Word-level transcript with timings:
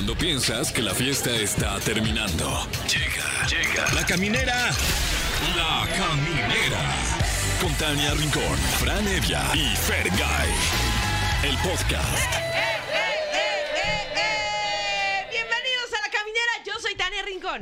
Cuando 0.00 0.16
piensas 0.16 0.72
que 0.72 0.80
la 0.80 0.94
fiesta 0.94 1.30
está 1.30 1.78
terminando. 1.80 2.66
Llega, 2.88 3.46
llega. 3.46 3.92
La 3.92 4.02
caminera. 4.06 4.70
La 5.54 5.86
caminera. 5.94 6.80
Con 7.60 7.74
Tania 7.74 8.14
Rincón, 8.14 8.56
Fran 8.78 9.06
Evia 9.06 9.42
y 9.52 9.76
Fergay. 9.76 10.48
El 11.42 11.54
podcast. 11.58 12.69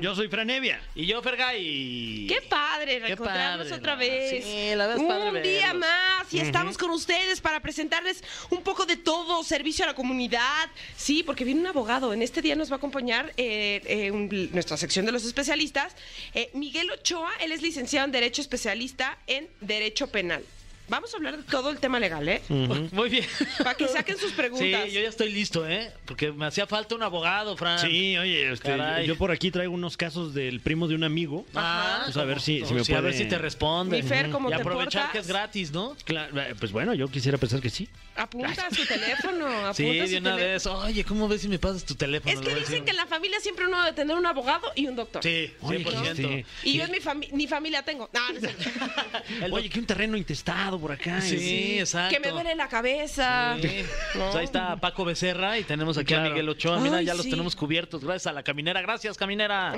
Yo 0.01 0.15
soy 0.15 0.29
Franevia. 0.29 0.81
Y 0.95 1.07
yo, 1.07 1.23
Fergay. 1.23 2.27
Qué 2.29 2.43
padre 2.49 2.99
reencontrarnos 3.01 3.67
padre, 3.69 3.79
otra 3.81 3.93
¿no? 3.95 3.99
vez. 4.01 4.45
Sí, 4.45 4.75
la 4.75 4.87
verdad 4.87 4.97
es 5.03 5.09
padre 5.09 5.29
Un 5.29 5.43
día 5.43 5.67
verlos. 5.73 5.81
más 5.81 6.35
y 6.35 6.41
estamos 6.41 6.77
con 6.79 6.91
ustedes 6.91 7.41
para 7.41 7.61
presentarles 7.61 8.23
un 8.51 8.63
poco 8.63 8.87
de 8.87 8.97
todo, 8.97 9.43
servicio 9.45 9.85
a 9.85 9.89
la 9.89 9.95
comunidad. 9.95 10.69
Sí, 10.97 11.23
porque 11.23 11.45
viene 11.45 11.61
un 11.61 11.67
abogado. 11.67 12.13
En 12.13 12.23
este 12.23 12.43
día 12.43 12.55
nos 12.57 12.71
va 12.71 12.75
a 12.75 12.79
acompañar 12.79 13.33
eh, 13.37 13.81
eh, 13.87 14.11
un- 14.11 14.29
nuestra 14.53 14.77
sección 14.77 15.07
de 15.07 15.13
los 15.13 15.25
especialistas. 15.25 15.95
eh, 16.35 16.51
Miguel 16.55 16.91
Ochoa, 16.91 17.31
él 17.41 17.53
es 17.53 17.63
licenciado 17.63 18.05
en 18.07 18.13
Derecho 18.13 18.41
Especialista 18.41 19.19
en 19.27 19.49
Derecho 19.61 20.09
Penal. 20.09 20.45
Vamos 20.89 21.13
a 21.13 21.17
hablar 21.19 21.37
de 21.37 21.43
todo 21.43 21.71
el 21.71 21.79
tema 21.79 22.01
legal, 22.01 22.27
¿eh? 22.29 22.41
Muy 22.49 23.09
bien. 23.11 23.25
Para 23.59 23.75
que 23.75 23.89
saquen 23.89 24.17
sus 24.19 24.31
Sí, 24.31 24.37
preguntas. 24.37 24.91
yo 24.93 25.01
ya 25.01 25.09
estoy 25.09 25.31
listo, 25.33 25.67
¿eh? 25.69 25.93
Porque 26.07 26.33
me 26.33 26.47
hacía 26.47 26.67
falta 26.67 26.95
un 26.95 27.03
abogado, 27.03 27.57
Fran. 27.57 27.79
Sí, 27.79 28.17
oye, 28.17 28.51
este, 28.53 28.69
Caray. 28.71 29.07
yo 29.07 29.17
por 29.17 29.31
aquí 29.31 29.51
traigo 29.51 29.75
unos 29.75 29.97
casos 29.97 30.33
del 30.35 30.61
primo 30.61 30.89
de 30.89 30.95
un 30.95 31.05
amigo. 31.05 31.45
Ah, 31.55 32.03
Pues 32.05 32.17
a 32.17 32.25
ver 32.25 32.41
si- 32.41 32.65
si 32.65 32.73
me 32.75 32.81
A 32.81 32.85
ver 32.85 33.01
puede- 33.03 33.13
si 33.19 33.25
te 33.27 33.37
responde. 33.39 34.01
Mi 34.03 34.09
Fer, 34.09 34.31
¿cómo 34.31 34.49
y 34.49 34.53
te 34.55 34.61
aprovechar 34.61 35.03
portas? 35.03 35.13
que 35.13 35.19
es 35.19 35.27
gratis, 35.27 35.73
¿no? 35.73 35.95
Claro, 36.05 36.41
eh, 36.41 36.55
pues 36.59 36.73
bueno, 36.73 36.95
yo 36.95 37.09
quisiera 37.09 37.37
pensar 37.39 37.61
que 37.61 37.71
sí. 37.71 37.89
Apunta 38.17 38.69
su 38.71 38.85
teléfono. 38.87 39.47
Apunta 39.69 39.75
Sí, 39.75 40.01
su 40.01 40.07
de 40.13 40.19
una 40.19 40.37
teléfono. 40.37 40.37
vez. 40.37 40.67
Oye, 40.67 41.05
¿cómo 41.05 41.29
ves 41.29 41.43
si 41.43 41.49
me 41.49 41.59
pasas 41.59 41.85
tu 41.85 41.95
teléfono? 41.95 42.33
Es 42.33 42.39
Le 42.41 42.45
que 42.47 42.51
voy 42.51 42.57
a 42.57 42.61
dicen 42.61 42.73
decir. 42.73 42.85
que 42.85 42.91
en 42.93 42.97
la 42.97 43.07
familia 43.07 43.39
siempre 43.41 43.67
uno 43.67 43.79
debe 43.85 43.95
tener 43.95 44.17
un 44.17 44.27
abogado 44.27 44.73
y 44.75 44.87
un 44.87 44.97
doctor. 44.97 45.23
Sí, 45.23 45.53
Oye, 45.61 45.85
100%. 45.85 46.17
sí. 46.17 46.45
Y 46.65 46.79
yo 46.79 46.85
en 46.85 46.91
mi 46.93 47.01
familia, 47.01 47.37
ni 47.37 47.47
familia 47.47 47.83
tengo. 47.83 48.09
No, 48.13 48.33
no 48.33 48.39
es 48.39 48.57
cierto. 48.57 48.85
El 49.45 49.53
Oye, 49.53 49.69
que 49.69 49.79
un 49.81 49.87
terreno 49.87 50.17
intestado 50.17 50.78
por 50.79 50.93
acá. 50.93 51.21
Sí, 51.21 51.79
exacto. 51.79 52.15
que 52.15 52.21
me 52.21 52.31
duele 52.31 52.55
la 52.55 52.69
cabeza. 52.69 53.57
Sí. 53.61 53.85
Pues 54.15 54.35
ahí 54.35 54.45
está 54.45 54.77
Paco 54.77 55.05
Becerra 55.05 55.59
y 55.59 55.65
tenemos 55.65 55.97
aquí 55.99 56.15
a. 56.15 56.21
Miguel 56.21 56.49
Ochoa. 56.49 56.79
Mira, 56.81 56.99
Ay, 56.99 57.07
ya 57.07 57.15
los 57.15 57.25
sí. 57.25 57.31
tenemos 57.31 57.55
cubiertos. 57.57 58.03
Gracias 58.05 58.27
a 58.27 58.33
la 58.33 58.43
caminera. 58.43 58.81
Gracias, 58.83 59.17
caminera. 59.17 59.75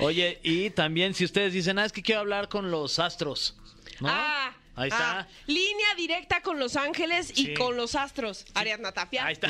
Oye, 0.00 0.38
y 0.42 0.70
también 0.70 1.14
si 1.14 1.24
ustedes 1.24 1.52
dicen, 1.52 1.78
ah, 1.78 1.84
es 1.84 1.92
que 1.92 2.02
quiero 2.02 2.20
hablar 2.20 2.48
con 2.48 2.70
los 2.70 2.98
astros. 2.98 3.56
¿no? 4.00 4.08
Ah, 4.10 4.52
Ahí 4.76 4.88
está. 4.88 5.20
ah, 5.20 5.28
línea 5.46 5.94
directa 5.96 6.40
con 6.40 6.58
Los 6.58 6.74
Ángeles 6.74 7.30
y 7.38 7.46
Sí. 7.46 7.54
con 7.54 7.76
los 7.76 7.94
astros. 7.94 8.44
Ariadna 8.54 8.90
Tapia. 8.90 9.24
Ahí 9.24 9.34
está. 9.34 9.48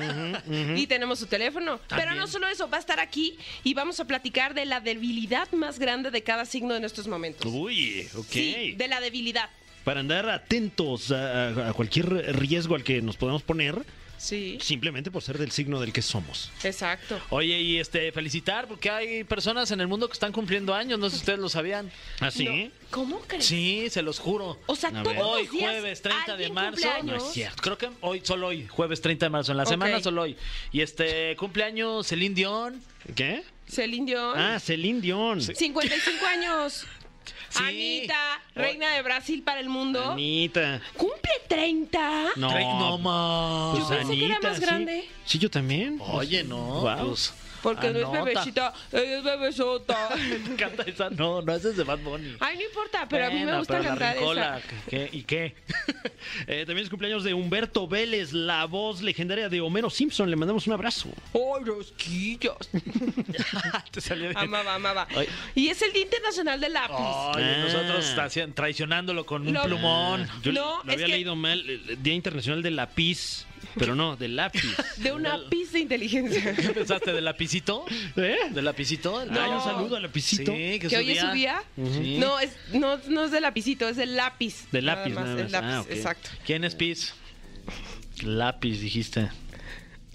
Y 0.77 0.87
tenemos 0.87 1.19
su 1.19 1.27
teléfono. 1.27 1.81
Pero 1.89 2.15
no 2.15 2.27
solo 2.27 2.47
eso, 2.47 2.69
va 2.69 2.77
a 2.77 2.81
estar 2.81 3.01
aquí 3.01 3.39
y 3.63 3.73
vamos 3.73 4.01
a 4.01 4.05
platicar 4.07 4.53
de 4.53 4.67
la 4.67 4.81
debilidad 4.81 5.51
más 5.53 5.79
grande 5.79 6.11
de 6.11 6.23
cada 6.23 6.45
signo 6.45 6.75
en 6.77 6.85
estos 6.85 7.09
momentos. 7.09 7.51
Uy, 7.51 8.07
ok. 8.15 8.27
Sí, 8.29 8.73
de 8.77 8.87
la 8.89 9.01
debilidad. 9.01 9.49
Para 9.85 10.01
andar 10.01 10.29
atentos 10.31 11.13
a, 11.13 11.73
cualquier 11.75 12.37
riesgo 12.37 12.75
al 12.75 12.83
que 12.83 13.03
nos 13.03 13.17
podamos 13.17 13.43
poner, 13.43 13.85
Sí, 14.17 14.57
simplemente 14.63 15.11
por 15.11 15.23
ser 15.23 15.37
del 15.37 15.51
signo 15.51 15.81
del 15.81 15.93
que 15.93 16.01
somos. 16.01 16.51
exacto. 16.63 17.21
Oye, 17.29 17.61
y 17.61 17.79
este, 17.79 18.11
felicitar 18.11 18.67
porque 18.67 18.89
hay 18.89 19.25
personas 19.25 19.71
en 19.71 19.81
el 19.83 19.87
mundo 19.89 20.07
que 20.09 20.15
están 20.15 20.33
cumpliendo 20.33 20.73
años. 20.73 20.99
No 20.99 21.11
sé 21.11 21.17
si 21.17 21.21
ustedes 21.23 21.39
lo 21.41 21.51
sabían. 21.51 21.91
¿Ah, 22.21 22.31
sí? 22.31 22.45
No, 22.47 22.71
¿Cómo 22.91 23.21
crees? 23.21 23.45
Sí, 23.45 23.89
se 23.91 24.01
los 24.01 24.19
juro. 24.21 24.59
O 24.67 24.77
sea, 24.77 24.91
A 24.91 25.03
todos 25.03 25.17
los 25.17 25.27
Hoy, 25.27 25.49
días 25.49 25.73
jueves 25.73 26.01
30 26.01 26.37
de 26.39 26.49
marzo. 26.49 26.89
No 27.03 27.17
es 27.17 27.33
cierto. 27.33 27.63
Creo 27.63 27.77
que 27.77 27.91
hoy, 28.01 28.23
solo 28.25 28.47
hoy, 28.47 28.67
jueves 28.67 29.03
30 29.03 29.27
de 29.27 29.31
marzo. 29.31 29.53
En 29.53 29.59
la 29.59 29.67
semana, 29.67 30.01
solo 30.01 30.23
hoy. 30.23 30.37
Y 30.73 30.81
este, 30.81 31.37
cumpleaños 31.37 32.07
Celine 32.07 32.35
Dion. 32.35 32.81
¿Qué? 33.15 33.43
Celine 33.69 34.07
Dion. 34.07 34.39
Ah, 34.39 34.61
Celine 34.61 35.01
Dion. 35.01 35.41
55 35.41 36.27
años. 36.27 36.87
Sí. 37.49 37.63
Anita, 37.63 38.43
reina 38.55 38.91
de 38.91 39.03
Brasil 39.03 39.43
para 39.43 39.61
el 39.61 39.69
mundo. 39.69 40.13
Anita. 40.13 40.81
¿Cumple 40.97 41.33
30? 41.49 42.33
No, 42.37 42.51
no 42.51 42.99
más. 42.99 43.79
Yo 43.79 43.89
pensé 43.89 44.17
que 44.17 44.27
era 44.27 44.41
más 44.41 44.57
sí. 44.57 44.63
grande. 44.63 45.09
Sí, 45.25 45.39
yo 45.39 45.51
también. 45.51 45.99
Oye, 46.01 46.45
no. 46.45 46.83
Wow. 46.83 47.09
Pues, 47.09 47.33
Porque 47.65 47.91
no 47.91 47.99
es 47.99 48.13
bebecita, 48.25 48.73
ella 48.93 49.19
es 49.19 49.25
bebesota. 49.25 50.11
Me 50.17 50.53
encanta 50.53 50.83
esa. 50.85 51.11
No, 51.11 51.43
no, 51.43 51.53
esa 51.55 51.71
es 51.71 51.77
de 51.77 51.83
Bad 51.85 51.99
Bunny. 51.99 52.37
Ay, 52.41 52.57
no 52.59 52.63
importa, 52.65 53.07
pero 53.09 53.27
a 53.27 53.31
mí 53.31 53.45
me 53.45 53.57
gusta 53.59 53.81
cantar 53.81 54.15
rincola, 54.17 54.59
esa. 54.59 54.69
¿qué- 54.89 55.09
¿Y 55.13 55.23
qué? 55.25 55.55
Eh, 56.47 56.65
también 56.67 56.85
es 56.85 56.91
cumpleaños 56.91 57.23
de 57.25 57.35
Humberto 57.35 57.87
Vélez, 57.87 58.33
la 58.33 58.65
voz 58.67 59.03
legendaria 59.03 59.49
de 59.49 59.61
Homero 59.61 59.91
Simpson. 59.91 60.29
Le 60.31 60.37
mandamos 60.37 60.67
un 60.67 60.73
abrazo. 60.73 61.09
¡Ay, 61.35 61.65
rosquillas! 61.65 62.57
Te 63.91 64.01
salió 64.01 64.29
bien. 64.29 64.39
amaba, 64.39 64.75
amaba. 64.75 65.07
Ay. 65.15 65.29
Y 65.55 65.69
es 65.69 65.81
el 65.83 65.93
Día 65.93 66.03
Internacional 66.03 66.61
del 66.61 66.73
Lápiz. 66.73 66.95
Oye, 66.97 67.45
Ah. 67.45 67.65
nosotros 67.65 68.15
traicionándolo 68.55 69.25
con 69.27 69.47
un 69.47 69.55
Lo- 69.55 69.63
plumón. 69.65 70.29
Yo 70.43 70.53
No, 70.53 70.83
lo 70.83 70.91
es 70.91 70.95
había 70.95 71.07
que- 71.07 71.13
leído 71.13 71.37
mal. 71.37 71.63
Día 72.03 72.15
Internacional 72.15 72.63
del 72.63 72.77
Lápiz. 72.77 73.47
Pero 73.77 73.95
no, 73.95 74.17
del 74.17 74.37
lápiz. 74.37 74.63
De 74.99 75.13
una 75.13 75.39
pizza 75.49 75.73
de 75.73 75.81
inteligencia. 75.81 76.55
¿Qué 76.55 76.71
pensaste 76.71 77.13
del 77.13 77.25
lapicito? 77.25 77.85
¿Eh? 78.17 78.37
¿Del 78.51 78.65
lapicito? 78.65 79.19
Ay, 79.21 79.29
No. 79.31 79.57
un 79.57 79.63
saludo 79.63 79.97
al 79.97 80.03
lapicito. 80.03 80.53
Sí, 80.53 80.79
que, 80.81 80.89
¿Que 80.89 80.97
hoy 80.97 81.11
es 81.13 81.21
su 81.21 81.31
día? 81.33 81.63
Sí. 81.77 82.17
No, 82.19 82.39
es, 82.39 82.51
no, 82.73 82.99
no 83.09 83.25
es 83.25 83.31
del 83.31 83.43
lapicito, 83.43 83.89
es 83.89 83.97
del 83.97 84.17
lápiz. 84.17 84.67
Del 84.73 84.87
lápiz, 84.87 85.11
Nada 85.15 85.27
nada 85.27 85.37
el 85.39 85.43
más. 85.45 85.53
lápiz, 85.53 85.67
Ah, 85.91 85.95
exacto. 85.95 86.31
¿Quién 86.47 86.65
es 86.65 86.75
Piz? 86.75 87.15
Lápiz, 88.23 88.81
dijiste. 88.81 89.29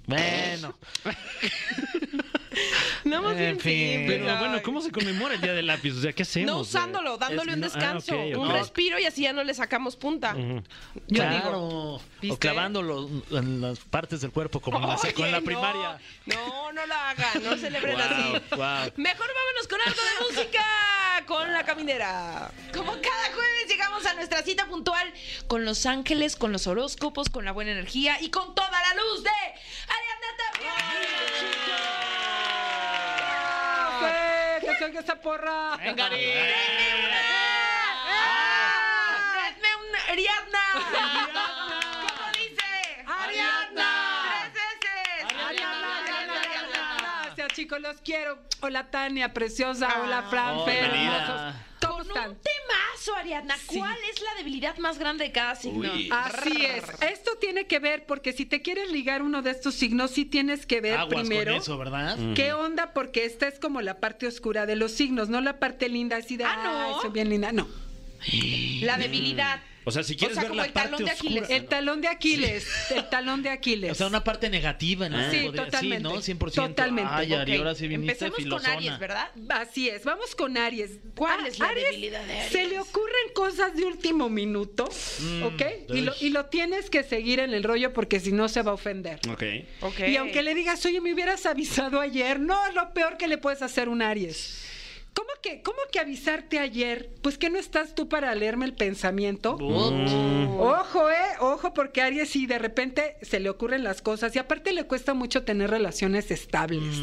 Bueno. 0.07 0.77
No 3.05 3.21
más 3.21 3.31
En 3.33 3.37
bien 3.37 3.59
fin. 3.59 4.03
Pero 4.07 4.29
ay. 4.31 4.37
bueno, 4.39 4.61
¿cómo 4.61 4.81
se 4.81 4.91
conmora 4.91 5.35
el 5.35 5.41
Día 5.41 5.53
del 5.53 5.67
lápiz? 5.67 5.91
O 5.97 6.01
sea, 6.01 6.11
¿qué 6.13 6.23
hacemos? 6.23 6.47
No 6.51 6.57
usándolo, 6.59 7.17
dándole 7.17 7.51
Es- 7.51 7.55
un 7.55 7.61
no- 7.61 7.67
ah, 7.67 7.69
descanso, 7.69 8.17
un 8.17 8.49
respiro 8.51 8.99
y 8.99 9.05
así 9.05 9.21
ya 9.23 9.33
no 9.33 9.43
le 9.43 9.53
sacamos 9.53 9.95
punta. 9.95 10.35
Ujú. 10.35 10.61
Yo 11.07 11.23
claro. 11.23 11.35
digo. 11.35 12.01
¿viste? 12.21 12.35
o 12.35 12.39
clavándolo 12.39 13.09
en 13.31 13.61
las 13.61 13.79
partes 13.79 14.21
del 14.21 14.31
cuerpo 14.31 14.59
como 14.59 14.77
en 14.79 14.87
la, 14.87 14.95
Oye, 14.95 15.13
con 15.13 15.31
la 15.31 15.39
no. 15.39 15.45
primaria. 15.45 15.97
No, 16.25 16.71
no 16.73 16.85
lo 16.85 16.93
hagan, 16.93 17.43
no 17.43 17.57
celebren 17.57 17.95
Wow, 17.95 18.03
así. 18.05 18.31
wow. 18.55 18.93
Mejor 18.97 19.27
vámonos 19.27 19.67
con 19.69 19.79
algo 19.85 20.01
de 20.01 20.35
música 20.35 20.65
con 21.25 21.51
la 21.53 21.63
caminera. 21.63 22.51
Como 22.73 22.91
cada 22.91 23.33
jueves 23.33 23.67
llegamos 23.69 24.05
a 24.05 24.13
nuestra 24.15 24.41
cita 24.43 24.65
puntual 24.67 25.11
con 25.47 25.63
los 25.65 25.85
ángeles, 25.85 26.35
con 26.35 26.51
los 26.51 26.67
horóscopos, 26.67 27.29
con 27.29 27.45
la 27.45 27.51
buena 27.51 27.71
energía 27.71 28.21
y 28.21 28.29
con 28.29 28.53
toda 28.55 28.69
la 28.71 28.93
luz 29.01 29.23
de 29.23 29.29
salga 34.79 34.99
esa 35.01 35.15
porra! 35.15 35.77
Venga, 35.77 36.05
Ari. 36.05 36.33
¡Ah! 38.07 39.51
¡Denme 39.53 39.75
un 39.75 39.95
Ariadna! 40.09 40.63
¿Cómo 42.07 42.31
dice? 42.33 43.03
¡Ariadna! 43.05 43.89
¡Tres 44.23 44.53
veces! 44.53 45.43
Ariana, 45.45 45.97
Ariana, 45.99 46.33
Ariana. 46.41 47.21
Gracias, 47.25 47.47
chicos, 47.53 47.79
los 47.81 47.97
quiero. 48.01 48.39
Hola, 48.61 48.89
Tania, 48.89 49.33
preciosa. 49.33 50.01
Hola, 50.01 50.23
Fran, 50.29 50.57
Oh, 50.57 50.65
Fer, 50.65 50.83
hermosos. 50.85 51.55
¿Cómo 51.81 51.97
Con 51.97 52.07
están? 52.07 52.37
Ariadna. 53.15 53.55
¿Cuál 53.67 53.97
es 54.13 54.21
la 54.21 54.29
debilidad 54.37 54.77
más 54.77 54.97
grande 54.99 55.25
de 55.25 55.31
cada 55.31 55.55
signo? 55.55 55.91
Uy. 55.93 56.09
Así 56.11 56.65
es. 56.65 56.83
Esto 57.01 57.31
tiene 57.39 57.65
que 57.67 57.79
ver 57.79 58.05
porque 58.05 58.33
si 58.33 58.45
te 58.45 58.61
quieres 58.61 58.91
ligar 58.91 59.21
uno 59.21 59.41
de 59.41 59.51
estos 59.51 59.75
signos, 59.75 60.11
sí 60.11 60.25
tienes 60.25 60.65
que 60.65 60.81
ver 60.81 60.97
Aguas 60.97 61.21
primero 61.27 61.51
con 61.53 61.61
eso, 61.61 61.77
¿verdad? 61.77 62.17
qué 62.35 62.53
onda, 62.53 62.93
porque 62.93 63.25
esta 63.25 63.47
es 63.47 63.59
como 63.59 63.81
la 63.81 63.99
parte 63.99 64.27
oscura 64.27 64.65
de 64.65 64.75
los 64.75 64.91
signos, 64.91 65.29
no 65.29 65.41
la 65.41 65.59
parte 65.59 65.89
linda 65.89 66.17
así 66.17 66.37
de, 66.37 66.43
Ah, 66.45 66.61
¿no? 66.63 66.79
"Ay, 66.79 66.93
soy 67.01 67.11
bien 67.11 67.29
linda. 67.29 67.51
No. 67.51 67.67
La 68.81 68.97
debilidad. 68.97 69.61
O 69.89 69.91
sea, 69.91 70.03
si 70.03 70.15
quieres 70.15 70.37
O 70.37 70.41
sea, 70.41 70.43
ver 70.43 70.49
como 70.49 70.61
la 70.61 70.67
el 70.67 70.73
talón 70.73 70.97
de 71.03 71.11
oscura. 71.11 71.13
Aquiles. 71.13 71.49
El 71.49 71.65
talón 71.65 72.01
de 72.01 72.07
Aquiles. 72.07 72.67
El 72.95 73.09
talón 73.09 73.43
de 73.43 73.49
Aquiles. 73.49 73.91
O 73.91 73.95
sea, 73.95 74.07
una 74.07 74.23
parte 74.23 74.49
negativa, 74.49 75.09
¿no? 75.09 75.17
Sí, 75.31 75.41
Podría- 75.45 75.65
totalmente. 75.65 76.03
¿no? 76.03 76.15
100%. 76.21 76.51
Totalmente. 76.53 77.11
Ay, 77.13 77.33
Ari, 77.33 77.55
ahora 77.57 77.75
sí 77.75 77.87
viniste 77.87 78.11
Empecemos 78.25 78.37
filosona. 78.37 78.69
con 78.69 78.77
Aries, 78.77 78.99
¿verdad? 78.99 79.27
Así 79.49 79.89
es, 79.89 80.03
vamos 80.03 80.35
con 80.35 80.57
Aries. 80.57 80.91
¿Cuál 81.15 81.43
A- 81.43 81.47
es 81.47 81.59
la 81.59 81.73
debilidad 81.73 82.23
de 82.25 82.33
Aries? 82.39 82.51
Se 82.51 82.67
le 82.67 82.79
ocurren 82.79 83.33
cosas 83.33 83.75
de 83.75 83.83
último 83.85 84.29
minuto, 84.29 84.85
¿ok? 85.43 85.61
Y 85.93 86.01
lo, 86.01 86.13
y 86.21 86.29
lo 86.29 86.45
tienes 86.45 86.89
que 86.89 87.03
seguir 87.03 87.39
en 87.39 87.53
el 87.53 87.63
rollo 87.63 87.93
porque 87.93 88.19
si 88.19 88.31
no 88.31 88.47
se 88.47 88.61
va 88.61 88.71
a 88.71 88.73
ofender. 88.75 89.19
Ok. 89.29 89.43
Ok. 89.81 89.99
Y 90.07 90.15
aunque 90.17 90.43
le 90.43 90.53
digas, 90.55 90.85
oye, 90.85 91.01
me 91.01 91.13
hubieras 91.13 91.45
avisado 91.45 91.99
ayer, 91.99 92.39
no 92.39 92.67
es 92.67 92.73
lo 92.75 92.93
peor 92.93 93.17
que 93.17 93.27
le 93.27 93.37
puedes 93.37 93.61
hacer 93.61 93.87
a 93.87 93.91
un 93.91 94.01
Aries. 94.01 94.65
¿Cómo 95.13 95.29
que, 95.41 95.61
¿Cómo 95.61 95.77
que 95.91 95.99
avisarte 95.99 96.59
ayer? 96.59 97.09
Pues 97.21 97.37
que 97.37 97.49
no 97.49 97.59
estás 97.59 97.95
tú 97.95 98.07
para 98.09 98.33
leerme 98.35 98.65
el 98.65 98.73
pensamiento. 98.73 99.55
Ojo, 99.55 101.09
eh, 101.09 101.15
ojo, 101.39 101.73
porque 101.73 102.01
Aries 102.01 102.29
sí 102.29 102.45
de 102.45 102.59
repente 102.59 103.17
se 103.21 103.39
le 103.39 103.49
ocurren 103.49 103.83
las 103.83 104.01
cosas 104.01 104.35
y 104.35 104.39
aparte 104.39 104.73
le 104.73 104.85
cuesta 104.85 105.13
mucho 105.13 105.43
tener 105.43 105.69
relaciones 105.69 106.31
estables. 106.31 107.01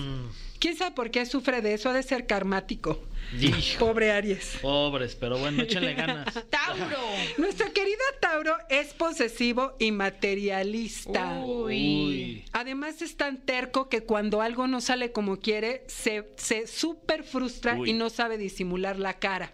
¿Quién 0.58 0.76
sabe 0.76 0.92
por 0.94 1.10
qué 1.10 1.26
sufre 1.26 1.60
de 1.62 1.74
eso? 1.74 1.90
Ha 1.90 1.92
de 1.92 2.02
ser 2.02 2.26
karmático. 2.26 3.02
Hijo, 3.40 3.78
Pobre 3.86 4.12
Aries. 4.12 4.58
pobres, 4.62 5.16
pero 5.16 5.36
bueno, 5.38 5.62
échenle 5.64 5.94
ganas. 5.94 6.26
Tauro. 6.50 6.98
Nuestro 7.38 7.72
querido 7.72 7.98
Tauro 8.20 8.56
es 8.70 8.94
posesivo 8.94 9.74
y 9.80 9.90
materialista. 9.92 11.40
Uy. 11.44 12.44
Además 12.52 13.02
es 13.02 13.16
tan 13.16 13.38
terco 13.44 13.88
que 13.88 14.02
cuando 14.04 14.42
algo 14.42 14.66
no 14.68 14.80
sale 14.80 15.10
como 15.12 15.38
quiere, 15.40 15.84
se, 15.88 16.28
se 16.36 16.66
súper 16.66 17.24
frustra 17.24 17.74
Uy. 17.76 17.90
y 17.90 17.92
no 17.94 18.10
sabe 18.10 18.38
disimular 18.38 18.98
la 18.98 19.14
cara. 19.18 19.52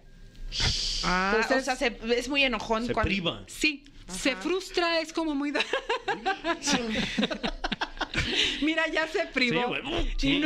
Ah, 1.05 1.33
Entonces- 1.43 1.63
o 1.63 1.65
sea, 1.65 1.77
se- 1.77 1.99
es 2.17 2.29
muy 2.29 2.45
enojón. 2.45 2.87
Se 2.87 2.93
cuando- 2.93 3.09
priva. 3.09 3.45
Sí, 3.47 3.85
se 4.13 4.37
frustra, 4.37 5.01
es 5.01 5.13
como 5.13 5.35
muy... 5.35 5.53
Mira, 8.61 8.85
ya 8.93 9.09
se 9.09 9.27
privó. 9.27 9.75
Sí, 10.17 10.43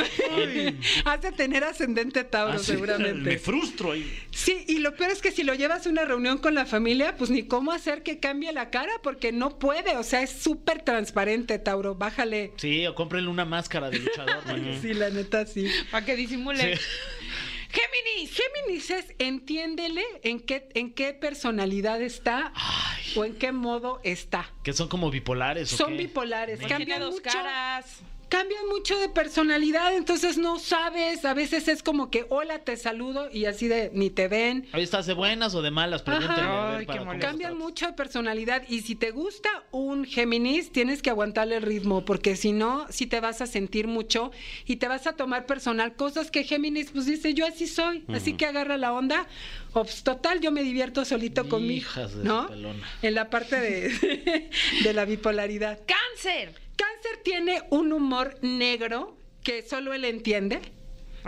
Hace 1.05 1.33
tener 1.33 1.65
ascendente 1.65 2.25
Tauro, 2.25 2.55
Ah, 2.55 2.59
sí. 2.59 2.67
seguramente. 2.67 3.31
Me 3.31 3.39
frustro 3.39 3.93
ahí. 3.93 4.11
Sí, 4.31 4.65
y 4.69 4.79
lo 4.79 4.95
peor 4.95 5.11
es 5.11 5.21
que 5.21 5.31
si 5.33 5.43
lo 5.43 5.55
llevas 5.55 5.87
a 5.87 5.91
una 5.91 6.05
reunión 6.05 6.39
con 6.39 6.55
la 6.55 6.65
familia, 6.67 7.17
pues 7.17 7.29
ni 7.31 7.43
cómo 7.45 7.73
hacer 7.73 8.03
que 8.03 8.19
cambie 8.19 8.53
la 8.53 8.71
cara, 8.71 8.93
porque 9.03 9.33
no 9.33 9.59
puede. 9.59 9.97
O 9.97 10.03
sea, 10.03 10.23
es 10.23 10.31
súper 10.31 10.83
transparente, 10.83 11.59
Tauro. 11.59 11.95
Bájale. 11.97 12.53
Sí, 12.57 12.87
o 12.87 12.95
cómprenle 12.95 13.29
una 13.29 13.45
máscara 13.45 13.91
de 13.91 13.99
luchador. 13.99 14.47
¿no? 14.47 14.67
Sí, 14.81 14.95
la 14.95 15.11
neta, 15.11 15.45
sí. 15.47 15.67
Para 15.91 16.05
que 16.07 16.17
disimule. 16.17 16.77
Sí. 16.77 16.83
Géminis. 17.69 18.31
Géminis 18.35 18.91
es, 18.91 19.15
entiéndele 19.19 20.03
en 20.23 20.41
qué, 20.41 20.69
en 20.75 20.93
qué 20.93 21.13
personalidad 21.13 22.01
está 22.01 22.53
o 23.17 23.25
en 23.25 23.35
qué 23.37 23.53
modo 23.53 24.01
está. 24.05 24.51
Que 24.63 24.73
son 24.73 24.89
como 24.89 25.11
bipolares. 25.11 25.73
¿o 25.73 25.77
Son 25.77 25.93
qué? 25.93 25.99
bipolares, 26.05 26.61
cambian 26.67 27.01
dos 27.01 27.15
mucho, 27.15 27.23
caras. 27.23 28.01
Cambian 28.29 28.67
mucho 28.69 28.99
de 28.99 29.09
personalidad, 29.09 29.95
entonces 29.95 30.37
no 30.39 30.59
sabes, 30.59 31.25
a 31.25 31.35
veces 31.35 31.69
es 31.69 31.83
como 31.83 32.11
que 32.11 32.27
hola, 32.29 32.61
te 32.61 32.77
saludo 32.77 33.29
y 33.33 33.45
así 33.45 33.69
de 33.69 33.91
ni 33.95 34.11
te 34.11 34.29
ven. 34.29 34.67
Ahí 34.73 34.83
estás 34.83 35.07
de 35.07 35.15
buenas 35.15 35.55
o 35.55 35.63
de 35.63 35.71
malas, 35.71 36.03
los 36.07 37.19
Cambian 37.21 37.57
mucho 37.57 37.87
de 37.87 37.93
personalidad 37.93 38.63
y 38.69 38.83
si 38.83 38.95
te 38.95 39.11
gusta 39.11 39.49
un 39.71 40.05
Géminis, 40.05 40.73
tienes 40.73 41.03
que 41.03 41.11
aguantarle 41.11 41.57
el 41.57 41.63
ritmo, 41.63 42.05
porque 42.05 42.37
si 42.37 42.53
no, 42.53 42.87
sí 42.91 43.07
te 43.07 43.21
vas 43.21 43.41
a 43.41 43.47
sentir 43.47 43.87
mucho 43.87 44.31
y 44.67 44.77
te 44.77 44.89
vas 44.89 45.07
a 45.07 45.15
tomar 45.15 45.47
personal 45.47 45.95
cosas 45.95 46.31
que 46.31 46.45
Géminis 46.45 46.91
pues 46.91 47.07
dice, 47.07 47.35
yo 47.35 47.47
así 47.47 47.67
soy, 47.67 48.05
así 48.09 48.35
que 48.35 48.47
agarra 48.47 48.77
la 48.77 48.93
onda. 48.93 49.27
O, 49.73 49.85
pues, 49.85 50.03
total, 50.03 50.41
yo 50.41 50.53
me 50.53 50.63
divierto 50.63 51.05
solito 51.05 51.49
conmigo, 51.51 51.87
Hijas 51.87 52.17
de 52.17 52.25
¿no? 52.25 52.47
pelona. 52.47 52.89
En 53.03 53.15
la 53.15 53.29
parte 53.29 53.61
de, 53.61 54.51
de 54.83 54.93
la 54.95 55.05
bipolaridad. 55.05 55.81
Cáncer. 55.87 56.66
Cáncer 56.77 57.23
tiene 57.25 57.63
un 57.71 57.93
humor 57.93 58.37
negro 58.43 59.17
que 59.43 59.63
solo 59.63 59.95
él 59.95 60.05
entiende, 60.05 60.61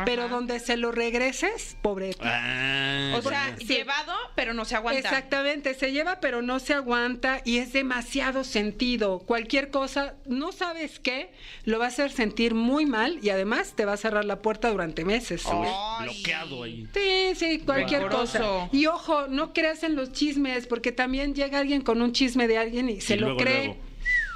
pero 0.04 0.24
Ajá. 0.24 0.34
donde 0.34 0.60
se 0.60 0.76
lo 0.76 0.92
regreses, 0.92 1.76
pobre. 1.82 2.10
Ah, 2.20 3.14
O 3.16 3.22
sea, 3.22 3.56
Sí. 3.58 3.66
llevado, 3.66 4.12
pero 4.36 4.54
no 4.54 4.64
se 4.64 4.76
aguanta. 4.76 5.00
Exactamente, 5.00 5.74
se 5.74 5.90
lleva 5.90 6.20
pero 6.20 6.40
no 6.42 6.58
se 6.60 6.74
aguanta 6.74 7.40
y 7.44 7.58
es 7.58 7.72
demasiado 7.72 8.44
sentido. 8.44 9.18
Cualquier 9.20 9.70
cosa, 9.70 10.14
no 10.26 10.52
sabes 10.52 11.00
qué, 11.00 11.30
lo 11.64 11.78
va 11.80 11.86
a 11.86 11.88
hacer 11.88 12.12
sentir 12.12 12.54
muy 12.54 12.86
mal 12.86 13.18
y 13.22 13.30
además 13.30 13.74
te 13.74 13.84
va 13.84 13.94
a 13.94 13.96
cerrar 13.96 14.24
la 14.24 14.40
puerta 14.40 14.70
durante 14.70 15.04
meses. 15.04 15.44
Ay. 15.46 16.04
bloqueado 16.04 16.62
ahí. 16.62 16.86
Sí, 16.94 17.32
sí, 17.34 17.58
cualquier 17.64 18.08
cosa. 18.08 18.68
Y 18.72 18.86
ojo, 18.86 19.26
no 19.28 19.52
creas 19.52 19.82
en 19.82 19.96
los 19.96 20.12
chismes, 20.12 20.66
porque 20.68 20.92
también 20.92 21.34
llega 21.34 21.58
alguien 21.58 21.80
con 21.82 22.02
un 22.02 22.12
chisme 22.12 22.46
de 22.46 22.58
alguien 22.58 22.88
y 22.88 23.00
se 23.00 23.14
Y 23.14 23.18
lo 23.18 23.26
luego, 23.28 23.40
cree. 23.40 23.64
luego. 23.66 23.87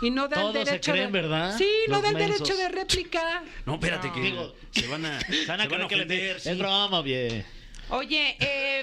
Y 0.02 0.10
no 0.10 0.28
da 0.28 0.37
Todos 0.37 0.56
el 0.56 0.64
se 0.64 0.70
derecho 0.72 0.93
creen, 0.93 1.12
de... 1.12 1.20
¿verdad? 1.22 1.56
Sí, 1.56 1.69
no 1.88 1.94
Los 1.94 2.02
da 2.02 2.08
el 2.10 2.14
mensos. 2.16 2.38
derecho 2.49 2.56
de 2.56 2.69
réplica. 2.69 3.43
No, 3.66 3.75
espérate, 3.75 4.08
No. 4.08 4.14
que 4.14 4.20
Digo, 4.20 4.54
se 4.72 4.87
van 4.88 5.06
a, 5.06 5.20
Se 5.20 5.46
van 5.46 5.60
a 5.60 5.62
se 5.64 5.69
creer 5.69 5.87
que 5.88 5.96
le 5.96 6.02
ofender, 6.04 6.37
Es 6.37 6.43
sí. 6.43 6.54
broma, 6.54 7.02
bien. 7.02 7.44
Oye, 7.90 8.37
eh, 8.40 8.82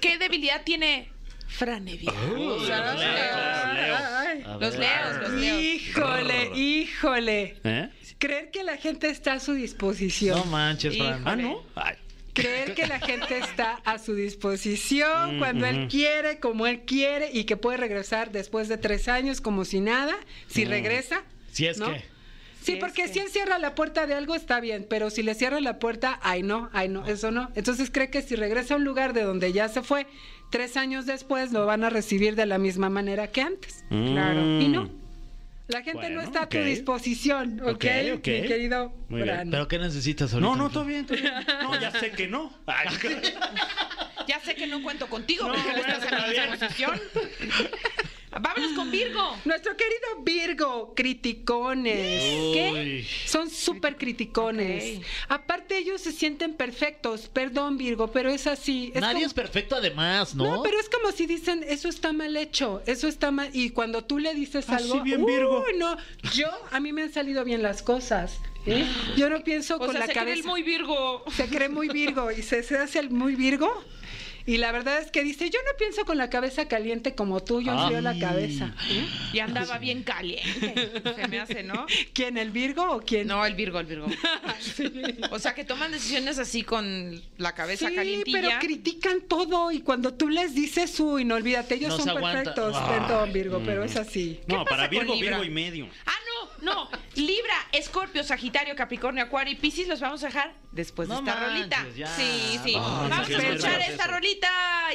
¿qué 0.00 0.18
debilidad 0.18 0.62
tiene 0.64 1.10
Franevia? 1.48 2.12
Uy, 2.12 2.64
Claro. 2.66 2.92
los 2.92 3.00
Leo, 3.00 3.12
claro, 3.32 3.74
Leo. 3.74 3.96
Ay. 3.96 4.42
A 4.46 4.56
Los 4.58 4.76
leos, 4.76 5.16
los 5.22 5.30
leos. 5.32 5.62
Híjole, 5.62 6.50
híjole. 6.56 7.56
¿Eh? 7.64 7.88
Creer 8.18 8.50
que 8.50 8.62
la 8.62 8.76
gente 8.76 9.08
está 9.08 9.32
a 9.34 9.40
su 9.40 9.54
disposición. 9.54 10.38
No 10.38 10.44
manches, 10.44 10.96
Fran. 10.96 11.20
Híjole. 11.22 11.30
Ah, 11.30 11.36
¿no? 11.36 11.62
Ay. 11.74 11.94
Creer 12.40 12.74
que 12.74 12.86
la 12.86 12.98
gente 13.00 13.38
está 13.38 13.80
a 13.84 13.98
su 13.98 14.14
disposición 14.14 15.36
Mm, 15.36 15.38
cuando 15.38 15.66
él 15.66 15.88
quiere, 15.88 16.38
como 16.40 16.66
él 16.66 16.80
quiere 16.86 17.30
y 17.32 17.44
que 17.44 17.56
puede 17.56 17.76
regresar 17.76 18.32
después 18.32 18.68
de 18.68 18.76
tres 18.78 19.08
años 19.08 19.40
como 19.40 19.64
si 19.64 19.80
nada, 19.80 20.14
si 20.48 20.64
regresa. 20.64 21.22
Si 21.52 21.66
es 21.66 21.78
¿no? 21.78 21.92
que. 21.92 22.02
Sí, 22.62 22.76
porque 22.76 23.04
que- 23.04 23.08
si 23.08 23.18
él 23.20 23.28
cierra 23.30 23.58
la 23.58 23.74
puerta 23.74 24.06
de 24.06 24.14
algo 24.14 24.34
está 24.34 24.60
bien, 24.60 24.86
pero 24.88 25.08
si 25.10 25.22
le 25.22 25.34
cierra 25.34 25.60
la 25.60 25.78
puerta, 25.78 26.20
ay 26.22 26.42
no, 26.42 26.68
ay 26.72 26.88
no, 26.88 27.06
eso 27.06 27.30
no. 27.30 27.50
Entonces 27.54 27.90
cree 27.90 28.10
que 28.10 28.20
si 28.22 28.36
regresa 28.36 28.74
a 28.74 28.76
un 28.76 28.84
lugar 28.84 29.12
de 29.14 29.22
donde 29.22 29.52
ya 29.52 29.68
se 29.68 29.82
fue, 29.82 30.06
tres 30.50 30.76
años 30.76 31.06
después 31.06 31.52
lo 31.52 31.64
van 31.64 31.84
a 31.84 31.90
recibir 31.90 32.36
de 32.36 32.44
la 32.46 32.58
misma 32.58 32.90
manera 32.90 33.28
que 33.28 33.40
antes. 33.40 33.84
Claro. 33.88 34.42
Y 34.60 34.68
no. 34.68 34.90
La 35.70 35.82
gente 35.82 36.00
Bueno, 36.00 36.16
no 36.16 36.22
está 36.22 36.42
a 36.42 36.48
tu 36.48 36.58
disposición, 36.58 37.60
¿ok? 37.60 37.68
Ok, 37.68 37.84
ok. 38.16 38.26
Mi 38.26 38.48
querido 38.48 38.92
Muy 39.08 39.22
bien. 39.22 39.50
¿Pero 39.50 39.68
qué 39.68 39.78
necesitas 39.78 40.32
ahorita? 40.32 40.50
No, 40.50 40.56
no, 40.56 40.70
todo 40.70 40.84
bien, 40.84 41.06
todo 41.06 41.16
bien. 41.16 41.32
No, 41.62 41.80
ya 41.80 41.90
sé 41.92 42.10
que 42.10 42.26
no. 42.26 42.52
Ay, 42.66 42.88
Ya 44.26 44.38
sé 44.40 44.54
que 44.54 44.66
no 44.66 44.82
cuento 44.82 45.08
contigo 45.08 45.48
No, 45.48 45.54
porque 45.54 45.68
no 45.70 45.78
bueno, 45.78 45.92
estás 45.94 46.12
a 46.12 46.26
mi 46.26 46.32
disposición. 46.32 47.00
Vámonos 48.30 48.72
con 48.72 48.90
Virgo. 48.90 49.36
Nuestro 49.44 49.72
querido 49.76 50.22
Virgo, 50.24 50.94
criticones. 50.94 52.22
¿Qué? 52.54 53.04
Son 53.26 53.50
súper 53.50 53.96
criticones. 53.96 54.98
Ok. 54.98 55.04
Aparte, 55.28 55.78
ellos 55.78 56.00
se 56.00 56.12
sienten 56.12 56.54
perfectos. 56.54 57.28
Perdón, 57.32 57.76
Virgo, 57.76 58.12
pero 58.12 58.30
es 58.30 58.46
así. 58.46 58.92
Es 58.94 59.00
Nadie 59.00 59.14
como- 59.14 59.26
es 59.26 59.34
perfecto 59.34 59.74
además, 59.76 60.34
¿no? 60.34 60.56
¿no? 60.56 60.62
pero 60.62 60.78
es 60.78 60.88
como 60.88 61.10
si 61.12 61.26
dicen, 61.26 61.64
eso 61.68 61.88
está 61.88 62.12
mal 62.12 62.36
hecho, 62.36 62.82
eso 62.86 63.08
está 63.08 63.30
mal. 63.30 63.50
Y 63.52 63.70
cuando 63.70 64.04
tú 64.04 64.18
le 64.18 64.34
dices 64.34 64.66
Ah, 64.68 64.78
sí, 64.78 64.84
algo, 64.84 65.02
bien 65.02 65.24
Virgo. 65.26 65.64
"Uy, 65.66 65.76
no, 65.78 65.96
yo, 66.32 66.46
a 66.70 66.78
mí 66.80 66.92
me 66.92 67.02
han 67.02 67.12
salido 67.12 67.44
bien 67.44 67.62
las 67.62 67.82
cosas. 67.82 68.38
¿eh? 68.66 68.86
Yo 69.16 69.30
no 69.30 69.42
pienso 69.42 69.76
O 69.76 69.78
con 69.78 69.90
sea, 69.92 70.00
la 70.00 70.06
se 70.06 70.12
cree 70.12 70.22
cabeza. 70.24 70.40
el 70.40 70.46
muy 70.46 70.62
Virgo. 70.62 71.24
Se 71.34 71.48
cree 71.48 71.68
muy 71.68 71.88
Virgo 71.88 72.30
y 72.30 72.42
se, 72.42 72.62
se 72.62 72.76
hace 72.78 72.98
el 72.98 73.10
muy 73.10 73.34
Virgo. 73.34 73.82
Y 74.46 74.56
la 74.56 74.72
verdad 74.72 75.00
es 75.00 75.10
que 75.10 75.22
dice, 75.22 75.50
yo 75.50 75.58
no 75.66 75.76
pienso 75.78 76.04
con 76.04 76.18
la 76.18 76.30
cabeza 76.30 76.68
caliente 76.68 77.14
como 77.14 77.42
tú, 77.42 77.60
yo 77.60 77.72
enfrío 77.72 78.00
la 78.00 78.18
cabeza. 78.18 78.74
¿eh? 78.88 79.06
Y 79.32 79.38
andaba 79.40 79.78
bien 79.78 80.02
caliente. 80.02 80.90
Se 81.16 81.28
me 81.28 81.40
hace, 81.40 81.62
¿no? 81.62 81.86
¿Quién, 82.12 82.38
el 82.38 82.50
Virgo 82.50 82.90
o 82.90 83.00
quién? 83.00 83.28
No, 83.28 83.44
el 83.44 83.54
Virgo, 83.54 83.80
el 83.80 83.86
Virgo. 83.86 84.06
O 85.30 85.38
sea, 85.38 85.54
que 85.54 85.64
toman 85.64 85.92
decisiones 85.92 86.38
así 86.38 86.62
con 86.62 87.20
la 87.38 87.54
cabeza 87.54 87.88
sí, 87.88 87.94
calientilla. 87.94 88.40
pero 88.40 88.58
critican 88.60 89.22
todo 89.22 89.70
y 89.70 89.80
cuando 89.80 90.14
tú 90.14 90.28
les 90.28 90.54
dices, 90.54 90.98
uy, 91.00 91.24
no 91.24 91.36
olvídate, 91.36 91.76
ellos 91.76 91.98
No 91.98 92.04
son 92.04 92.20
perfectos. 92.20 92.76
Ay, 92.76 93.00
Perdón, 93.00 93.32
Virgo, 93.32 93.62
pero 93.64 93.84
es 93.84 93.96
así. 93.96 94.40
No, 94.46 94.64
pasa 94.64 94.76
para 94.76 94.88
Virgo? 94.88 95.18
Virgo 95.18 95.44
y 95.44 95.50
medio. 95.50 95.88
Ah, 96.06 96.12
no, 96.26 96.29
no. 96.62 96.88
Libra, 97.14 97.54
Escorpio, 97.72 98.22
Sagitario, 98.24 98.74
Capricornio, 98.76 99.24
Acuario 99.24 99.52
y 99.52 99.56
Piscis 99.56 99.88
los 99.88 100.00
vamos 100.00 100.22
a 100.22 100.26
dejar 100.26 100.54
después 100.72 101.08
de 101.08 101.14
No 101.14 101.20
esta 101.20 101.34
manches, 101.34 101.52
rolita. 101.58 101.86
ya. 101.96 102.06
Sí, 102.16 102.60
sí. 102.64 102.74
Vamos 102.74 103.28
a 103.28 103.32
escuchar 103.32 103.80
esta 103.80 104.06
rolita 104.06 104.48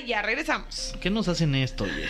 y 0.04 0.08
ya 0.08 0.22
regresamos. 0.22 0.94
¿Qué 1.02 1.10
nos 1.10 1.28
hacen 1.28 1.56
esto, 1.56 1.84
oye? 1.86 2.08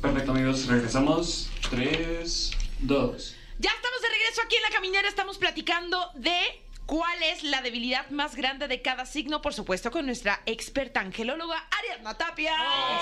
Perfecto 0.00 0.30
amigos, 0.32 0.66
regresamos. 0.66 1.50
3, 1.70 2.50
2. 2.80 3.36
Ya 3.58 3.70
estamos 3.70 4.00
de 4.02 4.08
regreso 4.08 4.40
aquí 4.42 4.56
en 4.56 4.62
la 4.62 4.70
caminera, 4.70 5.08
estamos 5.08 5.36
platicando 5.38 6.10
de 6.14 6.32
cuál 6.90 7.22
es 7.22 7.44
la 7.44 7.62
debilidad 7.62 8.10
más 8.10 8.34
grande 8.34 8.66
de 8.66 8.82
cada 8.82 9.06
signo, 9.06 9.40
por 9.40 9.54
supuesto, 9.54 9.92
con 9.92 10.06
nuestra 10.06 10.40
experta 10.44 10.98
angelóloga 10.98 11.54
Ariadna 11.78 12.18
Tapia. 12.18 12.52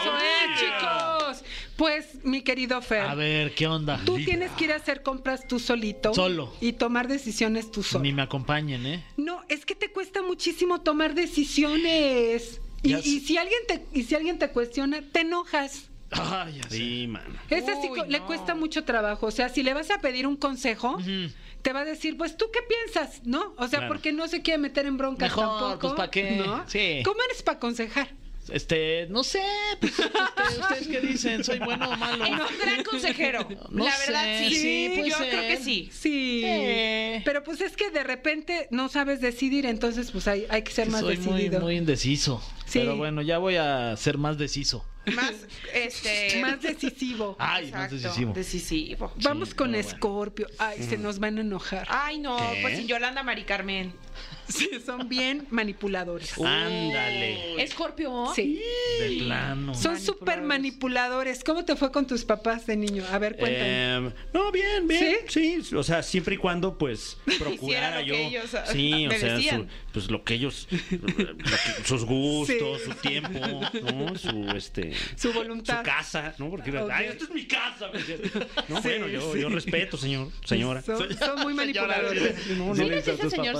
Eso 0.02 0.14
es, 0.18 0.60
chicos. 0.60 1.44
Pues, 1.74 2.22
mi 2.22 2.42
querido 2.42 2.82
Fer. 2.82 3.00
A 3.06 3.14
ver, 3.14 3.54
¿qué 3.54 3.66
onda? 3.66 3.98
Tú 4.04 4.16
tienes 4.16 4.50
que 4.52 4.64
ir 4.64 4.72
a 4.72 4.76
hacer 4.76 5.02
compras 5.02 5.48
tú 5.48 5.58
solito. 5.58 6.12
Solo. 6.12 6.52
Y 6.60 6.74
tomar 6.74 7.08
decisiones 7.08 7.70
tú 7.70 7.82
solo. 7.82 8.02
Ni 8.04 8.12
me 8.12 8.20
acompañen, 8.20 8.84
¿eh? 8.84 9.02
No, 9.16 9.42
es 9.48 9.64
que 9.64 9.74
te 9.74 9.90
cuesta 9.90 10.20
muchísimo 10.20 10.82
tomar 10.82 11.14
decisiones. 11.14 12.60
Y, 12.82 13.20
si 13.20 13.38
alguien 13.38 13.60
te, 13.66 13.86
y 13.94 14.02
si 14.02 14.14
alguien 14.14 14.38
te 14.38 14.50
cuestiona, 14.50 15.00
te 15.00 15.20
enojas. 15.20 15.88
Ay, 16.10 16.58
ya 16.58 16.68
sé. 16.68 16.76
Sí, 16.76 17.06
mano. 17.08 17.38
Es 17.48 17.66
así, 17.66 17.88
Uy, 17.90 17.98
co- 18.00 18.04
le 18.04 18.18
no. 18.20 18.26
cuesta 18.26 18.54
mucho 18.54 18.84
trabajo. 18.84 19.24
O 19.26 19.30
sea, 19.30 19.48
si 19.48 19.62
le 19.62 19.72
vas 19.72 19.90
a 19.90 20.00
pedir 20.02 20.26
un 20.26 20.36
consejo, 20.36 20.96
Ujú. 20.96 21.30
Te 21.62 21.72
va 21.72 21.80
a 21.80 21.84
decir, 21.84 22.16
pues 22.16 22.36
tú 22.36 22.46
qué 22.52 22.60
piensas, 22.62 23.22
¿no? 23.24 23.54
O 23.56 23.66
sea, 23.68 23.80
Claro. 23.80 23.88
porque 23.94 24.12
no 24.12 24.28
se 24.28 24.42
quiere 24.42 24.58
meter 24.58 24.86
en 24.86 24.96
broncas 24.96 25.28
Mejor, 25.30 25.44
tampoco. 25.60 25.78
pues, 25.80 25.92
¿pa' 25.94 26.10
qué? 26.10 26.32
¿no? 26.32 26.68
Sí. 26.68 27.02
¿Cómo 27.04 27.20
eres 27.28 27.42
para 27.42 27.56
aconsejar? 27.58 28.08
Este, 28.50 29.06
no 29.10 29.22
sé, 29.24 29.42
pues, 29.80 29.92
este, 29.98 30.60
¿ustedes 30.60 30.88
qué 30.88 31.00
dicen? 31.00 31.44
¿Soy 31.44 31.58
bueno 31.58 31.90
o 31.90 31.96
malo? 31.96 32.24
Es 32.24 32.30
un 32.30 32.58
gran 32.58 32.84
consejero. 32.84 33.46
No 33.70 33.84
la 33.84 33.98
verdad, 33.98 34.24
sé, 34.24 34.48
sí. 34.48 34.56
sí, 34.94 35.02
Yo 35.10 35.16
ser. 35.18 35.28
creo 35.30 35.42
que 35.42 35.56
sí. 35.58 35.90
Sí. 35.92 36.42
Eh. 36.44 37.22
Pero 37.24 37.42
pues 37.44 37.60
es 37.60 37.76
que 37.76 37.90
de 37.90 38.02
repente 38.02 38.66
no 38.70 38.88
sabes 38.88 39.20
decidir, 39.20 39.66
entonces 39.66 40.10
pues 40.10 40.26
hay, 40.28 40.46
hay 40.48 40.62
que 40.62 40.72
ser 40.72 40.88
más 40.88 41.00
soy 41.00 41.16
muy, 41.18 41.32
decidido. 41.34 41.60
muy 41.60 41.76
indeciso. 41.76 42.42
Sí. 42.66 42.78
Pero 42.80 42.96
bueno, 42.96 43.22
ya 43.22 43.38
voy 43.38 43.56
a 43.56 43.96
ser 43.96 44.18
más 44.18 44.38
deciso. 44.38 44.84
Más, 45.14 45.32
este... 45.72 46.40
Más 46.40 46.60
decisivo. 46.60 47.36
Ay, 47.38 47.70
más 47.72 47.90
decisivo. 47.90 48.32
decisivo. 48.32 49.12
Vamos 49.22 49.54
con 49.54 49.70
bueno. 49.70 49.86
Escorpio. 49.86 50.46
Ay, 50.58 50.82
se 50.82 50.98
nos 50.98 51.18
van 51.18 51.38
a 51.38 51.40
enojar. 51.40 51.86
Ay, 51.90 52.18
no, 52.18 52.36
¿Qué? 52.36 52.58
pues 52.62 52.76
sin 52.76 52.86
Yolanda 52.86 53.22
Mari 53.22 53.44
Carmen. 53.44 53.92
Sí, 54.48 54.70
son 54.84 55.08
bien 55.08 55.46
manipuladores. 55.50 56.32
Ándale. 56.38 57.62
¿Escorpio? 57.62 58.32
Sí. 58.34 58.60
De 59.00 59.16
plano. 59.24 59.74
Son 59.74 59.98
súper 60.00 60.40
manipuladores. 60.42 61.44
¿Cómo 61.44 61.64
te 61.64 61.76
fue 61.76 61.92
con 61.92 62.06
tus 62.06 62.24
papás 62.24 62.66
de 62.66 62.76
niño? 62.76 63.04
A 63.12 63.18
ver, 63.18 63.36
cuéntame. 63.36 63.66
Eh, 64.08 64.10
no, 64.32 64.50
bien, 64.50 64.88
bien. 64.88 65.16
¿Sí? 65.28 65.60
o 65.74 65.82
sea, 65.82 66.02
siempre 66.02 66.36
y 66.36 66.38
cuando 66.38 66.78
pues 66.78 67.18
procurara 67.38 68.00
lo 68.00 68.06
yo. 68.06 68.14
que 68.14 68.26
ellos, 68.26 68.54
ah, 68.54 68.64
sí, 68.72 69.06
o 69.06 69.08
me 69.10 69.18
sea, 69.18 69.38
su- 69.40 69.66
pues 69.92 70.10
lo 70.10 70.22
que 70.24 70.34
ellos 70.34 70.66
lo 70.90 71.06
que- 71.06 71.84
sus 71.84 72.04
gustos, 72.04 72.82
su 72.82 72.94
tiempo, 72.94 73.38
¿no? 73.82 74.16
Su 74.16 74.48
este 74.56 74.92
Su 75.16 75.32
voluntad. 75.32 75.78
su 75.78 75.84
casa, 75.84 76.34
¿no? 76.38 76.50
Porque 76.50 76.70
Ok. 76.78 76.90
ay, 76.92 77.06
esta 77.06 77.24
es 77.24 77.30
mi 77.30 77.46
casa. 77.46 77.90
No, 78.68 78.80
bueno, 78.80 79.08
yo, 79.08 79.32
sí. 79.34 79.40
yo 79.40 79.48
respeto, 79.48 79.96
señor, 79.96 80.28
señora. 80.44 80.82
Son, 80.82 80.98
son 81.18 81.40
muy 81.42 81.54
manipuladores. 81.54 82.48
No, 82.56 82.74
no. 82.74 82.88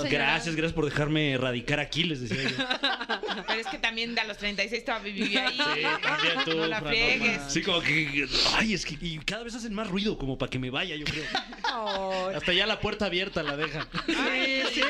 Gracias, 0.09 0.55
gracias 0.55 0.73
por 0.73 0.78
dejarme 0.85 1.37
radicar 1.37 1.79
aquí, 1.79 2.03
les 2.03 2.21
decía 2.21 2.49
yo. 2.49 2.55
Pero 3.47 3.59
es 3.61 3.67
que 3.67 3.77
también 3.77 4.15
de 4.15 4.21
a 4.21 4.25
los 4.25 4.37
36 4.37 4.85
todavía 4.85 5.13
vivía 5.13 5.47
ahí. 5.47 5.57
Sí, 5.57 5.83
también 6.01 6.33
tú, 6.45 6.51
No 6.57 6.67
la 6.67 6.79
Fran, 6.79 6.91
friegues. 6.91 7.41
Sí, 7.47 7.61
como 7.61 7.81
que 7.81 8.27
ay, 8.55 8.73
es 8.73 8.85
que 8.85 8.97
y 9.01 9.17
cada 9.19 9.43
vez 9.43 9.55
hacen 9.55 9.73
más 9.73 9.87
ruido 9.87 10.17
como 10.17 10.37
para 10.37 10.49
que 10.49 10.59
me 10.59 10.69
vaya, 10.69 10.95
yo 10.95 11.05
creo. 11.05 11.23
Ay, 11.63 12.35
Hasta 12.35 12.53
ya 12.53 12.65
la 12.65 12.79
puerta 12.79 13.05
abierta 13.05 13.43
la 13.43 13.55
dejan. 13.57 13.87
sí, 14.07 14.61
sí. 14.73 14.81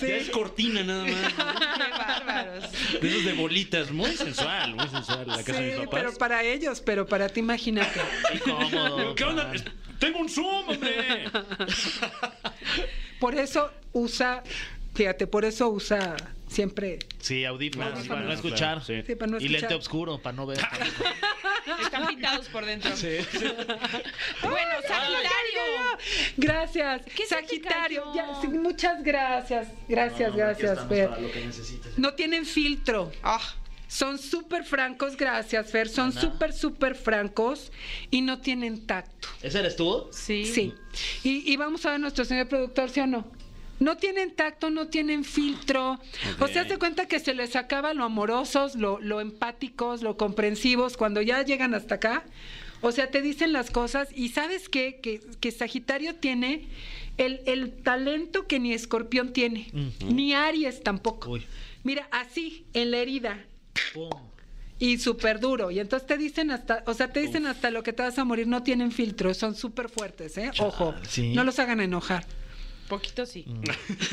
Ya 0.00 0.16
es 0.16 0.30
cortina 0.30 0.82
nada 0.84 1.04
más. 1.04 1.12
Qué 1.76 1.90
bárbaros. 1.90 2.64
De 3.00 3.08
esos 3.08 3.24
de 3.24 3.32
bolitas, 3.32 3.90
muy 3.90 4.10
sensual, 4.16 4.74
muy 4.76 4.88
sensual 4.88 5.26
la 5.26 5.42
casa 5.42 5.60
de 5.60 5.66
mis 5.66 5.74
Sí, 5.74 5.80
papás. 5.86 6.00
pero 6.00 6.14
para 6.18 6.42
ellos, 6.44 6.80
pero 6.80 7.06
para 7.06 7.28
ti 7.28 7.40
imagínate. 7.40 8.00
¿Qué 9.16 9.24
onda? 9.24 9.52
Tengo 9.98 10.18
un 10.20 10.28
Zoom, 10.28 10.68
hombre. 10.68 11.24
Por 13.20 13.34
eso 13.34 13.70
usa, 13.92 14.42
fíjate, 14.94 15.26
por 15.26 15.44
eso 15.44 15.68
usa 15.68 16.16
siempre. 16.48 16.98
Sí, 17.20 17.44
audífonos 17.44 18.06
para 18.06 18.20
no 18.22 18.32
escuchar. 18.32 18.84
sí. 18.84 19.02
Sí, 19.06 19.14
para 19.14 19.30
no 19.32 19.38
Y 19.38 19.44
escuchar. 19.46 19.60
lente 19.62 19.74
oscuro 19.74 20.18
para 20.18 20.36
no 20.36 20.46
ver. 20.46 20.58
Están 21.82 22.06
pintados 22.08 22.48
por 22.48 22.64
dentro. 22.66 22.90
Bueno, 24.42 24.70
Ay, 24.76 24.88
Sagitario. 24.88 25.98
Gracias. 26.36 27.02
¿Qué 27.14 27.26
se 27.26 27.36
te 27.36 27.40
Sagitario. 27.42 28.12
ya, 28.14 28.40
sí, 28.40 28.48
muchas 28.48 29.02
gracias. 29.02 29.68
Gracias, 29.88 30.34
gracias, 30.34 30.88
Fer. 30.88 31.10
No 31.96 32.14
tienen 32.14 32.44
filtro. 32.44 33.12
Ah, 33.22 33.40
Son 33.88 34.18
súper 34.18 34.64
francos, 34.64 35.16
gracias, 35.16 35.70
Fer. 35.70 35.88
Son 35.88 36.12
súper, 36.12 36.52
súper 36.52 36.94
francos 36.96 37.70
y 38.10 38.22
no 38.22 38.40
tienen 38.40 38.86
tacto. 38.86 39.28
¿Ese 39.42 39.60
eres 39.60 39.76
tú? 39.76 40.08
sí. 40.12 40.44
Sí. 40.46 40.74
Y, 41.22 41.50
y 41.52 41.56
vamos 41.56 41.84
a 41.86 41.92
ver 41.92 42.00
nuestro 42.00 42.24
señor 42.24 42.48
productor, 42.48 42.90
¿sí 42.90 43.00
o 43.00 43.06
no? 43.06 43.30
No 43.82 43.96
tienen 43.96 44.30
tacto, 44.30 44.70
no 44.70 44.86
tienen 44.86 45.24
filtro. 45.24 45.98
O 46.38 46.46
sea, 46.46 46.66
se 46.68 46.78
cuenta 46.78 47.06
que 47.06 47.18
se 47.18 47.34
les 47.34 47.56
acaba 47.56 47.94
lo 47.94 48.04
amorosos, 48.04 48.76
lo, 48.76 49.00
lo 49.00 49.20
empáticos, 49.20 50.02
lo 50.02 50.16
comprensivos 50.16 50.96
cuando 50.96 51.20
ya 51.20 51.42
llegan 51.42 51.74
hasta 51.74 51.96
acá. 51.96 52.24
O 52.80 52.92
sea, 52.92 53.10
te 53.10 53.22
dicen 53.22 53.52
las 53.52 53.70
cosas 53.70 54.08
y 54.14 54.28
sabes 54.28 54.68
qué? 54.68 55.00
que, 55.02 55.20
que 55.40 55.50
Sagitario 55.50 56.14
tiene 56.14 56.68
el, 57.16 57.40
el 57.46 57.72
talento 57.72 58.46
que 58.46 58.60
ni 58.60 58.72
Escorpión 58.72 59.32
tiene, 59.32 59.70
ni 60.06 60.32
Aries 60.32 60.82
tampoco. 60.82 61.30
Uy. 61.30 61.44
Mira, 61.82 62.06
así, 62.12 62.64
en 62.74 62.92
la 62.92 62.98
herida. 62.98 63.44
Pum. 63.94 64.10
Y 64.78 64.98
súper 64.98 65.40
duro. 65.40 65.70
Y 65.70 65.80
entonces 65.80 66.06
te 66.06 66.18
dicen 66.18 66.50
hasta, 66.50 66.82
o 66.86 66.94
sea, 66.94 67.12
te 67.12 67.20
dicen 67.20 67.46
hasta 67.46 67.70
lo 67.70 67.82
que 67.82 67.92
te 67.92 68.02
vas 68.02 68.18
a 68.18 68.24
morir. 68.24 68.46
No 68.46 68.62
tienen 68.62 68.90
filtro, 68.90 69.32
son 69.34 69.54
súper 69.54 69.88
fuertes, 69.88 70.36
¿eh? 70.38 70.50
Ojo, 70.58 70.94
sí. 71.08 71.32
no 71.34 71.44
los 71.44 71.58
hagan 71.58 71.80
enojar. 71.80 72.24
Poquito 72.92 73.24
sí. 73.24 73.46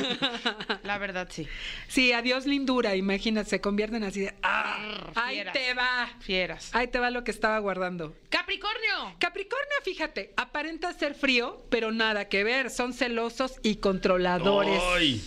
La 0.83 0.97
verdad 0.99 1.27
sí. 1.29 1.45
Sí, 1.89 2.13
adiós 2.13 2.45
lindura, 2.45 2.95
imagínate, 2.95 3.49
se 3.49 3.59
convierten 3.59 4.05
así 4.05 4.21
de, 4.21 4.33
¡ah! 4.41 5.11
¡Ahí 5.15 5.35
Fieras. 5.35 5.53
te 5.53 5.73
va! 5.73 6.09
Fieras. 6.21 6.69
Ahí 6.73 6.87
te 6.87 6.97
va 6.97 7.09
lo 7.09 7.25
que 7.25 7.31
estaba 7.31 7.59
guardando. 7.59 8.15
Capricornio. 8.29 9.15
Capricornio, 9.19 9.75
fíjate, 9.83 10.31
aparenta 10.37 10.93
ser 10.93 11.13
frío, 11.13 11.61
pero 11.69 11.91
nada 11.91 12.29
que 12.29 12.45
ver. 12.45 12.69
Son 12.69 12.93
celosos 12.93 13.55
y 13.63 13.75
controladores. 13.75 14.81
Ay. 14.95 15.21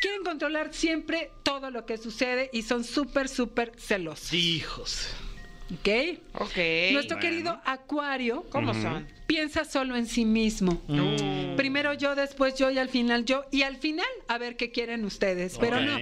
Quieren 0.00 0.22
controlar 0.22 0.72
siempre 0.72 1.32
todo 1.42 1.72
lo 1.72 1.84
que 1.86 1.98
sucede 1.98 2.50
y 2.52 2.62
son 2.62 2.84
súper, 2.84 3.28
súper 3.28 3.72
celosos. 3.80 4.32
Hijos. 4.32 5.08
¿Ok? 5.72 6.18
Ok. 6.34 6.56
Nuestro 6.92 7.18
querido 7.18 7.60
Acuario 7.64 8.44
¿Cómo 8.50 8.74
son? 8.74 9.06
piensa 9.26 9.64
solo 9.64 9.96
en 9.96 10.06
sí 10.06 10.24
mismo. 10.26 10.82
Primero 11.56 11.94
yo, 11.94 12.14
después 12.14 12.54
yo 12.56 12.70
y 12.70 12.76
al 12.78 12.90
final 12.90 13.24
yo. 13.24 13.44
Y 13.50 13.62
al 13.62 13.76
final 13.76 14.06
a 14.28 14.36
ver 14.36 14.56
qué 14.56 14.70
quieren 14.70 15.04
ustedes. 15.06 15.56
Pero 15.58 15.80
no, 15.80 15.98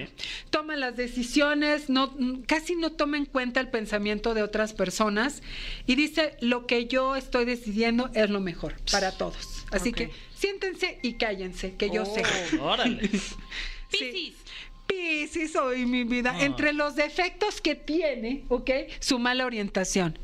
toman 0.49 0.81
las 0.81 0.97
decisiones, 0.97 1.89
no, 1.89 2.13
casi 2.47 2.75
no 2.75 2.91
toma 2.91 3.15
en 3.17 3.25
cuenta 3.25 3.61
el 3.61 3.69
pensamiento 3.69 4.33
de 4.33 4.43
otras 4.43 4.73
personas 4.73 5.41
y 5.87 5.95
dice 5.95 6.35
lo 6.41 6.67
que 6.67 6.87
yo 6.87 7.15
estoy 7.15 7.45
decidiendo 7.45 8.09
es 8.13 8.29
lo 8.29 8.41
mejor 8.41 8.75
para 8.91 9.11
todos. 9.17 9.65
Así 9.71 9.93
que 9.93 10.09
siéntense 10.35 10.99
y 11.01 11.13
cállense, 11.13 11.75
que 11.75 11.89
yo 11.89 12.03
Oh. 12.03 12.13
sé. 12.15 12.23
Órale. 12.59 13.09
Piscis. 13.91 14.35
Piscis, 14.91 15.55
hoy 15.55 15.85
mi 15.85 16.03
vida. 16.03 16.33
Ah. 16.35 16.43
Entre 16.43 16.73
los 16.73 16.95
defectos 16.95 17.61
que 17.61 17.75
tiene, 17.75 18.43
¿ok? 18.49 18.69
Su 18.99 19.19
mala 19.19 19.45
orientación. 19.45 20.19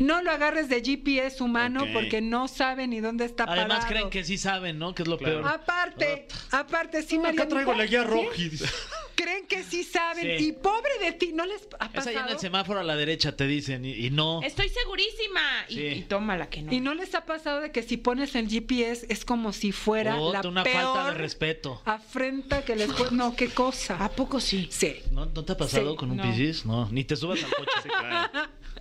No 0.00 0.22
lo 0.22 0.30
agarres 0.30 0.68
de 0.68 0.82
GPS 0.82 1.42
humano 1.42 1.84
porque 1.92 2.20
no 2.20 2.48
sabe 2.48 2.86
ni 2.86 3.00
dónde 3.00 3.24
está 3.24 3.44
Además 3.44 3.68
parado. 3.78 3.88
creen 3.88 4.10
que 4.10 4.24
sí 4.24 4.38
saben, 4.38 4.78
¿no? 4.78 4.94
Que 4.94 5.02
es 5.02 5.08
lo 5.08 5.18
Claro. 5.18 5.42
peor. 5.42 5.52
Aparte, 5.54 6.26
aparte, 6.50 7.02
sí, 7.02 7.16
Acá 7.16 7.22
Marianita, 7.28 7.48
traigo 7.48 7.74
la 7.74 7.86
guía 7.86 8.02
¿sí? 8.02 8.08
roja. 8.08 8.72
Creen 9.14 9.46
que 9.46 9.62
sí 9.62 9.84
saben. 9.84 10.38
Sí. 10.38 10.46
Y 10.48 10.52
pobre 10.52 10.90
de 11.00 11.12
ti, 11.12 11.32
¿no 11.34 11.44
les 11.44 11.68
ha 11.78 11.86
Es 11.92 12.06
allá 12.06 12.10
en 12.12 12.16
el 12.16 12.22
pasado? 12.22 12.38
semáforo 12.40 12.80
a 12.80 12.82
la 12.82 12.96
derecha, 12.96 13.36
te 13.36 13.46
dicen, 13.46 13.84
y, 13.84 13.90
y 14.06 14.10
no. 14.10 14.40
Estoy 14.42 14.70
segurísima. 14.70 15.40
Y, 15.68 15.74
Sí. 15.74 15.86
y 15.86 16.02
toma 16.02 16.36
la 16.38 16.48
que 16.48 16.62
no. 16.62 16.72
¿Y 16.72 16.80
no 16.80 16.94
les 16.94 17.14
ha 17.14 17.26
pasado 17.26 17.60
de 17.60 17.70
que 17.70 17.82
si 17.82 17.98
pones 17.98 18.34
el 18.34 18.48
GPS 18.48 19.06
es 19.10 19.24
como 19.26 19.52
si 19.52 19.70
fuera 19.70 20.16
Puta, 20.16 20.42
la 20.42 20.48
una 20.48 20.64
peor 20.64 20.82
falta 20.82 21.06
de 21.12 21.18
respeto. 21.18 21.82
afrenta 21.84 22.64
que 22.64 22.74
les 22.74 22.90
puede... 22.90 23.10
No, 23.12 23.36
qué 23.36 23.48
cosa. 23.50 24.02
¿A 24.02 24.08
poco 24.08 24.40
sí? 24.40 24.68
Sí. 24.72 24.96
¿No, 25.10 25.26
¿No 25.26 25.44
te 25.44 25.52
ha 25.52 25.56
pasado 25.58 25.90
Sí, 25.90 25.96
con 25.96 26.10
un 26.10 26.16
no. 26.16 26.22
Piscis? 26.22 26.64
No, 26.64 26.88
ni 26.90 27.04
te 27.04 27.14
subas 27.14 27.44
al 27.44 27.50
coche. 27.50 27.88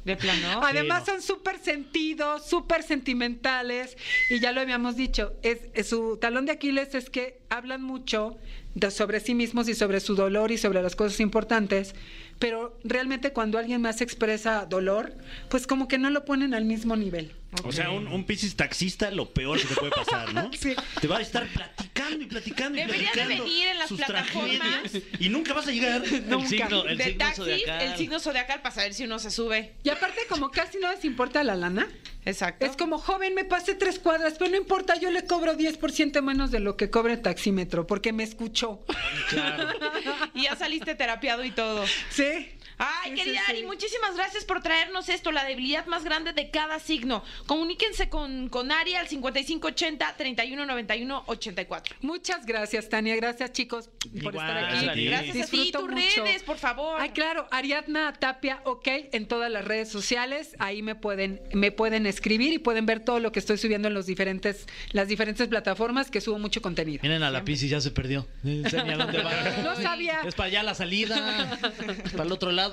De 0.06 0.16
plano. 0.18 0.62
Además 0.64 1.04
no. 1.08 1.14
son 1.14 1.22
súper 1.22 1.60
sentidos, 1.60 2.48
súper 2.48 2.82
sentimentales 2.84 3.98
y 4.30 4.40
ya 4.40 4.52
lo 4.52 4.62
habíamos 4.62 4.96
dicho, 4.96 5.34
es, 5.44 5.60
es 5.74 5.90
su 5.90 6.18
talón 6.18 6.46
de 6.46 6.54
Aquiles 6.54 6.96
es 6.96 7.10
que 7.10 7.40
hablan 7.50 7.84
mucho 7.84 8.38
de- 8.74 8.90
sobre 8.90 9.20
sí 9.20 9.36
mismos 9.36 9.68
y 9.70 9.76
sobre 9.76 10.00
su 10.00 10.16
dolor 10.16 10.52
y 10.52 10.58
sobre 10.58 10.82
las 10.82 10.96
cosas 10.96 11.20
importantes, 11.20 11.94
pero 12.40 12.80
realmente 12.84 13.32
cuando 13.32 13.60
alguien 13.60 13.82
más 13.82 14.02
expresa 14.02 14.66
dolor, 14.66 15.14
pues 15.50 15.68
como 15.68 15.88
que 15.88 15.98
no 16.00 16.10
lo 16.10 16.26
ponen 16.26 16.54
al 16.56 16.66
mismo 16.66 16.96
nivel. 16.96 17.34
O 17.64 17.72
sea, 17.72 17.92
un, 17.92 18.08
un 18.08 18.26
Piscis 18.26 18.56
taxista, 18.56 19.12
lo 19.12 19.30
peor 19.34 19.60
que 19.60 19.68
te 19.68 19.76
puede 19.76 19.92
pasar, 19.92 20.34
¿no? 20.34 20.50
Sí. 20.58 20.74
Te 21.00 21.08
va 21.08 21.18
a 21.18 21.22
estar 21.22 21.46
platicando 21.48 22.01
y 22.20 22.26
platicando 22.26 22.78
y 22.78 22.82
Debería 22.82 23.12
de 23.12 23.14
platicando 23.14 23.44
venir 23.46 23.68
en 23.68 23.78
las 23.80 23.88
sus 23.90 23.98
plataformas. 23.98 24.60
tragedias 24.82 25.04
y 25.20 25.30
nunca 25.30 25.54
vas 25.54 25.68
a 25.68 25.72
llegar. 25.72 26.02
El 26.06 26.48
signo, 26.48 26.86
el 26.86 26.98
de 26.98 27.04
signo 27.06 27.18
taxis, 27.20 27.36
zodiacal. 27.46 27.82
el 27.82 27.98
signo 27.98 28.20
zodiacal 28.20 28.62
para 28.62 28.76
saber 28.76 28.94
si 28.94 29.04
uno 29.04 29.20
se 29.20 29.32
sube. 29.32 29.74
Y 29.84 29.90
aparte 29.90 30.20
como 30.30 30.50
casi 30.52 30.78
no 30.80 30.92
les 30.92 31.06
importa 31.06 31.44
la 31.44 31.56
lana, 31.56 31.88
Exacto. 32.26 32.66
es 32.66 32.76
como 32.76 32.98
joven, 32.98 33.34
me 33.36 33.46
pasé 33.46 33.76
tres 33.76 34.00
cuadras, 34.00 34.36
pero 34.38 34.52
no 34.52 34.58
importa, 34.58 34.96
yo 34.96 35.10
le 35.12 35.26
cobro 35.26 35.56
10% 35.58 36.22
menos 36.22 36.52
de 36.52 36.60
lo 36.60 36.78
que 36.78 36.90
cobra 36.90 37.14
el 37.14 37.22
taxímetro, 37.22 37.88
porque 37.88 38.12
me 38.14 38.24
escuchó. 38.24 38.84
Y 40.34 40.44
ya 40.44 40.56
saliste 40.56 40.96
terapiado 40.96 41.44
y 41.44 41.52
todo. 41.52 41.84
Sí. 42.10 42.50
Ay, 42.84 43.12
Sí, 43.12 43.16
querida 43.18 43.40
sí, 43.42 43.46
sí. 43.46 43.52
Ari, 43.52 43.64
muchísimas 43.64 44.16
gracias 44.16 44.44
por 44.46 44.62
traernos 44.64 45.08
esto, 45.10 45.32
la 45.32 45.44
debilidad 45.46 45.86
más 45.86 46.04
grande 46.04 46.34
de 46.34 46.50
cada 46.50 46.80
signo. 46.80 47.24
Comuníquense 47.46 48.10
con, 48.10 48.50
con 48.50 48.72
Ari 48.72 48.96
al 48.96 49.08
5580-3191-84. 49.08 51.84
Muchas 52.02 52.46
gracias, 52.46 52.90
Tania. 52.90 53.16
Gracias, 53.16 53.52
chicos, 53.52 53.90
por 54.00 54.16
Igual, 54.16 54.36
estar 54.36 54.58
aquí. 54.64 54.88
Ari. 54.88 55.06
Gracias 55.06 55.30
a 55.30 55.34
ti, 55.34 55.40
Disfruto 55.60 55.80
tus 55.86 55.92
mucho. 55.92 56.24
redes, 56.24 56.44
por 56.44 56.58
favor. 56.58 57.00
Ay, 57.00 57.12
claro, 57.12 57.48
Ariadna 57.52 58.14
Tapia, 58.14 58.62
ok, 58.66 58.88
en 59.12 59.28
todas 59.28 59.52
las 59.52 59.66
redes 59.66 59.90
sociales. 59.90 60.56
Ahí 60.60 60.82
me 60.82 60.96
pueden, 60.96 61.42
me 61.54 61.72
pueden 61.72 62.06
escribir 62.08 62.54
y 62.54 62.60
pueden 62.60 62.86
ver 62.86 63.02
todo 63.02 63.20
lo 63.20 63.32
que 63.32 63.40
estoy 63.40 63.58
subiendo 63.58 63.88
en 63.90 63.94
los 63.94 64.06
diferentes, 64.06 64.66
las 64.92 65.08
diferentes 65.08 65.48
plataformas 65.48 66.10
que 66.10 66.22
subo 66.22 66.40
mucho 66.40 66.62
contenido. 66.62 67.00
Miren 67.04 67.24
a 67.24 67.30
la 67.30 67.44
Piscis, 67.44 67.70
ya 67.70 67.82
se 67.82 67.92
perdió. 67.92 68.28
Va. 68.44 69.62
No 69.64 69.76
sabía. 69.76 70.22
Es 70.26 70.36
para 70.36 70.48
allá 70.48 70.64
la 70.64 70.74
salida. 70.74 71.60
Es 72.06 72.12
para 72.14 72.24
el 72.24 72.32
otro 72.32 72.52
lado. 72.52 72.71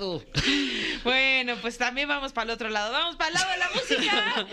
Bueno, 1.03 1.55
pues 1.61 1.77
también 1.77 2.07
vamos 2.07 2.33
para 2.33 2.45
el 2.45 2.51
otro 2.51 2.69
lado. 2.69 2.91
Vamos 2.91 3.15
para 3.15 3.29
el 3.29 3.33
lado 3.35 3.51
de 3.51 3.57
la 3.57 3.69
música. 3.69 4.47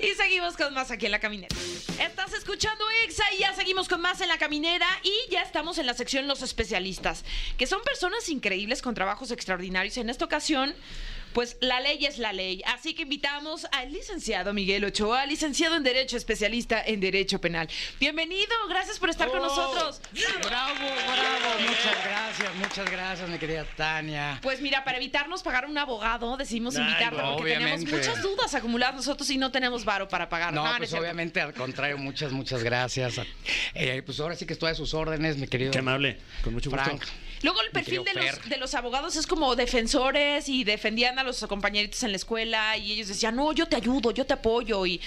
Y 0.00 0.14
seguimos 0.16 0.56
con 0.56 0.74
más 0.74 0.90
aquí 0.90 1.06
en 1.06 1.12
la 1.12 1.20
caminera. 1.20 1.54
Estás 2.00 2.32
escuchando 2.32 2.84
Exa 3.04 3.24
y 3.34 3.38
ya 3.38 3.54
seguimos 3.54 3.88
con 3.88 4.00
más 4.00 4.20
en 4.20 4.28
la 4.28 4.38
caminera. 4.38 4.86
Y 5.02 5.30
ya 5.30 5.42
estamos 5.42 5.78
en 5.78 5.86
la 5.86 5.94
sección 5.94 6.26
Los 6.26 6.42
Especialistas, 6.42 7.24
que 7.56 7.66
son 7.66 7.82
personas 7.82 8.28
increíbles 8.28 8.82
con 8.82 8.94
trabajos 8.94 9.30
extraordinarios. 9.30 9.96
En 9.96 10.10
esta 10.10 10.24
ocasión. 10.24 10.74
Pues 11.32 11.56
la 11.60 11.80
ley 11.80 12.04
es 12.04 12.18
la 12.18 12.32
ley. 12.34 12.62
Así 12.66 12.92
que 12.94 13.02
invitamos 13.02 13.66
al 13.72 13.90
licenciado 13.90 14.52
Miguel 14.52 14.84
Ochoa, 14.84 15.24
licenciado 15.24 15.76
en 15.76 15.82
Derecho, 15.82 16.18
especialista 16.18 16.82
en 16.84 17.00
Derecho 17.00 17.40
Penal. 17.40 17.68
Bienvenido, 17.98 18.52
gracias 18.68 18.98
por 18.98 19.08
estar 19.08 19.28
con 19.30 19.40
Oh. 19.40 19.46
nosotros. 19.46 20.02
Bravo, 20.44 20.74
bravo. 20.74 21.60
Muchas 21.60 22.04
gracias, 22.04 22.54
muchas 22.56 22.90
gracias, 22.90 23.28
mi 23.30 23.38
querida 23.38 23.64
Tania. 23.76 24.38
Pues 24.42 24.60
mira, 24.60 24.84
para 24.84 24.98
evitarnos 24.98 25.42
pagar 25.42 25.64
un 25.66 25.78
abogado, 25.78 26.36
decidimos 26.36 26.76
Ay, 26.76 26.82
invitarlo 26.82 27.22
no, 27.22 27.36
porque 27.36 27.54
obviamente. 27.56 27.86
tenemos 27.86 28.06
muchas 28.06 28.22
dudas 28.22 28.54
acumuladas 28.54 28.94
nosotros 28.96 29.30
y 29.30 29.38
no 29.38 29.50
tenemos 29.50 29.86
varo 29.86 30.08
para 30.08 30.28
pagar. 30.28 30.52
No, 30.52 30.66
pues 30.76 30.92
obviamente 30.92 31.40
al 31.40 31.54
contrario, 31.54 31.96
muchas, 31.96 32.32
muchas 32.32 32.62
gracias. 32.62 33.14
Eh, 33.74 34.02
pues 34.04 34.20
ahora 34.20 34.36
sí 34.36 34.44
que 34.44 34.52
estoy 34.52 34.70
a 34.72 34.74
sus 34.74 34.92
órdenes, 34.92 35.38
mi 35.38 35.46
querido 35.48 35.70
Qué 35.70 35.78
amable, 35.78 36.18
con 36.44 36.52
mucho 36.52 36.68
gusto. 36.68 36.84
Frank. 36.84 37.02
Luego 37.42 37.60
el 37.62 37.70
perfil 37.70 38.04
de 38.04 38.14
los, 38.14 38.48
de 38.48 38.56
los 38.56 38.74
abogados 38.74 39.16
es 39.16 39.26
como 39.26 39.54
defensores 39.56 40.48
y 40.48 40.64
defendían 40.64 41.18
a 41.18 41.24
los 41.24 41.44
compañeritos 41.46 42.02
en 42.02 42.10
la 42.10 42.16
escuela 42.16 42.76
y 42.76 42.92
ellos 42.92 43.08
decían, 43.08 43.36
no, 43.36 43.52
yo 43.52 43.66
te 43.66 43.76
ayudo, 43.76 44.10
yo 44.10 44.24
te 44.24 44.34
apoyo. 44.34 44.86
Y 44.86 45.00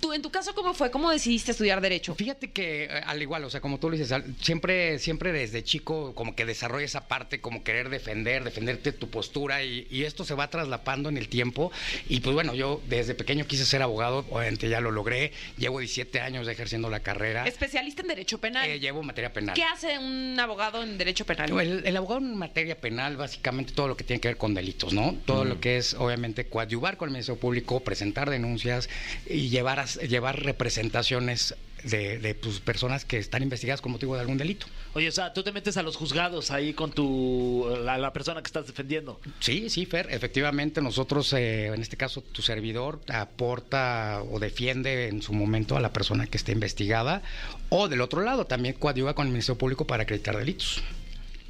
tú, 0.00 0.12
en 0.12 0.22
tu 0.22 0.30
caso, 0.30 0.54
¿cómo 0.54 0.74
fue? 0.74 0.90
¿Cómo 0.90 1.10
decidiste 1.10 1.52
estudiar 1.52 1.80
Derecho? 1.80 2.14
Fíjate 2.14 2.50
que 2.50 2.84
eh, 2.84 2.88
al 3.06 3.20
igual, 3.22 3.44
o 3.44 3.50
sea, 3.50 3.60
como 3.60 3.78
tú 3.78 3.90
lo 3.90 3.96
dices, 3.96 4.14
siempre, 4.40 4.98
siempre 4.98 5.32
desde 5.32 5.62
chico 5.64 6.14
como 6.14 6.34
que 6.34 6.44
desarrolla 6.44 6.84
esa 6.84 7.08
parte, 7.08 7.40
como 7.40 7.64
querer 7.64 7.88
defender, 7.88 8.44
defenderte 8.44 8.92
tu 8.92 9.10
postura 9.10 9.62
y, 9.62 9.86
y 9.90 10.04
esto 10.04 10.24
se 10.24 10.34
va 10.34 10.48
traslapando 10.48 11.08
en 11.08 11.16
el 11.16 11.28
tiempo. 11.28 11.72
Y 12.08 12.20
pues 12.20 12.34
bueno, 12.34 12.54
yo 12.54 12.80
desde 12.88 13.14
pequeño 13.14 13.46
quise 13.46 13.64
ser 13.64 13.82
abogado, 13.82 14.24
obviamente 14.30 14.68
ya 14.68 14.80
lo 14.80 14.90
logré, 14.90 15.32
llevo 15.58 15.78
17 15.78 16.20
años 16.20 16.48
ejerciendo 16.48 16.90
la 16.90 17.00
carrera, 17.00 17.46
Especialista 17.46 18.02
en 18.02 18.08
Derecho 18.08 18.38
Penal. 18.38 18.68
Eh, 18.68 18.80
llevo 18.80 19.02
materia 19.02 19.32
penal. 19.32 19.54
¿Qué 19.54 19.62
hace 19.62 19.98
un 19.98 20.38
abogado 20.38 20.82
en 20.82 20.98
Derecho 20.98 21.24
Penal? 21.24 21.50
El, 21.60 21.81
el 21.84 21.96
abogado 21.96 22.20
en 22.20 22.36
materia 22.36 22.80
penal, 22.80 23.16
básicamente 23.16 23.72
todo 23.72 23.88
lo 23.88 23.96
que 23.96 24.04
tiene 24.04 24.20
que 24.20 24.28
ver 24.28 24.36
con 24.36 24.54
delitos, 24.54 24.92
¿no? 24.92 25.14
Todo 25.26 25.44
lo 25.44 25.60
que 25.60 25.76
es, 25.78 25.94
obviamente, 25.94 26.46
coadyuvar 26.46 26.96
con 26.96 27.08
el 27.08 27.12
Ministerio 27.12 27.40
Público, 27.40 27.80
presentar 27.80 28.30
denuncias 28.30 28.88
y 29.28 29.48
llevar, 29.48 29.80
a- 29.80 29.84
llevar 29.86 30.42
representaciones 30.42 31.54
de, 31.84 32.18
de 32.20 32.34
pues, 32.36 32.60
personas 32.60 33.04
que 33.04 33.18
están 33.18 33.42
investigadas 33.42 33.80
con 33.80 33.90
motivo 33.90 34.14
de 34.14 34.20
algún 34.20 34.38
delito. 34.38 34.66
Oye, 34.94 35.08
o 35.08 35.12
sea, 35.12 35.32
tú 35.32 35.42
te 35.42 35.50
metes 35.50 35.76
a 35.76 35.82
los 35.82 35.96
juzgados 35.96 36.52
ahí 36.52 36.74
con 36.74 36.92
tu 36.92 37.66
la, 37.82 37.98
la 37.98 38.12
persona 38.12 38.40
que 38.40 38.46
estás 38.46 38.66
defendiendo. 38.68 39.20
Sí, 39.40 39.68
sí, 39.68 39.84
Fer, 39.86 40.06
efectivamente 40.10 40.80
nosotros, 40.80 41.32
eh, 41.32 41.66
en 41.66 41.80
este 41.82 41.96
caso 41.96 42.20
tu 42.20 42.40
servidor, 42.40 43.00
aporta 43.08 44.22
o 44.30 44.38
defiende 44.38 45.08
en 45.08 45.22
su 45.22 45.32
momento 45.32 45.76
a 45.76 45.80
la 45.80 45.92
persona 45.92 46.26
que 46.28 46.36
esté 46.36 46.52
investigada 46.52 47.22
o 47.68 47.88
del 47.88 48.00
otro 48.00 48.20
lado 48.22 48.46
también 48.46 48.74
coadyuva 48.74 49.14
con 49.14 49.26
el 49.26 49.32
Ministerio 49.32 49.58
Público 49.58 49.84
para 49.86 50.04
acreditar 50.04 50.36
delitos. 50.36 50.80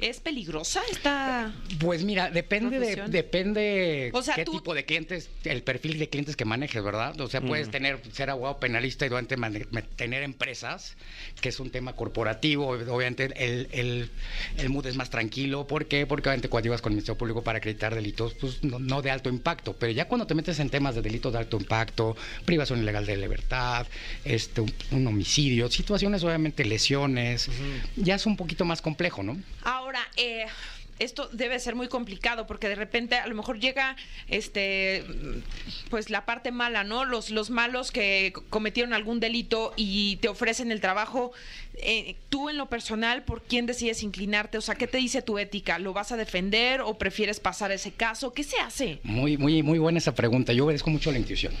¿Es 0.03 0.19
peligrosa 0.19 0.81
esta...? 0.91 1.53
Pues 1.79 2.03
mira, 2.03 2.29
depende 2.29 2.77
de, 2.77 3.03
depende 3.07 4.11
O 4.13 4.21
sea, 4.21 4.35
qué 4.35 4.43
tú- 4.43 4.51
tipo 4.51 4.73
de 4.73 4.83
clientes, 4.83 5.29
el 5.45 5.63
perfil 5.63 5.97
de 5.97 6.09
clientes 6.09 6.35
que 6.35 6.43
manejes, 6.43 6.83
¿verdad? 6.83 7.19
O 7.21 7.29
sea, 7.29 7.39
puedes 7.39 7.71
tener, 7.71 8.01
ser 8.11 8.29
abogado 8.29 8.59
penalista 8.59 9.05
y 9.05 9.09
durante 9.09 9.37
tener 9.95 10.23
empresas, 10.23 10.97
que 11.39 11.47
es 11.47 11.59
un 11.61 11.69
tema 11.69 11.93
corporativo, 11.95 12.67
obviamente 12.67 13.31
el, 13.37 13.69
el, 13.71 14.09
el 14.57 14.69
mood 14.69 14.85
es 14.87 14.97
más 14.97 15.09
tranquilo, 15.09 15.67
¿por 15.67 15.85
qué? 15.85 16.05
Porque 16.05 16.27
obviamente 16.27 16.49
coadyuvas 16.49 16.81
con 16.81 16.91
el 16.91 16.95
Ministerio 16.97 17.17
Público 17.17 17.41
para 17.41 17.59
acreditar 17.59 17.95
delitos, 17.95 18.33
pues 18.33 18.61
no, 18.61 18.79
no 18.79 19.01
de 19.01 19.09
alto 19.09 19.29
impacto, 19.29 19.71
pero 19.71 19.93
ya 19.93 20.09
cuando 20.09 20.27
te 20.27 20.35
metes 20.35 20.59
en 20.59 20.69
temas 20.69 20.95
de 20.95 21.01
delitos 21.01 21.31
de 21.31 21.39
alto 21.39 21.55
impacto, 21.55 22.17
privación 22.43 22.79
ilegal 22.81 23.05
de 23.05 23.15
libertad, 23.15 23.87
este, 24.25 24.59
un, 24.59 24.73
un 24.91 25.07
homicidio, 25.07 25.71
situaciones 25.71 26.25
obviamente 26.25 26.65
lesiones, 26.65 27.47
ya 27.95 28.15
es 28.15 28.25
un 28.25 28.35
poquito 28.35 28.65
más 28.65 28.81
complejo, 28.81 29.23
¿no? 29.23 29.37
Ahora, 29.61 29.92
eh, 30.15 30.47
esto 30.99 31.29
debe 31.31 31.59
ser 31.59 31.75
muy 31.75 31.87
complicado 31.87 32.47
porque 32.47 32.69
de 32.69 32.75
repente 32.75 33.15
a 33.15 33.27
lo 33.27 33.35
mejor 33.35 33.59
llega 33.59 33.95
este 34.27 35.03
pues 35.89 36.09
la 36.09 36.25
parte 36.25 36.51
mala, 36.51 36.83
¿no? 36.83 37.05
Los, 37.05 37.29
los 37.29 37.49
malos 37.49 37.91
que 37.91 38.33
cometieron 38.49 38.93
algún 38.93 39.19
delito 39.19 39.73
y 39.75 40.17
te 40.17 40.27
ofrecen 40.27 40.71
el 40.71 40.81
trabajo. 40.81 41.31
Eh, 41.75 42.15
tú 42.29 42.49
en 42.49 42.57
lo 42.57 42.69
personal, 42.69 43.23
¿por 43.23 43.41
quién 43.41 43.65
decides 43.65 44.03
inclinarte? 44.03 44.57
O 44.57 44.61
sea, 44.61 44.75
¿qué 44.75 44.85
te 44.85 44.99
dice 44.99 45.21
tu 45.23 45.39
ética? 45.39 45.79
¿Lo 45.79 45.91
vas 45.91 46.11
a 46.11 46.17
defender 46.17 46.81
o 46.81 46.97
prefieres 46.97 47.39
pasar 47.39 47.71
ese 47.71 47.91
caso? 47.91 48.33
¿Qué 48.33 48.43
se 48.43 48.59
hace? 48.59 48.99
Muy, 49.03 49.37
muy, 49.37 49.63
muy 49.63 49.79
buena 49.79 49.97
esa 49.97 50.13
pregunta. 50.13 50.53
Yo 50.53 50.65
obedezco 50.65 50.91
mucho 50.91 51.11
la 51.11 51.17
intuición. 51.17 51.53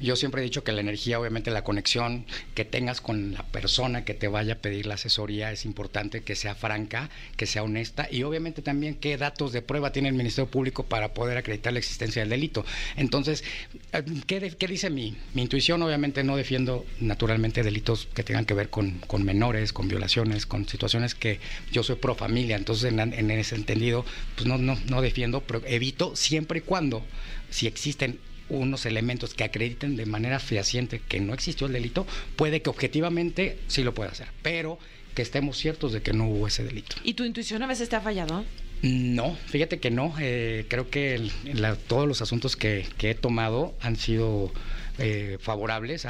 Yo 0.00 0.16
siempre 0.16 0.42
he 0.42 0.44
dicho 0.44 0.62
que 0.62 0.72
la 0.72 0.82
energía, 0.82 1.18
obviamente 1.18 1.50
la 1.50 1.64
conexión 1.64 2.26
que 2.54 2.64
tengas 2.64 3.00
con 3.00 3.32
la 3.32 3.44
persona 3.44 4.04
que 4.04 4.14
te 4.14 4.28
vaya 4.28 4.54
a 4.54 4.58
pedir 4.58 4.86
la 4.86 4.94
asesoría 4.94 5.52
es 5.52 5.64
importante, 5.64 6.22
que 6.22 6.36
sea 6.36 6.54
franca, 6.54 7.08
que 7.36 7.46
sea 7.46 7.62
honesta 7.62 8.08
y 8.10 8.22
obviamente 8.22 8.62
también 8.66 8.96
qué 8.96 9.16
datos 9.16 9.52
de 9.52 9.62
prueba 9.62 9.92
tiene 9.92 10.08
el 10.08 10.16
Ministerio 10.16 10.50
Público 10.50 10.82
para 10.82 11.14
poder 11.14 11.38
acreditar 11.38 11.72
la 11.72 11.78
existencia 11.78 12.22
del 12.22 12.30
delito. 12.30 12.66
Entonces, 12.96 13.44
eh, 13.92 14.02
¿qué, 14.26 14.54
qué 14.58 14.66
dice 14.66 14.90
mi, 14.90 15.16
mi 15.34 15.42
intuición? 15.42 15.80
Obviamente 15.84 16.24
no 16.24 16.36
defiendo 16.36 16.84
naturalmente 16.98 17.62
delitos 17.62 18.08
que 18.12 18.24
tengan 18.24 18.44
que 18.44 18.54
ver 18.54 18.68
con, 18.68 18.98
con 19.06 19.22
menores, 19.22 19.72
con 19.72 19.86
violaciones, 19.86 20.46
con 20.46 20.68
situaciones 20.68 21.14
que 21.14 21.38
yo 21.70 21.84
soy 21.84 21.94
pro 21.94 22.16
familia, 22.16 22.56
entonces 22.56 22.92
en, 22.92 22.98
en 22.98 23.30
ese 23.30 23.54
entendido, 23.54 24.04
pues 24.34 24.48
no, 24.48 24.58
no, 24.58 24.76
no 24.90 25.00
defiendo, 25.00 25.42
pero 25.42 25.62
evito 25.64 26.16
siempre 26.16 26.58
y 26.58 26.62
cuando, 26.62 27.04
si 27.50 27.68
existen 27.68 28.18
unos 28.48 28.84
elementos 28.84 29.32
que 29.34 29.44
acrediten 29.44 29.94
de 29.94 30.06
manera 30.06 30.40
fehaciente 30.40 31.00
que 31.06 31.20
no 31.20 31.34
existió 31.34 31.68
el 31.68 31.72
delito, 31.72 32.04
puede 32.34 32.62
que 32.62 32.70
objetivamente 32.70 33.58
sí 33.68 33.84
lo 33.84 33.94
pueda 33.94 34.10
hacer, 34.10 34.26
pero 34.42 34.80
que 35.14 35.22
estemos 35.22 35.56
ciertos 35.56 35.92
de 35.92 36.02
que 36.02 36.12
no 36.12 36.28
hubo 36.28 36.46
ese 36.46 36.62
delito. 36.62 36.96
¿Y 37.02 37.14
tu 37.14 37.24
intuición 37.24 37.62
a 37.62 37.66
veces 37.66 37.88
te 37.88 37.96
ha 37.96 38.00
fallado? 38.00 38.44
No, 38.82 39.34
fíjate 39.46 39.80
que 39.80 39.90
no. 39.90 40.14
eh, 40.20 40.66
creo 40.68 40.90
que 40.90 41.14
el- 41.14 41.32
la- 41.54 41.76
todos 41.76 42.06
los 42.06 42.20
asuntos 42.22 42.56
que, 42.56 42.86
he 43.00 43.14
tomado 43.14 43.74
han 43.80 43.96
sido 43.96 44.52
eh, 44.98 45.36
favorables, 45.40 46.02
se 46.02 46.08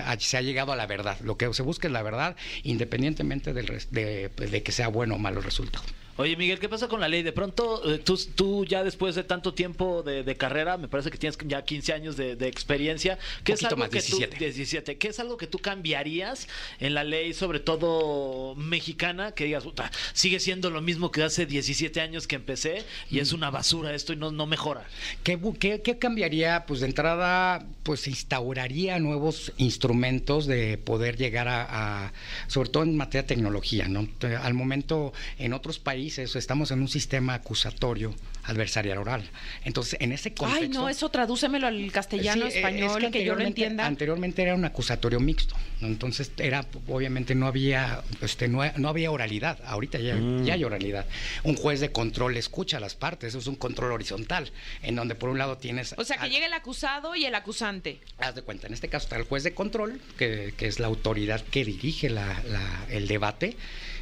ha- 0.00 0.40
llegado 0.40 0.72
a 0.72 0.76
la 0.76 0.86
verdad. 0.86 1.18
Lo 1.20 1.36
que 1.36 1.52
se 1.52 1.62
busca 1.62 1.88
es 1.88 1.92
la 1.92 2.02
verdad, 2.02 2.36
independientemente 2.62 3.52
del 3.52 3.66
de 3.66 4.62
que 4.62 4.72
sea 4.72 4.88
bueno 4.88 5.16
o 5.16 5.18
malo 5.18 5.38
el 5.40 5.44
resultado. 5.44 5.84
Oye, 6.20 6.34
Miguel, 6.36 6.58
¿qué 6.58 6.68
pasa 6.68 6.88
con 6.88 7.00
la 7.00 7.06
ley? 7.08 7.22
De 7.22 7.30
pronto, 7.32 7.80
eh, 7.94 7.98
tú, 7.98 8.18
tú 8.34 8.64
ya 8.64 8.82
después 8.82 9.14
de 9.14 9.22
tanto 9.22 9.54
tiempo 9.54 10.02
de, 10.02 10.24
de 10.24 10.36
carrera, 10.36 10.76
me 10.76 10.88
parece 10.88 11.12
que 11.12 11.16
tienes 11.16 11.38
ya 11.46 11.62
15 11.64 11.92
años 11.92 12.16
de, 12.16 12.34
de 12.34 12.48
experiencia, 12.48 13.20
¿qué 13.44 13.52
es 13.52 13.62
algo 13.62 13.76
más, 13.76 13.88
que 13.90 14.00
17. 14.00 14.32
tú 14.36 14.38
17, 14.40 14.98
¿qué 14.98 15.08
es 15.08 15.20
algo 15.20 15.36
que 15.36 15.46
tú 15.46 15.60
cambiarías 15.60 16.48
en 16.80 16.94
la 16.94 17.04
ley, 17.04 17.34
sobre 17.34 17.60
todo 17.60 18.56
mexicana, 18.56 19.30
que 19.30 19.44
digas, 19.44 19.62
"Puta, 19.62 19.92
sigue 20.12 20.40
siendo 20.40 20.70
lo 20.70 20.80
mismo 20.80 21.12
que 21.12 21.22
hace 21.22 21.46
17 21.46 22.00
años 22.00 22.26
que 22.26 22.34
empecé 22.34 22.82
y 23.12 23.20
es 23.20 23.32
una 23.32 23.50
basura 23.50 23.94
esto 23.94 24.12
y 24.12 24.16
no, 24.16 24.32
no 24.32 24.46
mejora? 24.46 24.88
¿Qué, 25.22 25.38
qué- 25.60 25.82
qué 25.82 25.98
cambiaría? 25.98 26.66
Pues 26.66 26.80
de 26.80 26.86
entrada, 26.86 27.64
pues 27.84 28.08
instauraría 28.08 28.98
nuevos 28.98 29.52
instrumentos 29.56 30.46
de 30.46 30.78
poder 30.78 31.16
llegar 31.16 31.46
a, 31.46 32.06
a- 32.06 32.12
sobre 32.48 32.70
todo 32.70 32.82
en 32.82 32.96
materia 32.96 33.22
de 33.22 33.28
tecnología, 33.28 33.86
¿no? 33.86 34.08
Al 34.42 34.54
momento, 34.54 35.12
en 35.38 35.52
otros 35.52 35.78
países 35.78 36.07
estamos 36.16 36.70
en 36.70 36.80
un 36.80 36.88
sistema 36.88 37.34
acusatorio 37.34 38.14
adversarial 38.44 38.96
oral. 38.98 39.28
Entonces, 39.64 39.98
en 40.00 40.12
ese 40.12 40.32
contexto... 40.32 40.62
Ay, 40.64 40.68
no, 40.70 40.88
eso 40.88 41.10
tradúcemelo 41.10 41.66
al 41.66 41.92
castellano, 41.92 42.46
Sí, 42.46 42.52
eh, 42.54 42.56
español, 42.56 43.04
es 43.04 43.10
que, 43.12 43.24
yo 43.24 43.34
lo 43.34 43.40
anteriormente- 43.40 43.46
entienda. 43.48 43.86
Anteriormente 43.86 44.42
era 44.42 44.54
un 44.54 44.64
acusatorio 44.64 45.20
mixto, 45.20 45.54
¿no? 45.80 45.88
entonces 45.88 46.32
era 46.38 46.64
obviamente 46.86 47.34
no 47.34 47.46
había 47.46 48.02
este 48.22 48.48
no, 48.48 48.62
no 48.76 48.88
había 48.88 49.10
oralidad. 49.10 49.58
Ahorita 49.66 49.98
ya, 49.98 50.16
ya 50.44 50.54
hay 50.54 50.64
oralidad. 50.64 51.04
Un 51.44 51.56
juez 51.56 51.80
de 51.80 51.92
control 51.92 52.36
escucha 52.38 52.80
las 52.80 52.94
partes, 52.94 53.28
eso 53.30 53.38
es 53.38 53.46
un 53.46 53.56
control 53.56 53.92
horizontal, 53.92 54.50
en 54.82 54.96
donde 54.96 55.14
por 55.14 55.28
un 55.28 55.36
lado 55.38 55.58
tienes 55.58 55.94
O 55.98 56.04
sea, 56.04 56.16
que 56.16 56.24
al- 56.24 56.30
llegue 56.30 56.46
el 56.46 56.52
acusado 56.54 57.14
y 57.16 57.26
el 57.26 57.34
acusante. 57.34 58.00
Haz 58.18 58.34
de 58.34 58.42
cuenta, 58.42 58.66
en 58.66 58.72
este 58.74 58.88
caso 58.88 59.04
está 59.04 59.16
el 59.16 59.24
juez 59.24 59.42
de 59.42 59.52
control, 59.52 60.00
que, 60.16 60.54
que 60.56 60.66
es 60.66 60.78
la 60.80 60.86
autoridad 60.86 61.42
que 61.50 61.64
dirige 61.66 62.08
la- 62.08 62.42
la- 62.48 62.86
el 62.90 63.06
debate. 63.08 63.56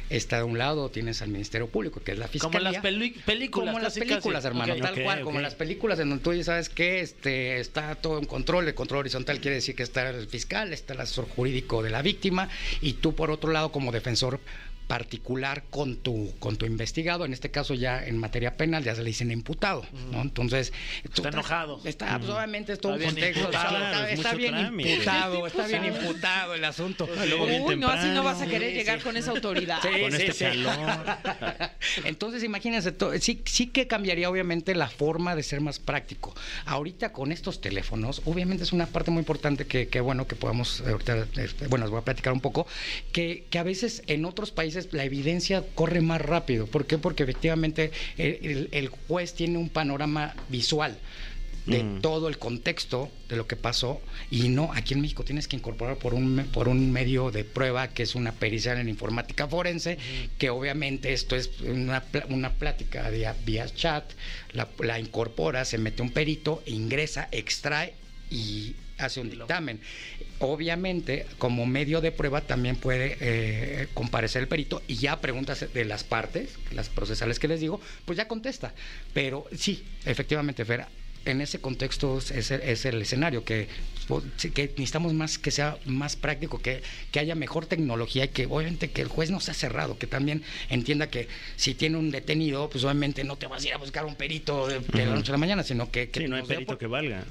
Está 0.09 0.37
de 0.37 0.43
un 0.43 0.57
lado, 0.57 0.89
tienes 0.89 1.21
al 1.21 1.27
Ministerio 1.29 1.67
Público, 1.67 1.99
que 2.01 2.13
es 2.13 2.17
la 2.17 2.27
Como 2.27 2.31
fiscalía. 2.33 2.69
en 2.69 2.73
las 2.75 2.81
películas, 2.81 3.49
Como 3.51 3.79
las 3.79 3.93
películas, 3.93 4.43
casi. 4.43 4.47
hermano, 4.47 4.75
tal 4.77 5.03
cual, 5.03 5.17
como 5.19 5.31
ok. 5.31 5.35
en 5.37 5.41
las 5.43 5.55
películas 5.55 5.99
en 5.99 6.09
donde 6.09 6.23
tú 6.23 6.33
ya 6.33 6.43
sabes 6.45 6.69
que 6.69 7.01
este, 7.01 7.59
está 7.59 7.95
todo 7.95 8.17
en 8.17 8.25
control, 8.25 8.67
el 8.67 8.73
control 8.73 8.99
horizontal 9.01 9.41
quiere 9.41 9.55
decir 9.55 9.75
que 9.75 9.83
está 9.83 10.09
el 10.09 10.27
fiscal, 10.27 10.71
está 10.71 10.93
el 10.93 11.01
asesor 11.01 11.27
jurídico 11.27 11.83
de 11.83 11.89
la 11.89 12.01
víctima, 12.01 12.47
y 12.81 12.93
tú 12.93 13.15
por 13.15 13.31
otro 13.31 13.51
lado 13.51 13.71
como 13.73 13.91
defensor 13.91 14.39
particular 14.87 15.63
con 15.69 15.97
tu 15.97 16.33
con 16.39 16.55
tu 16.57 16.65
investigado, 16.65 17.25
en 17.25 17.33
este 17.33 17.51
caso 17.51 17.73
ya 17.73 18.03
en 18.05 18.17
materia 18.17 18.55
penal 18.57 18.83
ya 18.83 18.95
se 18.95 19.01
le 19.03 19.07
dicen 19.07 19.31
imputado, 19.31 19.85
¿no? 20.11 20.21
Entonces 20.21 20.71
tú 21.03 21.09
Está 21.21 21.29
tra- 21.29 21.33
enojado. 21.33 21.81
Está 21.83 22.17
pues, 22.17 22.29
obviamente 22.31 22.73
es 22.73 22.79
todo 22.79 22.95
Está 22.95 23.09
un 23.09 23.15
bien 23.15 23.33
contexto, 23.33 23.39
imputado. 23.41 23.77
está, 23.85 24.11
está 24.11 24.33
bien 24.35 24.51
trámite. 24.53 24.91
imputado, 24.93 25.47
está 25.47 25.67
bien 25.67 25.85
imputado 25.85 26.53
el 26.55 26.63
asunto. 26.65 27.07
Luego 27.27 27.45
bien 27.45 27.63
Uy, 27.63 27.75
no, 27.75 27.89
así 27.89 28.07
no 28.09 28.23
vas 28.23 28.41
a 28.41 28.47
querer 28.47 28.71
Sí, 28.71 28.77
llegar 28.77 28.99
sí. 28.99 29.03
con 29.03 29.17
esa 29.17 29.31
autoridad. 29.31 29.79
Sí, 29.81 30.01
Con 30.01 30.11
sí, 30.11 30.17
este 30.23 30.31
sí. 30.33 30.43
calor. 30.45 30.75
Entonces, 32.05 32.43
imagínense, 32.43 32.93
sí, 33.19 33.41
sí 33.45 33.67
que 33.67 33.87
cambiaría 33.87 34.29
obviamente 34.29 34.75
la 34.75 34.87
forma 34.89 35.35
de 35.35 35.43
ser 35.43 35.61
más 35.61 35.79
práctico. 35.79 36.33
Ahorita 36.65 37.11
con 37.11 37.31
estos 37.31 37.61
teléfonos, 37.61 38.21
obviamente 38.25 38.63
es 38.63 38.71
una 38.73 38.85
parte 38.85 39.11
muy 39.11 39.19
importante 39.19 39.65
que, 39.67 39.87
que, 39.87 39.99
bueno, 40.01 40.27
que 40.27 40.35
podamos, 40.35 40.81
eh, 40.81 40.91
ahorita, 40.91 41.27
este, 41.37 41.67
bueno, 41.67 41.85
les 41.85 41.91
voy 41.91 41.99
a 41.99 42.03
platicar 42.03 42.33
un 42.33 42.41
poco, 42.41 42.67
que, 43.11 43.45
que 43.49 43.59
a 43.59 43.63
veces 43.63 44.03
en 44.07 44.25
otros 44.25 44.51
países 44.51 44.76
la 44.91 45.03
evidencia 45.03 45.63
corre 45.75 46.01
más 46.01 46.21
rápido. 46.21 46.67
¿Por 46.67 46.85
qué? 46.85 46.97
Porque 46.97 47.23
efectivamente 47.23 47.91
el, 48.17 48.39
el- 48.41 48.69
el 48.71 48.87
juez 48.89 49.33
tiene 49.33 49.57
un 49.57 49.69
panorama 49.69 50.35
visual 50.49 50.97
de 51.65 51.83
Mm. 51.83 51.99
todo 52.01 52.29
el 52.29 52.37
contexto 52.37 53.09
de 53.27 53.35
lo 53.35 53.45
que 53.45 53.57
pasó 53.57 53.99
y 54.31 54.47
no 54.47 54.71
aquí 54.73 54.93
en 54.93 55.01
México 55.01 55.25
tienes 55.25 55.49
que 55.49 55.57
incorporar 55.57 55.97
por 55.97 56.13
un 56.13 56.47
por 56.53 56.69
un 56.69 56.93
medio 56.93 57.29
de 57.29 57.43
prueba 57.43 57.89
que 57.89 58.03
es 58.03 58.15
una 58.15 58.31
pericia 58.31 58.79
en 58.79 58.87
informática 58.87 59.49
forense 59.49 59.97
que 60.37 60.49
obviamente 60.49 61.11
esto 61.11 61.35
es 61.35 61.49
una, 61.59 62.05
una 62.29 62.53
plática 62.53 63.09
vía, 63.09 63.35
vía 63.45 63.65
chat 63.67 64.05
la, 64.53 64.69
la 64.79 64.97
incorpora 64.97 65.65
se 65.65 65.77
mete 65.77 66.01
un 66.01 66.11
perito 66.11 66.63
ingresa 66.67 67.27
extrae 67.33 67.95
y 68.31 68.75
hace 68.97 69.19
un 69.21 69.29
dictamen. 69.29 69.79
Obviamente 70.39 71.25
como 71.39 71.65
medio 71.65 71.99
de 72.01 72.11
prueba 72.11 72.41
también 72.41 72.75
puede 72.75 73.17
eh, 73.19 73.87
comparecer 73.93 74.41
el 74.43 74.47
perito 74.47 74.81
y 74.87 74.95
ya 74.95 75.19
preguntas 75.19 75.65
de 75.73 75.85
las 75.85 76.03
partes 76.03 76.51
las 76.71 76.89
procesales 76.89 77.39
que 77.39 77.47
les 77.47 77.59
digo 77.59 77.81
pues 78.05 78.17
ya 78.17 78.27
contesta. 78.27 78.73
Pero 79.13 79.45
sí 79.55 79.83
efectivamente 80.05 80.63
Fer 80.65 80.85
en 81.25 81.41
ese 81.41 81.59
contexto 81.59 82.19
es, 82.19 82.51
es 82.51 82.85
el 82.85 83.01
escenario 83.01 83.43
que, 83.43 83.67
pues, 84.07 84.23
que 84.53 84.67
necesitamos 84.77 85.13
más 85.13 85.37
que 85.37 85.51
sea 85.51 85.75
más 85.85 86.15
práctico, 86.15 86.59
que, 86.59 86.81
que 87.11 87.19
haya 87.19 87.35
mejor 87.35 87.65
tecnología 87.65 88.23
y 88.25 88.27
que 88.29 88.45
obviamente 88.45 88.91
que 88.91 89.01
el 89.01 89.09
juez 89.09 89.29
no 89.29 89.41
sea 89.41 89.53
cerrado, 89.53 89.97
que 89.97 90.07
también 90.07 90.41
entienda 90.69 91.09
que 91.09 91.27
si 91.57 91.73
tiene 91.73 91.97
un 91.97 92.11
detenido, 92.11 92.69
pues 92.69 92.85
obviamente 92.85 93.25
no 93.25 93.35
te 93.35 93.47
vas 93.47 93.61
a 93.63 93.67
ir 93.67 93.73
a 93.73 93.77
buscar 93.77 94.05
un 94.05 94.15
perito 94.15 94.67
de, 94.67 94.79
de 94.79 95.05
la 95.05 95.15
noche 95.15 95.31
a 95.31 95.33
la 95.33 95.37
mañana, 95.39 95.63
sino 95.63 95.91
que, 95.91 96.09
que 96.09 96.21
Sí, 96.21 96.27
no 96.29 96.37
hay 96.37 96.43
perito 96.43 96.67
por- 96.73 96.77
que 96.77 96.87
valga. 96.87 97.25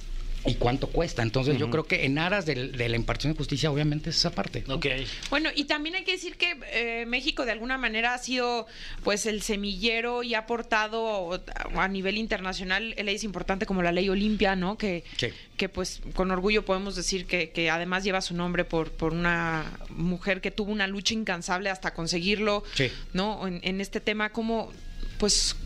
Y 0.47 0.55
cuánto 0.55 0.87
cuesta. 0.89 1.23
Entonces 1.23 1.59
yo 1.59 1.71
creo 1.71 1.85
que 1.85 2.05
en 2.05 2.19
aras 2.19 2.47
del- 2.47 2.73
de, 2.73 2.89
la 2.89 2.97
impartición 2.97 3.33
de 3.33 3.37
justicia, 3.39 3.71
obviamente 3.71 4.11
es 4.11 4.17
esa 4.17 4.31
parte. 4.31 4.65
¿no? 4.67 4.75
Ok. 4.77 4.87
Bueno, 5.31 5.51
y 5.55 5.65
también 5.65 5.97
hay 5.97 6.05
que 6.05 6.13
decir 6.13 6.37
que 6.37 6.57
eh, 6.73 7.05
México 7.07 7.45
de 7.45 7.53
alguna 7.53 7.79
manera 7.79 8.15
ha 8.15 8.19
sido 8.19 8.67
pues 9.03 9.27
el 9.27 9.43
semillero 9.43 10.23
y 10.23 10.35
ha 10.35 10.41
aportado 10.41 11.43
a 11.75 11.89
nivel 11.89 12.17
internacional 12.19 12.95
leyes 12.97 13.25
importantes 13.25 13.67
como 13.67 13.83
la 13.83 13.93
ley 13.93 14.09
Olimpia, 14.09 14.57
¿no? 14.57 14.79
Que, 14.79 15.05
Sí. 15.17 15.29
que 15.57 15.69
pues 15.69 16.01
con 16.15 16.31
orgullo 16.31 16.65
podemos 16.65 16.97
decir 16.97 17.27
que, 17.27 17.51
que 17.51 17.71
además 17.71 18.05
lleva 18.05 18.21
su 18.21 18.35
nombre 18.35 18.65
por, 18.65 18.91
por 18.93 19.13
una 19.13 19.65
mujer 19.91 20.41
que 20.41 20.51
tuvo 20.51 20.71
una 20.73 20.87
lucha 20.87 21.15
incansable 21.15 21.71
hasta 21.71 21.93
conseguirlo, 21.95 22.63
Sí. 22.75 22.91
¿no? 23.13 23.47
En, 23.47 23.61
en 23.63 23.81
este 23.81 24.01
tema, 24.01 24.31
¿cómo, 24.31 24.73
pues, 25.19 25.57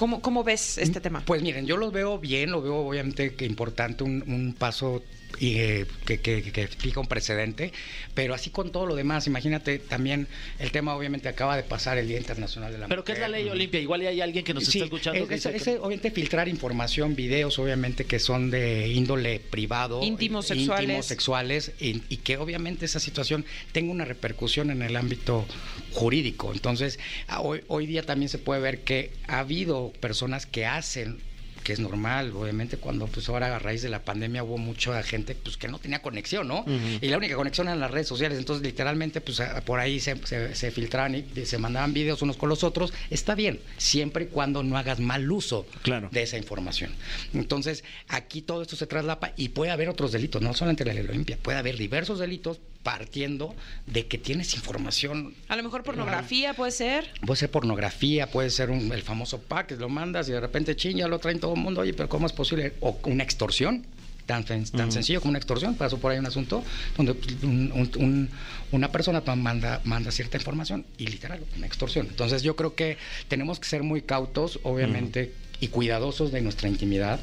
cómo, 0.00 0.22
cómo 0.22 0.42
ves 0.42 0.78
este 0.78 0.98
tema? 0.98 1.22
Pues 1.26 1.42
miren, 1.42 1.66
yo 1.66 1.76
lo 1.76 1.90
veo 1.90 2.18
bien, 2.18 2.50
lo 2.50 2.62
veo 2.62 2.76
obviamente 2.76 3.34
que 3.34 3.44
importante, 3.44 4.02
un, 4.02 4.24
un 4.26 4.54
paso 4.54 5.02
y, 5.40 5.58
eh, 5.58 5.86
que, 6.04 6.20
que, 6.20 6.42
que 6.42 6.68
fija 6.68 7.00
un 7.00 7.06
precedente, 7.06 7.72
pero 8.14 8.34
así 8.34 8.50
con 8.50 8.70
todo 8.70 8.84
lo 8.84 8.94
demás, 8.94 9.26
imagínate 9.26 9.78
también 9.78 10.28
el 10.58 10.70
tema 10.70 10.94
obviamente 10.94 11.28
acaba 11.30 11.56
de 11.56 11.62
pasar 11.62 11.96
el 11.96 12.06
Día 12.06 12.18
Internacional 12.18 12.70
de 12.72 12.78
la 12.78 12.88
¿Pero 12.88 13.04
qué 13.04 13.12
es 13.12 13.18
la 13.20 13.28
Mujer. 13.28 13.42
ley 13.44 13.50
Olimpia? 13.50 13.80
Igual 13.80 14.02
ya 14.02 14.10
hay 14.10 14.20
alguien 14.20 14.44
que 14.44 14.52
nos 14.52 14.64
Sí, 14.66 14.78
está 14.78 14.84
escuchando. 14.84 15.22
es- 15.22 15.28
que 15.28 15.34
es- 15.36 15.42
dice 15.44 15.56
es, 15.56 15.62
que- 15.64 15.78
obviamente 15.78 16.10
filtrar 16.10 16.46
información, 16.48 17.16
videos, 17.16 17.58
obviamente 17.58 18.04
que 18.04 18.18
son 18.18 18.50
de 18.50 18.88
índole 18.88 19.40
privado, 19.40 20.02
Íntimos, 20.02 20.46
sexuales. 20.48 20.82
íntimos, 20.84 21.06
sexuales, 21.06 21.72
y, 21.80 22.02
y 22.10 22.18
que 22.18 22.36
obviamente 22.36 22.84
esa 22.84 23.00
situación 23.00 23.46
tenga 23.72 23.90
una 23.92 24.04
repercusión 24.04 24.70
en 24.70 24.82
el 24.82 24.94
ámbito 24.94 25.46
jurídico. 25.92 26.52
Entonces, 26.52 26.98
a- 27.28 27.40
hoy, 27.40 27.62
hoy 27.68 27.86
día 27.86 28.02
también 28.02 28.28
se 28.28 28.38
puede 28.38 28.60
ver 28.60 28.80
que 28.80 29.10
ha 29.26 29.38
habido 29.38 29.92
personas 30.00 30.44
que 30.44 30.66
hacen 30.66 31.18
que 31.64 31.72
es 31.72 31.80
normal, 31.80 32.32
obviamente 32.34 32.76
cuando 32.76 33.06
pues 33.06 33.28
ahora 33.28 33.54
a 33.54 33.58
raíz 33.58 33.82
de 33.82 33.88
la 33.88 34.02
pandemia 34.02 34.42
hubo 34.42 34.58
mucha 34.58 35.02
gente 35.02 35.34
pues 35.34 35.56
que 35.56 35.68
no 35.68 35.78
tenía 35.78 36.00
conexión, 36.02 36.48
¿no? 36.48 36.64
Y 37.00 37.08
la 37.08 37.16
única 37.18 37.36
conexión 37.36 37.68
eran 37.68 37.80
las 37.80 37.90
redes 37.90 38.08
sociales, 38.08 38.38
entonces 38.38 38.64
literalmente 38.64 39.20
pues 39.20 39.40
a- 39.40 39.60
por 39.62 39.78
ahí 39.80 40.00
se, 40.00 40.16
se, 40.26 40.54
se 40.54 40.70
filtraban 40.70 41.14
y 41.16 41.24
se 41.46 41.58
mandaban 41.58 41.92
videos 41.92 42.22
unos 42.22 42.36
con 42.36 42.48
los 42.48 42.64
otros, 42.64 42.92
está 43.10 43.34
bien, 43.34 43.60
siempre 43.76 44.24
y 44.24 44.26
cuando 44.28 44.62
no 44.62 44.76
hagas 44.78 45.00
mal 45.00 45.30
uso 45.30 45.66
Claro. 45.82 46.08
de 46.10 46.22
esa 46.22 46.36
información. 46.38 46.92
Entonces, 47.34 47.84
aquí 48.08 48.42
todo 48.42 48.62
esto 48.62 48.76
se 48.76 48.86
traslapa 48.86 49.32
y 49.36 49.50
puede 49.50 49.70
haber 49.70 49.88
otros 49.88 50.12
delitos, 50.12 50.42
no 50.42 50.54
solamente 50.54 50.84
la 50.84 50.94
ley 50.94 51.06
Olimpia, 51.08 51.38
puede 51.40 51.58
haber 51.58 51.76
diversos 51.76 52.18
delitos 52.18 52.58
partiendo 52.82 53.54
de 53.86 54.06
que 54.06 54.16
tienes 54.18 54.54
información 54.54 55.34
A 55.48 55.56
lo 55.56 55.62
mejor 55.62 55.82
pornografía 55.82 56.54
puede 56.54 56.72
ser. 56.72 57.10
Puede 57.26 57.38
ser 57.38 57.50
pornografía, 57.50 58.30
puede 58.30 58.50
ser 58.50 58.70
un- 58.70 58.90
el 58.92 59.02
famoso 59.02 59.40
pack, 59.40 59.66
que 59.68 59.76
lo 59.76 59.88
mandas 59.88 60.28
y 60.28 60.32
de 60.32 60.40
repente 60.40 60.74
ching, 60.76 60.96
ya 60.96 61.08
lo 61.08 61.18
traen 61.18 61.40
todo 61.40 61.54
el 61.54 61.60
mundo. 61.60 61.82
Oye, 61.82 61.92
pero 61.92 62.08
¿cómo 62.08 62.26
es 62.26 62.32
posible? 62.32 62.74
O 62.80 62.98
una 63.04 63.22
extorsión, 63.22 63.84
tan, 64.26 64.44
tan 64.44 64.92
sencillo 64.92 65.20
como 65.20 65.30
una 65.30 65.38
extorsión. 65.38 65.74
Pasó 65.74 65.98
por 65.98 66.12
ahí 66.12 66.18
un 66.18 66.26
asunto 66.26 66.64
donde 66.96 67.14
pues, 67.14 67.36
un- 67.42 67.70
un- 67.72 67.90
un- 68.02 68.30
una 68.72 68.90
persona 68.92 69.20
manda, 69.36 69.80
manda 69.84 70.10
cierta 70.10 70.38
información 70.38 70.86
y 70.98 71.06
literal, 71.08 71.40
una 71.56 71.66
extorsión. 71.66 72.06
Entonces 72.08 72.42
yo 72.42 72.56
creo 72.56 72.74
que 72.74 72.96
tenemos 73.28 73.60
que 73.60 73.68
ser 73.68 73.82
muy 73.82 74.02
cautos, 74.02 74.58
obviamente, 74.62 75.32
y 75.60 75.68
cuidadosos 75.68 76.32
de 76.32 76.40
nuestra 76.40 76.68
intimidad, 76.68 77.20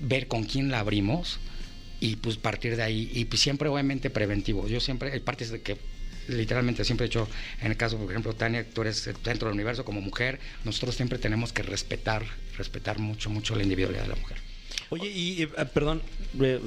ver 0.00 0.28
con 0.28 0.44
quién 0.44 0.70
la 0.70 0.78
abrimos 0.80 1.38
y 2.04 2.16
pues 2.16 2.36
partir 2.36 2.76
de 2.76 2.82
ahí. 2.82 3.10
Y 3.14 3.24
pues 3.24 3.40
siempre 3.40 3.66
obviamente 3.70 4.10
preventivo. 4.10 4.68
Yo 4.68 4.78
siempre 4.78 5.10
hay 5.10 5.20
partes 5.20 5.50
de 5.50 5.62
que 5.62 5.78
literalmente 6.28 6.84
siempre 6.84 7.06
he 7.06 7.08
hecho 7.08 7.26
en 7.60 7.70
el 7.70 7.76
caso 7.76 7.98
por 7.98 8.10
ejemplo 8.10 8.34
Tania 8.34 8.64
tú 8.64 8.80
eres 8.80 9.06
el 9.06 9.16
centro 9.16 9.48
del 9.48 9.54
universo 9.56 9.84
como 9.84 10.00
mujer 10.00 10.40
nosotros 10.64 10.94
siempre 10.94 11.18
tenemos 11.18 11.52
que 11.52 11.62
respetar 11.62 12.24
respetar 12.56 12.98
mucho 12.98 13.28
mucho 13.28 13.54
la 13.54 13.62
individualidad 13.62 14.04
de 14.04 14.08
la 14.08 14.16
mujer 14.16 14.38
Oye, 14.94 15.10
y 15.10 15.42
eh, 15.42 15.48
ah, 15.58 15.64
perdón, 15.64 16.02
eh, 16.40 16.60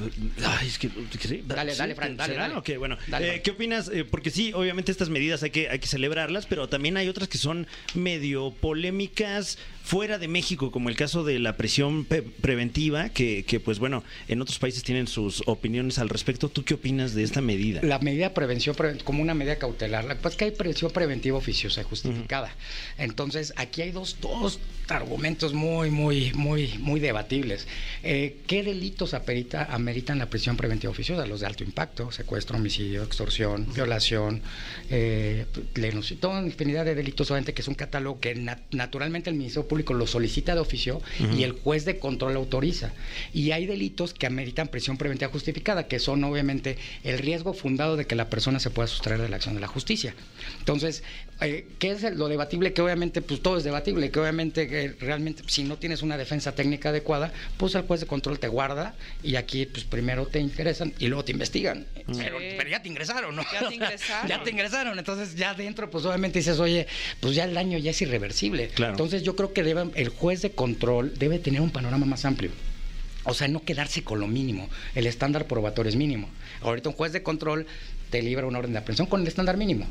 ay, 0.45 0.67
es 0.67 0.77
que, 0.77 0.89
sí, 1.19 1.43
Dale, 1.47 1.71
sí, 1.73 1.77
dale, 1.77 1.95
Fran, 1.95 2.15
dale, 2.17 2.35
dale. 2.35 2.55
Ok, 2.55 2.71
bueno, 2.77 2.97
Dale, 3.07 3.35
eh. 3.35 3.41
¿qué 3.41 3.51
opinas? 3.51 3.89
Eh, 3.93 4.03
porque 4.05 4.29
sí, 4.29 4.51
obviamente 4.53 4.91
estas 4.91 5.09
medidas 5.09 5.43
hay 5.43 5.49
que, 5.51 5.69
hay 5.69 5.79
que 5.79 5.87
celebrarlas, 5.87 6.45
pero 6.45 6.67
también 6.69 6.97
hay 6.97 7.07
otras 7.07 7.27
que 7.27 7.37
son 7.37 7.67
medio 7.95 8.51
polémicas 8.51 9.57
fuera 9.83 10.17
de 10.17 10.27
México, 10.27 10.69
como 10.69 10.89
el 10.89 10.97
caso 10.97 11.23
de 11.23 11.39
la 11.39 11.55
prisión 11.55 12.05
preventiva, 12.05 13.07
que, 13.09 13.45
que 13.45 13.61
pues 13.61 13.79
bueno, 13.79 14.03
en 14.27 14.41
otros 14.41 14.59
países 14.59 14.83
tienen 14.83 15.07
sus 15.07 15.41
opiniones 15.45 15.97
al 15.97 16.09
respecto. 16.09 16.49
¿Tú 16.49 16.65
qué 16.65 16.73
opinas 16.73 17.13
de 17.15 17.23
esta 17.23 17.39
medida? 17.39 17.79
La 17.83 17.99
medida 17.99 18.27
de 18.27 18.35
prevención 18.35 18.75
pre- 18.75 18.97
como 18.97 19.21
una 19.21 19.33
medida 19.33 19.57
cautelar, 19.57 20.03
la 20.03 20.17
pues 20.17 20.35
que 20.35 20.43
hay 20.45 20.51
prevención 20.51 20.91
preventiva 20.91 21.37
oficiosa 21.37 21.79
y 21.81 21.83
justificada. 21.85 22.53
Entonces, 22.97 23.53
aquí 23.55 23.81
hay 23.81 23.91
dos, 23.91 24.17
dos 24.19 24.59
argumentos 24.89 25.53
muy, 25.53 25.89
muy, 25.89 26.33
muy, 26.33 26.73
muy 26.79 26.99
debatibles. 26.99 27.65
Eh, 28.03 28.16
¿Qué 28.47 28.63
delitos 28.63 29.13
amerita, 29.13 29.65
ameritan 29.69 30.17
la 30.17 30.29
prisión 30.29 30.55
preventiva 30.57 30.91
oficiosa? 30.91 31.25
Los 31.25 31.41
de 31.41 31.45
alto 31.47 31.63
impacto, 31.63 32.11
secuestro, 32.11 32.57
homicidio, 32.57 33.03
extorsión, 33.03 33.67
violación, 33.73 34.41
eh, 34.89 35.45
toda 36.19 36.39
una 36.39 36.47
infinidad 36.47 36.85
de 36.85 36.95
delitos, 36.95 37.29
obviamente 37.31 37.53
que 37.53 37.61
es 37.61 37.67
un 37.67 37.75
catálogo 37.75 38.19
que 38.19 38.35
nat- 38.35 38.59
naturalmente 38.71 39.29
el 39.29 39.35
Ministerio 39.35 39.67
Público 39.67 39.93
lo 39.93 40.07
solicita 40.07 40.53
de 40.55 40.61
oficio 40.61 41.01
y 41.37 41.43
el 41.43 41.51
juez 41.53 41.85
de 41.85 41.99
control 41.99 42.35
autoriza. 42.35 42.93
Y 43.33 43.51
hay 43.51 43.65
delitos 43.65 44.13
que 44.13 44.25
ameritan 44.25 44.67
prisión 44.69 44.97
preventiva 44.97 45.31
justificada, 45.31 45.87
que 45.87 45.99
son 45.99 46.23
obviamente 46.23 46.77
el 47.03 47.17
riesgo 47.19 47.53
fundado 47.53 47.97
de 47.97 48.05
que 48.05 48.15
la 48.15 48.29
persona 48.29 48.59
se 48.59 48.69
pueda 48.69 48.87
sustraer 48.87 49.21
de 49.21 49.29
la 49.29 49.35
acción 49.37 49.55
de 49.55 49.61
la 49.61 49.67
justicia. 49.67 50.15
Entonces, 50.59 51.03
eh, 51.41 51.67
¿qué 51.79 51.91
es 51.91 52.01
lo 52.15 52.27
debatible? 52.29 52.73
Que 52.73 52.81
obviamente, 52.81 53.21
pues 53.21 53.41
todo 53.41 53.57
es 53.57 53.63
debatible, 53.63 54.09
que 54.11 54.19
obviamente, 54.19 54.67
que 54.67 54.89
realmente, 54.99 55.43
si 55.47 55.63
no 55.63 55.77
tienes 55.77 56.01
una 56.01 56.17
defensa 56.17 56.53
técnica 56.55 56.89
adecuada, 56.89 57.31
pues 57.57 57.75
el 57.75 57.83
juez 57.83 57.99
de 58.01 58.06
control 58.07 58.39
te 58.39 58.47
guarda 58.47 58.95
y 59.23 59.35
aquí, 59.35 59.65
pues 59.65 59.83
primero 59.83 60.25
te 60.25 60.39
interesan 60.39 60.93
y 60.99 61.07
luego 61.07 61.25
te 61.25 61.31
investigan. 61.31 61.85
Pero, 62.17 62.37
pero 62.39 62.69
ya 62.69 62.81
te 62.81 62.89
ingresaron, 62.89 63.35
¿no? 63.35 63.43
Ya 63.51 63.67
te 63.67 63.75
ingresaron. 63.75 64.27
ya 64.29 64.43
te 64.43 64.49
ingresaron. 64.49 64.99
Entonces, 64.99 65.35
ya 65.35 65.53
dentro, 65.53 65.89
pues 65.89 66.05
obviamente 66.05 66.39
dices, 66.39 66.59
oye, 66.59 66.87
pues 67.19 67.35
ya 67.35 67.43
el 67.43 67.53
daño 67.53 67.77
ya 67.77 67.91
es 67.91 68.01
irreversible. 68.01 68.69
Claro. 68.69 68.93
Entonces, 68.93 69.23
yo 69.23 69.35
creo 69.35 69.53
que 69.53 69.63
debe, 69.63 69.89
el 69.95 70.09
juez 70.09 70.41
de 70.41 70.51
control 70.51 71.13
debe 71.17 71.39
tener 71.39 71.61
un 71.61 71.71
panorama 71.71 72.05
más 72.05 72.25
amplio. 72.25 72.51
O 73.23 73.33
sea, 73.33 73.49
no 73.49 73.61
quedarse 73.63 74.03
con 74.03 74.21
lo 74.21 74.27
mínimo. 74.27 74.69
El 74.95 75.05
estándar 75.05 75.47
probatorio 75.47 75.89
es 75.89 75.97
mínimo. 75.97 76.29
Ahorita 76.61 76.89
un 76.89 76.95
juez 76.95 77.11
de 77.11 77.23
control 77.23 77.67
te 78.09 78.21
libra 78.21 78.45
una 78.45 78.59
orden 78.59 78.71
de 78.71 78.79
aprehensión 78.79 79.07
con 79.07 79.21
el 79.21 79.27
estándar 79.27 79.57
mínimo. 79.57 79.85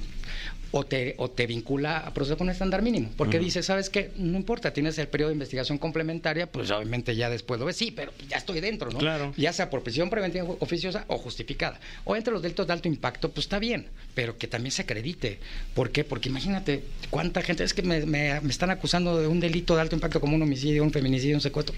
O 0.72 0.84
te, 0.84 1.14
o 1.18 1.30
te 1.30 1.46
vincula 1.46 1.98
a 1.98 2.12
proceso 2.12 2.36
con 2.36 2.50
estándar 2.50 2.82
mínimo. 2.82 3.10
Porque 3.16 3.38
dice, 3.38 3.62
¿sabes 3.62 3.88
qué? 3.90 4.10
No 4.16 4.36
importa, 4.36 4.72
tienes 4.72 4.98
el 4.98 5.08
periodo 5.08 5.28
de 5.30 5.34
investigación 5.34 5.78
complementaria, 5.78 6.50
pues 6.50 6.70
obviamente 6.70 7.14
ya 7.16 7.30
después 7.30 7.58
lo 7.60 7.66
ves, 7.66 7.76
sí, 7.76 7.90
pero 7.90 8.12
ya 8.28 8.36
estoy 8.36 8.60
dentro, 8.60 8.90
¿no? 8.90 8.98
Claro. 8.98 9.32
Ya 9.36 9.52
sea 9.52 9.70
por 9.70 9.82
prisión 9.82 10.10
preventiva 10.10 10.44
oficiosa 10.60 11.04
o 11.08 11.18
justificada. 11.18 11.78
O 12.04 12.16
entre 12.16 12.32
los 12.32 12.42
delitos 12.42 12.66
de 12.66 12.72
alto 12.72 12.88
impacto, 12.88 13.30
pues 13.30 13.46
está 13.46 13.58
bien, 13.58 13.86
pero 14.14 14.36
que 14.38 14.46
también 14.48 14.72
se 14.72 14.82
acredite. 14.82 15.38
¿Por 15.74 15.90
qué? 15.90 16.04
Porque 16.04 16.28
imagínate 16.28 16.82
cuánta 17.10 17.42
gente, 17.42 17.64
es 17.64 17.72
que 17.74 17.82
me, 17.82 18.04
me- 18.06 18.40
me 18.40 18.50
están 18.50 18.70
acusando 18.70 19.18
de 19.20 19.26
un 19.28 19.40
delito 19.40 19.74
de 19.76 19.82
alto 19.82 19.94
impacto 19.94 20.20
como 20.20 20.36
un 20.36 20.42
homicidio, 20.42 20.82
un 20.82 20.92
feminicidio, 20.92 21.36
un 21.36 21.40
secuestro. 21.40 21.74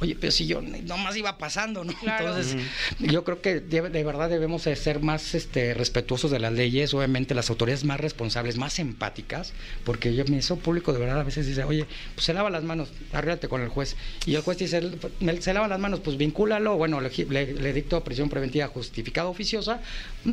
Oye, 0.00 0.16
pero 0.20 0.30
si 0.30 0.46
yo 0.46 0.60
nomás 0.62 1.16
iba 1.16 1.38
pasando, 1.38 1.84
¿no? 1.84 1.92
Claro. 2.00 2.28
Entonces, 2.28 2.56
yo 2.98 3.24
creo 3.24 3.40
que 3.40 3.60
de, 3.60 3.82
de 3.88 4.04
verdad 4.04 4.28
debemos 4.28 4.64
de 4.64 4.76
ser 4.76 5.00
más 5.00 5.34
este, 5.34 5.74
respetuosos 5.74 6.30
de 6.30 6.38
las 6.38 6.52
leyes, 6.52 6.92
obviamente 6.94 7.34
las 7.34 7.50
autoridades 7.50 7.84
más 7.84 7.98
responsables, 8.16 8.56
más 8.56 8.78
empáticas, 8.78 9.52
porque 9.84 10.14
yo, 10.14 10.22
el 10.22 10.30
Ministerio 10.30 10.62
Público 10.62 10.92
de 10.94 10.98
verdad 10.98 11.20
a 11.20 11.22
veces 11.22 11.46
dice, 11.46 11.64
oye, 11.64 11.84
pues 12.14 12.24
se 12.24 12.32
lava 12.32 12.48
las 12.48 12.62
manos, 12.64 12.88
arréglate 13.12 13.46
con 13.46 13.60
el 13.60 13.68
juez. 13.68 13.94
Y 14.24 14.34
el 14.36 14.40
juez 14.40 14.56
dice, 14.56 14.80
"Me- 15.20 15.40
se 15.42 15.52
lava 15.52 15.68
las 15.68 15.78
manos, 15.78 16.00
pues 16.00 16.16
vincúlalo, 16.16 16.76
bueno, 16.78 17.00
le, 17.02 17.10
le- 17.28 17.52
le 17.52 17.72
dicto 17.74 18.02
prisión 18.02 18.30
preventiva 18.30 18.66
justificada 18.68 19.28
oficiosa, 19.28 19.82
mm, 20.24 20.30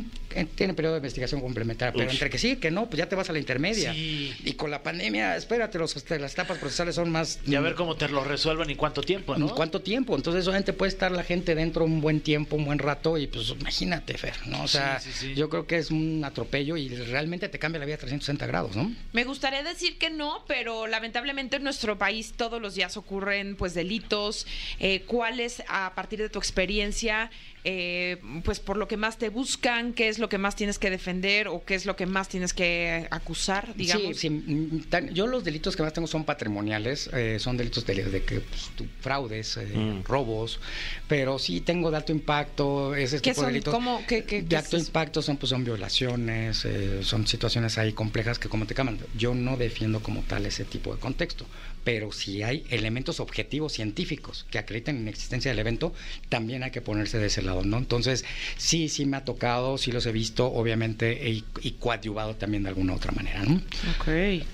tiene 0.56 0.72
periodo 0.74 0.94
de 0.94 0.98
investigación 1.00 1.40
complementaria, 1.42 1.92
pero 1.92 2.10
entre 2.10 2.30
que 2.30 2.38
sí 2.38 2.56
que 2.56 2.70
no, 2.70 2.86
pues 2.86 2.98
ya 2.98 3.08
te 3.08 3.14
vas 3.16 3.28
a 3.28 3.32
la 3.34 3.38
intermedia. 3.38 3.92
Sí. 3.92 4.32
Y 4.44 4.52
con 4.54 4.70
la 4.70 4.82
pandemia, 4.82 5.36
espérate, 5.36 5.78
los, 5.78 5.94
este, 5.96 6.18
las 6.18 6.32
etapas 6.32 6.58
procesales 6.58 6.94
son 6.96 7.10
más... 7.10 7.38
Y 7.46 7.54
a 7.54 7.60
ver 7.60 7.74
cómo 7.74 7.94
te 7.96 8.08
lo 8.08 8.24
resuelvan 8.24 8.68
y 8.70 8.74
cuánto 8.74 9.02
tiempo, 9.02 9.36
¿no? 9.36 9.54
¿Cuánto 9.54 9.82
tiempo? 9.82 10.16
Entonces, 10.16 10.46
obviamente 10.46 10.72
puede 10.72 10.88
estar 10.88 11.12
la 11.12 11.22
gente 11.22 11.54
dentro 11.54 11.84
un 11.84 12.00
buen 12.00 12.20
tiempo, 12.20 12.56
un 12.56 12.64
buen 12.64 12.78
rato, 12.78 13.18
y 13.18 13.26
pues 13.26 13.50
imagínate, 13.50 14.16
Fer, 14.16 14.34
¿no? 14.46 14.62
O 14.64 14.68
sea, 14.68 14.98
Sí, 15.00 15.10
sí, 15.12 15.26
sí. 15.28 15.34
yo 15.34 15.48
creo 15.48 15.66
que 15.66 15.76
es 15.76 15.90
un 15.90 16.22
atropello 16.24 16.76
y 16.76 16.88
realmente 16.88 17.48
te 17.48 17.58
cambia 17.58 17.73
la 17.78 17.86
vida 17.86 17.96
a 17.96 17.98
360 17.98 18.46
grados, 18.46 18.76
¿no? 18.76 18.92
Me 19.12 19.24
gustaría 19.24 19.62
decir 19.62 19.98
que 19.98 20.10
no, 20.10 20.44
pero 20.46 20.86
lamentablemente 20.86 21.56
en 21.56 21.64
nuestro 21.64 21.98
país 21.98 22.34
todos 22.36 22.60
los 22.60 22.74
días 22.74 22.96
ocurren 22.96 23.56
pues 23.56 23.74
delitos. 23.74 24.46
Eh, 24.80 25.02
¿Cuáles, 25.06 25.62
a 25.68 25.94
partir 25.94 26.18
de 26.18 26.28
tu 26.28 26.38
experiencia, 26.38 27.30
eh, 27.66 28.18
pues 28.44 28.60
por 28.60 28.76
lo 28.76 28.86
que 28.86 28.96
más 28.98 29.16
te 29.18 29.30
buscan, 29.30 29.94
qué 29.94 30.08
es 30.08 30.18
lo 30.18 30.28
que 30.28 30.36
más 30.36 30.54
tienes 30.54 30.78
que 30.78 30.90
defender 30.90 31.48
o 31.48 31.64
qué 31.64 31.74
es 31.74 31.86
lo 31.86 31.96
que 31.96 32.04
más 32.04 32.28
tienes 32.28 32.52
que 32.52 33.08
acusar, 33.10 33.74
digamos? 33.74 34.18
Sí, 34.18 34.28
sí, 34.28 34.30
mm, 34.30 34.80
tan- 34.90 35.14
yo 35.14 35.26
los 35.26 35.44
delitos 35.44 35.74
que 35.74 35.82
más 35.82 35.92
tengo 35.94 36.06
son 36.06 36.24
patrimoniales, 36.24 37.08
eh, 37.14 37.38
son 37.40 37.56
delitos 37.56 37.86
de, 37.86 38.04
de 38.04 38.22
que 38.22 38.40
pues, 38.40 38.70
tú- 38.76 38.86
fraudes, 39.00 39.56
eh, 39.56 39.66
Mm. 39.74 40.04
robos, 40.04 40.60
pero 41.08 41.38
sí 41.38 41.62
tengo 41.62 41.90
de 41.90 41.96
alto 41.96 42.12
impacto, 42.12 42.94
ese 42.94 43.16
¿Qué 43.16 43.30
tipo 43.30 43.36
son? 43.36 43.46
de 43.46 43.52
delitos. 43.52 43.72
¿Cómo? 43.74 44.04
¿Qué- 44.06 44.24
qué- 44.24 44.42
de 44.42 44.48
qué 44.48 44.56
alto 44.56 44.76
es 44.76 44.86
impacto 44.86 45.22
son 45.22 45.38
pues 45.38 45.48
son 45.50 45.64
violaciones, 45.64 46.64
eh, 46.66 47.00
son 47.02 47.26
situaciones 47.26 47.78
ahí 47.78 47.92
complejas 47.94 48.38
que 48.38 48.48
como 48.50 48.66
te 48.66 48.74
caman. 48.74 48.98
Yo 49.16 49.34
no 49.34 49.56
defiendo 49.56 50.00
como 50.00 50.20
tal 50.22 50.44
ese 50.46 50.64
tipo 50.64 50.94
de 50.94 51.00
contexto, 51.00 51.46
pero 51.84 52.10
si 52.12 52.42
hay 52.42 52.64
elementos 52.70 53.20
objetivos 53.20 53.74
científicos 53.74 54.46
que 54.50 54.58
acrediten 54.58 55.04
la 55.04 55.10
existencia 55.10 55.50
del 55.50 55.58
evento, 55.58 55.92
también 56.28 56.62
hay 56.62 56.70
que 56.70 56.80
ponerse 56.80 57.18
de 57.18 57.26
ese 57.26 57.42
lado, 57.42 57.62
¿no? 57.64 57.78
Entonces, 57.78 58.24
sí, 58.56 58.88
sí 58.88 59.04
me 59.04 59.18
ha 59.18 59.24
tocado, 59.24 59.78
sí 59.78 59.92
los 59.92 60.06
he 60.06 60.12
visto, 60.12 60.46
obviamente, 60.46 61.28
y, 61.28 61.44
y 61.60 61.72
coadyuvado 61.72 62.36
también 62.36 62.62
de 62.62 62.70
alguna 62.70 62.94
otra 62.94 63.12
manera, 63.12 63.42
¿no? 63.44 63.60
Ok. 63.98 64.44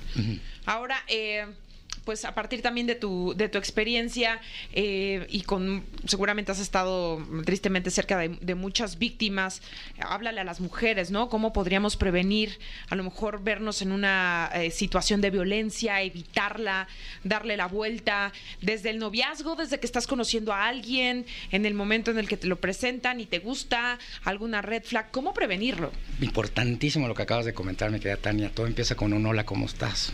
Ahora, 0.66 1.02
eh, 1.08 1.46
pues 2.04 2.24
a 2.24 2.34
partir 2.34 2.62
también 2.62 2.86
de 2.86 2.94
tu, 2.94 3.34
de 3.36 3.48
tu 3.48 3.58
experiencia 3.58 4.40
eh, 4.72 5.26
y 5.28 5.42
con 5.42 5.84
seguramente 6.06 6.52
has 6.52 6.60
estado 6.60 7.24
tristemente 7.44 7.90
cerca 7.90 8.18
de, 8.18 8.30
de 8.40 8.54
muchas 8.54 8.98
víctimas, 8.98 9.62
háblale 10.00 10.40
a 10.40 10.44
las 10.44 10.60
mujeres, 10.60 11.10
¿no? 11.10 11.28
¿Cómo 11.28 11.52
podríamos 11.52 11.96
prevenir, 11.96 12.58
a 12.88 12.96
lo 12.96 13.04
mejor 13.04 13.42
vernos 13.42 13.82
en 13.82 13.92
una 13.92 14.50
eh, 14.54 14.70
situación 14.70 15.20
de 15.20 15.30
violencia, 15.30 16.02
evitarla, 16.02 16.88
darle 17.24 17.56
la 17.56 17.66
vuelta, 17.66 18.32
desde 18.60 18.90
el 18.90 18.98
noviazgo, 18.98 19.56
desde 19.56 19.80
que 19.80 19.86
estás 19.86 20.06
conociendo 20.06 20.52
a 20.52 20.66
alguien, 20.66 21.26
en 21.50 21.66
el 21.66 21.74
momento 21.74 22.10
en 22.10 22.18
el 22.18 22.28
que 22.28 22.36
te 22.36 22.46
lo 22.46 22.56
presentan 22.56 23.20
y 23.20 23.26
te 23.26 23.38
gusta, 23.38 23.98
alguna 24.24 24.62
red 24.62 24.82
flag, 24.84 25.10
¿cómo 25.10 25.34
prevenirlo? 25.34 25.92
Importantísimo 26.20 27.08
lo 27.08 27.14
que 27.14 27.22
acabas 27.22 27.44
de 27.44 27.54
comentar, 27.54 27.90
mi 27.90 27.98
querida 27.98 28.16
Tania. 28.16 28.50
Todo 28.50 28.66
empieza 28.66 28.94
con 28.94 29.12
un 29.12 29.24
hola, 29.26 29.44
¿cómo 29.44 29.66
estás? 29.66 30.12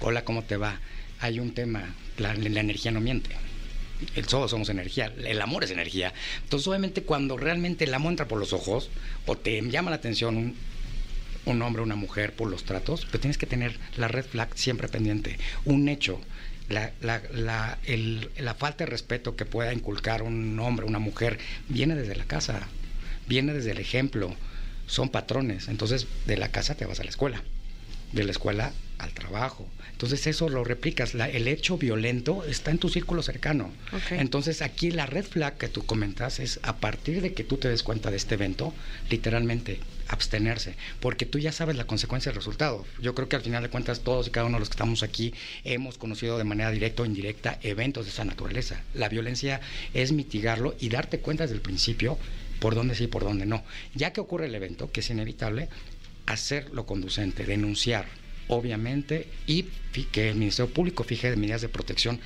Hola, 0.00 0.24
¿cómo 0.24 0.42
te 0.42 0.56
va? 0.56 0.80
Hay 1.20 1.40
un 1.40 1.52
tema, 1.54 1.94
la, 2.18 2.34
la 2.34 2.60
energía 2.60 2.90
no 2.90 3.00
miente. 3.00 3.30
El 4.14 4.26
todos 4.26 4.50
somos 4.50 4.68
energía, 4.68 5.12
el 5.24 5.40
amor 5.40 5.64
es 5.64 5.70
energía. 5.70 6.12
Entonces, 6.42 6.68
obviamente, 6.68 7.02
cuando 7.02 7.38
realmente 7.38 7.84
el 7.84 7.94
amor 7.94 8.12
entra 8.12 8.28
por 8.28 8.38
los 8.38 8.52
ojos 8.52 8.90
o 9.24 9.36
te 9.36 9.60
llama 9.62 9.90
la 9.90 9.96
atención 9.96 10.36
un, 10.36 10.56
un 11.46 11.62
hombre 11.62 11.80
o 11.80 11.84
una 11.84 11.96
mujer 11.96 12.34
por 12.34 12.50
los 12.50 12.64
tratos, 12.64 13.06
pues 13.10 13.20
tienes 13.20 13.38
que 13.38 13.46
tener 13.46 13.78
la 13.96 14.08
red 14.08 14.24
flag 14.26 14.50
siempre 14.54 14.88
pendiente. 14.88 15.38
Un 15.64 15.88
hecho, 15.88 16.20
la, 16.68 16.92
la, 17.00 17.22
la, 17.32 17.78
el- 17.84 18.30
la 18.36 18.54
falta 18.54 18.84
de 18.84 18.90
respeto 18.90 19.34
que 19.34 19.46
pueda 19.46 19.72
inculcar 19.72 20.22
un 20.22 20.58
hombre 20.60 20.84
o 20.84 20.88
una 20.88 20.98
mujer 20.98 21.38
viene 21.68 21.94
desde 21.94 22.16
la 22.16 22.24
casa, 22.24 22.68
viene 23.26 23.54
desde 23.54 23.70
el 23.70 23.78
ejemplo, 23.78 24.34
son 24.86 25.08
patrones. 25.08 25.68
Entonces, 25.68 26.06
de 26.26 26.36
la 26.36 26.50
casa 26.50 26.74
te 26.74 26.84
vas 26.84 27.00
a 27.00 27.04
la 27.04 27.10
escuela, 27.10 27.42
de 28.12 28.24
la 28.24 28.30
escuela 28.32 28.72
al 28.98 29.12
trabajo. 29.12 29.68
Entonces 29.92 30.26
eso 30.26 30.48
lo 30.48 30.64
replicas, 30.64 31.14
la- 31.14 31.28
el 31.28 31.48
hecho 31.48 31.78
violento 31.78 32.44
está 32.44 32.70
en 32.70 32.78
tu 32.78 32.88
círculo 32.88 33.22
cercano. 33.22 33.70
Entonces 34.20 34.62
aquí 34.62 34.90
la 34.90 35.06
red 35.06 35.24
flag 35.24 35.56
que 35.58 35.68
tú 35.68 35.84
comentas 35.86 36.38
es 36.40 36.60
a 36.62 36.76
partir 36.76 37.20
de 37.22 37.32
que 37.34 37.44
tú 37.44 37.56
te 37.56 37.68
des 37.68 37.82
cuenta 37.82 38.10
de 38.10 38.16
este 38.16 38.34
evento, 38.34 38.72
literalmente 39.10 39.80
abstenerse, 40.08 40.76
porque 41.00 41.26
tú 41.26 41.38
ya 41.38 41.50
sabes 41.52 41.76
la 41.76 41.86
consecuencia 41.86 42.30
del 42.30 42.36
resultado. 42.36 42.84
Yo 43.00 43.14
creo 43.14 43.28
que 43.28 43.36
al 43.36 43.42
final 43.42 43.62
de 43.62 43.70
cuentas 43.70 44.00
todos 44.00 44.28
y 44.28 44.30
cada 44.30 44.46
uno 44.46 44.56
de 44.56 44.60
los 44.60 44.68
que 44.68 44.74
estamos 44.74 45.02
aquí 45.02 45.34
hemos 45.64 45.98
conocido 45.98 46.38
de 46.38 46.44
manera 46.44 46.70
directa 46.70 47.02
o 47.02 47.06
indirecta 47.06 47.58
eventos 47.62 48.04
de 48.06 48.12
esa 48.12 48.24
naturaleza. 48.24 48.82
La 48.94 49.08
violencia 49.08 49.60
es 49.94 50.12
mitigarlo 50.12 50.76
y 50.78 50.90
darte 50.90 51.18
cuenta 51.20 51.44
desde 51.44 51.56
el 51.56 51.62
principio 51.62 52.18
por 52.60 52.74
dónde 52.74 52.94
sí 52.94 53.04
y 53.04 53.08
por 53.08 53.24
dónde 53.24 53.46
no. 53.46 53.64
Ya 53.94 54.12
que 54.12 54.20
ocurre 54.20 54.46
el 54.46 54.54
evento, 54.54 54.90
que 54.92 55.00
es 55.00 55.10
inevitable, 55.10 55.68
hacer 56.26 56.70
lo 56.72 56.86
conducente, 56.86 57.44
denunciar, 57.44 58.06
obviamente, 58.48 59.28
y 59.46 59.64
que 60.12 60.30
el 60.30 60.36
Ministerio 60.36 60.72
Público 60.72 61.04
fije 61.04 61.34
medidas 61.36 61.62
de 61.62 61.68
protección 61.68 62.20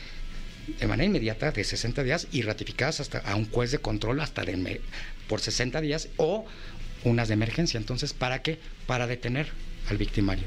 de 0.79 0.87
manera 0.87 1.07
inmediata 1.07 1.53
de 1.53 1.65
60 1.65 2.03
días 2.03 2.27
y 2.33 2.43
ratificadas 2.43 3.01
hasta 3.01 3.19
a 3.19 3.35
un 3.37 3.51
juez 3.51 3.71
de 3.71 3.79
control 3.79 4.21
hasta 4.21 4.45
de 4.45 4.81
por 5.29 5.41
60 5.41 5.81
días 5.81 6.09
o 6.17 6.45
unas 7.05 7.29
de 7.29 7.35
emergencia. 7.35 7.79
Entonces, 7.79 8.13
¿para 8.13 8.43
qué? 8.43 8.59
Para 8.87 9.07
detener 9.07 9.49
al 9.89 9.97
victimario 9.97 10.47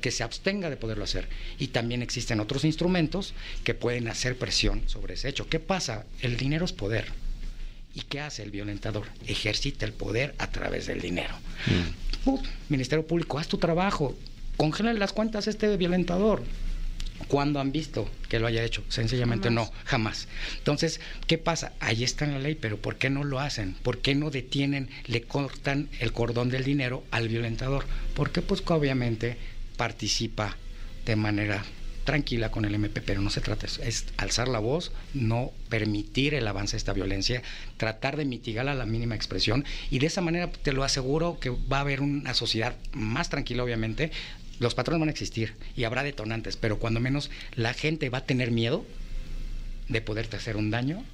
que 0.00 0.10
se 0.10 0.22
abstenga 0.22 0.70
de 0.70 0.76
poderlo 0.76 1.04
hacer. 1.04 1.28
Y 1.58 1.68
también 1.68 2.02
existen 2.02 2.40
otros 2.40 2.64
instrumentos 2.64 3.34
que 3.64 3.74
pueden 3.74 4.08
hacer 4.08 4.38
presión 4.38 4.82
sobre 4.88 5.14
ese 5.14 5.28
hecho. 5.28 5.48
¿Qué 5.48 5.60
pasa? 5.60 6.06
El 6.22 6.36
dinero 6.36 6.64
es 6.64 6.72
poder. 6.72 7.06
¿Y 7.94 8.00
qué 8.02 8.20
hace 8.20 8.42
el 8.42 8.50
violentador? 8.50 9.06
Ejercita 9.26 9.84
el 9.84 9.92
poder 9.92 10.34
a 10.38 10.50
través 10.50 10.86
del 10.86 11.00
dinero. 11.00 11.34
Put, 12.24 12.40
Ministerio 12.68 13.06
Público, 13.06 13.38
haz 13.38 13.46
tu 13.46 13.58
trabajo. 13.58 14.16
Congela 14.56 14.92
las 14.92 15.12
cuentas 15.12 15.46
a 15.46 15.50
este 15.50 15.76
violentador. 15.76 16.42
¿Cuándo 17.28 17.60
han 17.60 17.72
visto 17.72 18.10
que 18.28 18.38
lo 18.38 18.46
haya 18.46 18.64
hecho? 18.64 18.82
Sencillamente 18.88 19.48
Jamás. 19.48 19.70
no, 19.70 19.74
jamás. 19.84 20.28
Entonces, 20.58 21.00
¿qué 21.26 21.38
pasa? 21.38 21.72
Ahí 21.80 22.04
está 22.04 22.24
en 22.24 22.32
la 22.32 22.38
ley, 22.38 22.54
pero 22.54 22.76
¿por 22.76 22.96
qué 22.96 23.08
no 23.08 23.24
lo 23.24 23.40
hacen? 23.40 23.74
¿Por 23.82 23.98
qué 23.98 24.14
no 24.14 24.30
detienen, 24.30 24.90
le 25.06 25.22
cortan 25.22 25.88
el 26.00 26.12
cordón 26.12 26.50
del 26.50 26.64
dinero 26.64 27.04
al 27.10 27.28
violentador? 27.28 27.86
Porque 28.14 28.42
pues 28.42 28.62
obviamente 28.66 29.36
participa 29.76 30.56
de 31.06 31.16
manera 31.16 31.64
tranquila 32.04 32.50
con 32.50 32.64
el 32.64 32.74
MP, 32.74 33.00
pero 33.00 33.20
no 33.20 33.30
se 33.30 33.40
trata 33.40 33.62
de 33.62 33.66
eso, 33.68 33.82
es 33.82 34.06
alzar 34.18 34.46
la 34.48 34.58
voz, 34.58 34.92
no 35.14 35.52
permitir 35.68 36.34
el 36.34 36.46
avance 36.46 36.72
de 36.72 36.78
esta 36.78 36.92
violencia, 36.92 37.42
tratar 37.78 38.16
de 38.16 38.26
mitigarla 38.26 38.72
a 38.72 38.76
la 38.76 38.86
mínima 38.86 39.14
expresión 39.14 39.64
y 39.90 39.98
de 39.98 40.06
esa 40.06 40.20
manera 40.20 40.50
te 40.50 40.72
lo 40.72 40.84
aseguro 40.84 41.40
que 41.40 41.50
va 41.50 41.78
a 41.78 41.80
haber 41.80 42.02
una 42.02 42.34
sociedad 42.34 42.76
más 42.92 43.30
tranquila, 43.30 43.64
obviamente. 43.64 44.12
Los 44.60 44.74
patrones 44.74 45.00
van 45.00 45.08
a 45.08 45.12
existir 45.12 45.54
y 45.76 45.84
habrá 45.84 46.02
detonantes, 46.02 46.56
pero 46.56 46.78
cuando 46.78 47.00
menos 47.00 47.30
la 47.56 47.74
gente 47.74 48.08
va 48.10 48.18
a 48.18 48.24
tener 48.24 48.50
miedo 48.50 48.84
de 49.88 50.00
poderte 50.00 50.36
hacer 50.36 50.56
un 50.56 50.70
daño 50.70 51.04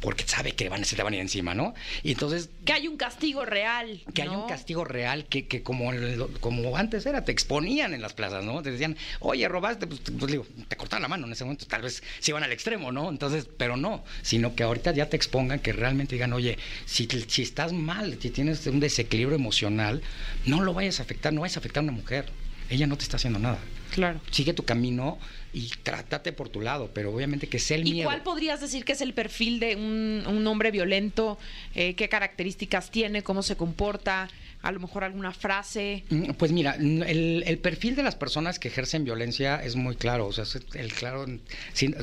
porque 0.00 0.24
sabe 0.26 0.50
que 0.56 0.68
van, 0.68 0.84
se 0.84 0.96
te 0.96 1.02
van 1.04 1.12
a 1.12 1.16
ir 1.16 1.22
encima, 1.22 1.54
¿no? 1.54 1.74
Y 2.02 2.10
entonces 2.10 2.50
Que 2.64 2.72
hay 2.72 2.88
un 2.88 2.96
castigo 2.96 3.44
real. 3.44 4.02
que 4.14 4.24
¿no? 4.24 4.42
un 4.42 4.48
castigo 4.48 4.84
real 4.84 5.26
que, 5.26 5.46
que 5.46 5.62
como, 5.62 5.92
el- 5.92 6.26
como 6.40 6.76
antes 6.76 7.06
era, 7.06 7.24
te 7.24 7.30
exponían 7.30 7.94
en 7.94 8.02
las 8.02 8.12
plazas, 8.12 8.42
¿no? 8.44 8.60
Te 8.62 8.72
decían, 8.72 8.96
oye, 9.20 9.46
robaste, 9.46 9.86
pues, 9.86 10.00
pues, 10.00 10.32
digo, 10.32 10.44
te 10.66 10.76
cortaban 10.76 11.02
la 11.02 11.08
mano 11.08 11.26
en 11.28 11.32
ese 11.32 11.44
momento, 11.44 11.66
tal 11.66 11.82
vez 11.82 12.02
se 12.18 12.32
iban 12.32 12.42
al 12.42 12.50
extremo, 12.50 12.90
¿no? 12.90 13.10
Entonces, 13.10 13.46
pero 13.56 13.76
no, 13.76 14.02
sino 14.22 14.56
que 14.56 14.64
ahorita 14.64 14.92
ya 14.92 15.08
te 15.08 15.16
expongan, 15.16 15.60
que 15.60 15.72
realmente 15.72 16.16
digan, 16.16 16.32
oye, 16.32 16.58
si, 16.84 17.06
si 17.28 17.42
estás 17.42 17.72
mal, 17.72 18.18
si 18.20 18.30
tienes 18.30 18.66
un 18.66 18.80
desequilibrio 18.80 19.36
emocional, 19.36 20.02
no 20.46 20.62
lo 20.62 20.74
vayas 20.74 20.98
a 20.98 21.04
afectar, 21.04 21.32
no 21.32 21.42
vayas 21.42 21.58
a 21.58 21.60
afectar 21.60 21.80
a 21.80 21.84
una 21.84 21.92
mujer, 21.92 22.26
ella 22.72 22.86
no 22.86 22.96
te 22.96 23.04
está 23.04 23.16
haciendo 23.16 23.38
nada. 23.38 23.58
Claro. 23.92 24.20
Sigue 24.30 24.54
tu 24.54 24.64
camino 24.64 25.18
y 25.52 25.68
trátate 25.82 26.32
por 26.32 26.48
tu 26.48 26.60
lado, 26.62 26.90
pero 26.94 27.12
obviamente 27.14 27.46
que 27.46 27.58
sea 27.58 27.76
el 27.76 27.86
¿Y 27.86 27.92
miedo. 27.92 28.08
cuál 28.08 28.22
podrías 28.22 28.60
decir 28.60 28.84
que 28.86 28.92
es 28.92 29.02
el 29.02 29.12
perfil 29.12 29.60
de 29.60 29.76
un, 29.76 30.24
un 30.26 30.46
hombre 30.46 30.70
violento? 30.70 31.38
Eh, 31.74 31.94
¿Qué 31.94 32.08
características 32.08 32.90
tiene? 32.90 33.22
¿Cómo 33.22 33.42
se 33.42 33.56
comporta? 33.56 34.28
A 34.62 34.72
lo 34.72 34.80
mejor 34.80 35.04
alguna 35.04 35.32
frase. 35.32 36.04
Mm, 36.08 36.30
Pues 36.38 36.52
mira, 36.52 36.76
el, 36.76 37.42
el 37.46 37.58
perfil 37.58 37.94
de 37.96 38.02
las 38.02 38.14
personas 38.14 38.58
que 38.58 38.68
ejercen 38.68 39.04
violencia 39.04 39.62
es 39.62 39.76
muy 39.76 39.96
claro. 39.96 40.26
O 40.26 40.32
sea, 40.32 40.44
es 40.44 40.58
el 40.74 40.92
claro 40.94 41.26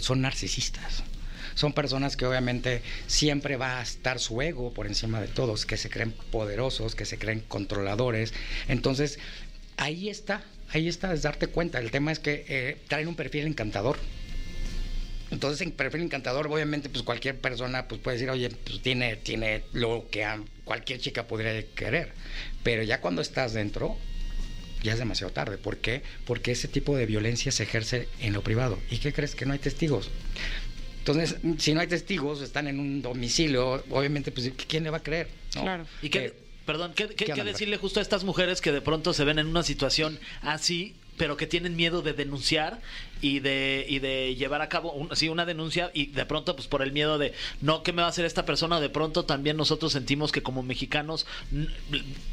son 0.01 0.21
narcisistas. 0.21 1.03
Son 1.55 1.73
personas 1.73 2.15
que 2.15 2.25
obviamente 2.25 2.81
siempre 3.07 3.57
va 3.57 3.79
a 3.79 3.81
estar 3.81 4.19
su 4.19 4.41
ego 4.41 4.71
por 4.73 4.85
encima 4.87 5.19
de 5.19 5.27
todos, 5.27 5.65
que 5.65 5.75
se 5.77 5.89
creen 5.89 6.13
poderosos, 6.31 6.95
que 6.95 7.05
se 7.05 7.17
creen 7.17 7.43
controladores. 7.47 8.33
Entonces, 8.69 9.19
ahí 9.75 10.07
está, 10.09 10.41
ahí 10.71 10.87
está, 10.87 11.13
es 11.13 11.21
darte 11.21 11.47
cuenta. 11.47 11.79
El 11.79 11.91
tema 11.91 12.11
es 12.11 12.19
que 12.19 12.45
eh, 12.47 12.77
traen 12.87 13.07
un 13.07 13.15
perfil 13.15 13.45
encantador. 13.45 13.97
Entonces, 15.31 15.61
en 15.61 15.71
perfil 15.71 16.01
encantador, 16.01 16.47
obviamente, 16.47 16.89
pues 16.89 17.03
cualquier 17.03 17.37
persona 17.39 17.87
pues 17.87 18.01
puede 18.01 18.17
decir, 18.17 18.29
oye, 18.31 18.49
pues 18.49 18.81
tiene, 18.81 19.15
tiene 19.15 19.63
lo 19.73 20.07
que 20.09 20.25
cualquier 20.63 20.99
chica 20.99 21.27
podría 21.27 21.63
querer. 21.75 22.13
Pero 22.63 22.81
ya 22.83 22.99
cuando 22.99 23.21
estás 23.21 23.53
dentro, 23.53 23.95
ya 24.81 24.93
es 24.93 24.99
demasiado 24.99 25.31
tarde. 25.31 25.57
¿Por 25.57 25.77
qué? 25.77 26.01
Porque 26.25 26.51
ese 26.51 26.67
tipo 26.67 26.97
de 26.97 27.05
violencia 27.05 27.51
se 27.51 27.63
ejerce 27.63 28.07
en 28.19 28.33
lo 28.33 28.41
privado. 28.41 28.79
¿Y 28.89 28.97
qué 28.97 29.13
crees? 29.13 29.35
Que 29.35 29.45
no 29.45 29.53
hay 29.53 29.59
testigos. 29.59 30.09
Entonces, 30.99 31.37
si 31.59 31.73
no 31.73 31.81
hay 31.81 31.87
testigos, 31.87 32.41
están 32.41 32.67
en 32.67 32.79
un 32.79 33.01
domicilio, 33.01 33.83
obviamente, 33.89 34.31
pues 34.31 34.51
¿quién 34.67 34.83
le 34.83 34.89
va 34.89 34.97
a 34.97 35.03
creer? 35.03 35.27
no? 35.55 35.61
Claro. 35.61 35.85
¿Y 36.01 36.09
qué, 36.09 36.25
Eh, 36.25 36.33
perdón, 36.69 36.93
¿qué, 36.95 37.07
qué- 37.07 37.25
¿qué 37.25 37.43
decirle 37.43 37.77
justo 37.77 37.99
a 37.99 38.03
estas 38.03 38.23
mujeres 38.23 38.61
que 38.61 38.71
de 38.71 38.79
pronto 38.79 39.11
se 39.11 39.23
ven 39.23 39.39
en 39.39 39.47
una 39.47 39.63
situación 39.63 40.19
así, 40.43 40.93
pero 41.17 41.35
que 41.35 41.47
tienen 41.47 41.75
miedo 41.75 42.03
de 42.03 42.13
denunciar 42.13 42.79
y 43.21 43.39
de, 43.39 43.85
y 43.89 43.99
de 43.99 44.35
llevar 44.35 44.61
a 44.61 44.69
cabo 44.69 44.91
un- 44.93 45.15
sí, 45.15 45.29
una 45.29 45.45
denuncia 45.45 45.91
y 45.93 46.07
de 46.07 46.25
pronto, 46.25 46.55
pues 46.55 46.67
por 46.67 46.81
el 46.81 46.91
miedo 46.91 47.17
de 47.17 47.33
no, 47.61 47.83
¿qué 47.83 47.91
me 47.93 48.01
va 48.01 48.07
a 48.07 48.09
hacer 48.11 48.25
esta 48.25 48.45
persona? 48.45 48.79
De 48.79 48.89
pronto 48.89 49.25
también 49.25 49.57
nosotros 49.57 49.91
sentimos 49.91 50.31
que 50.31 50.41
como 50.43 50.63
mexicanos 50.63 51.25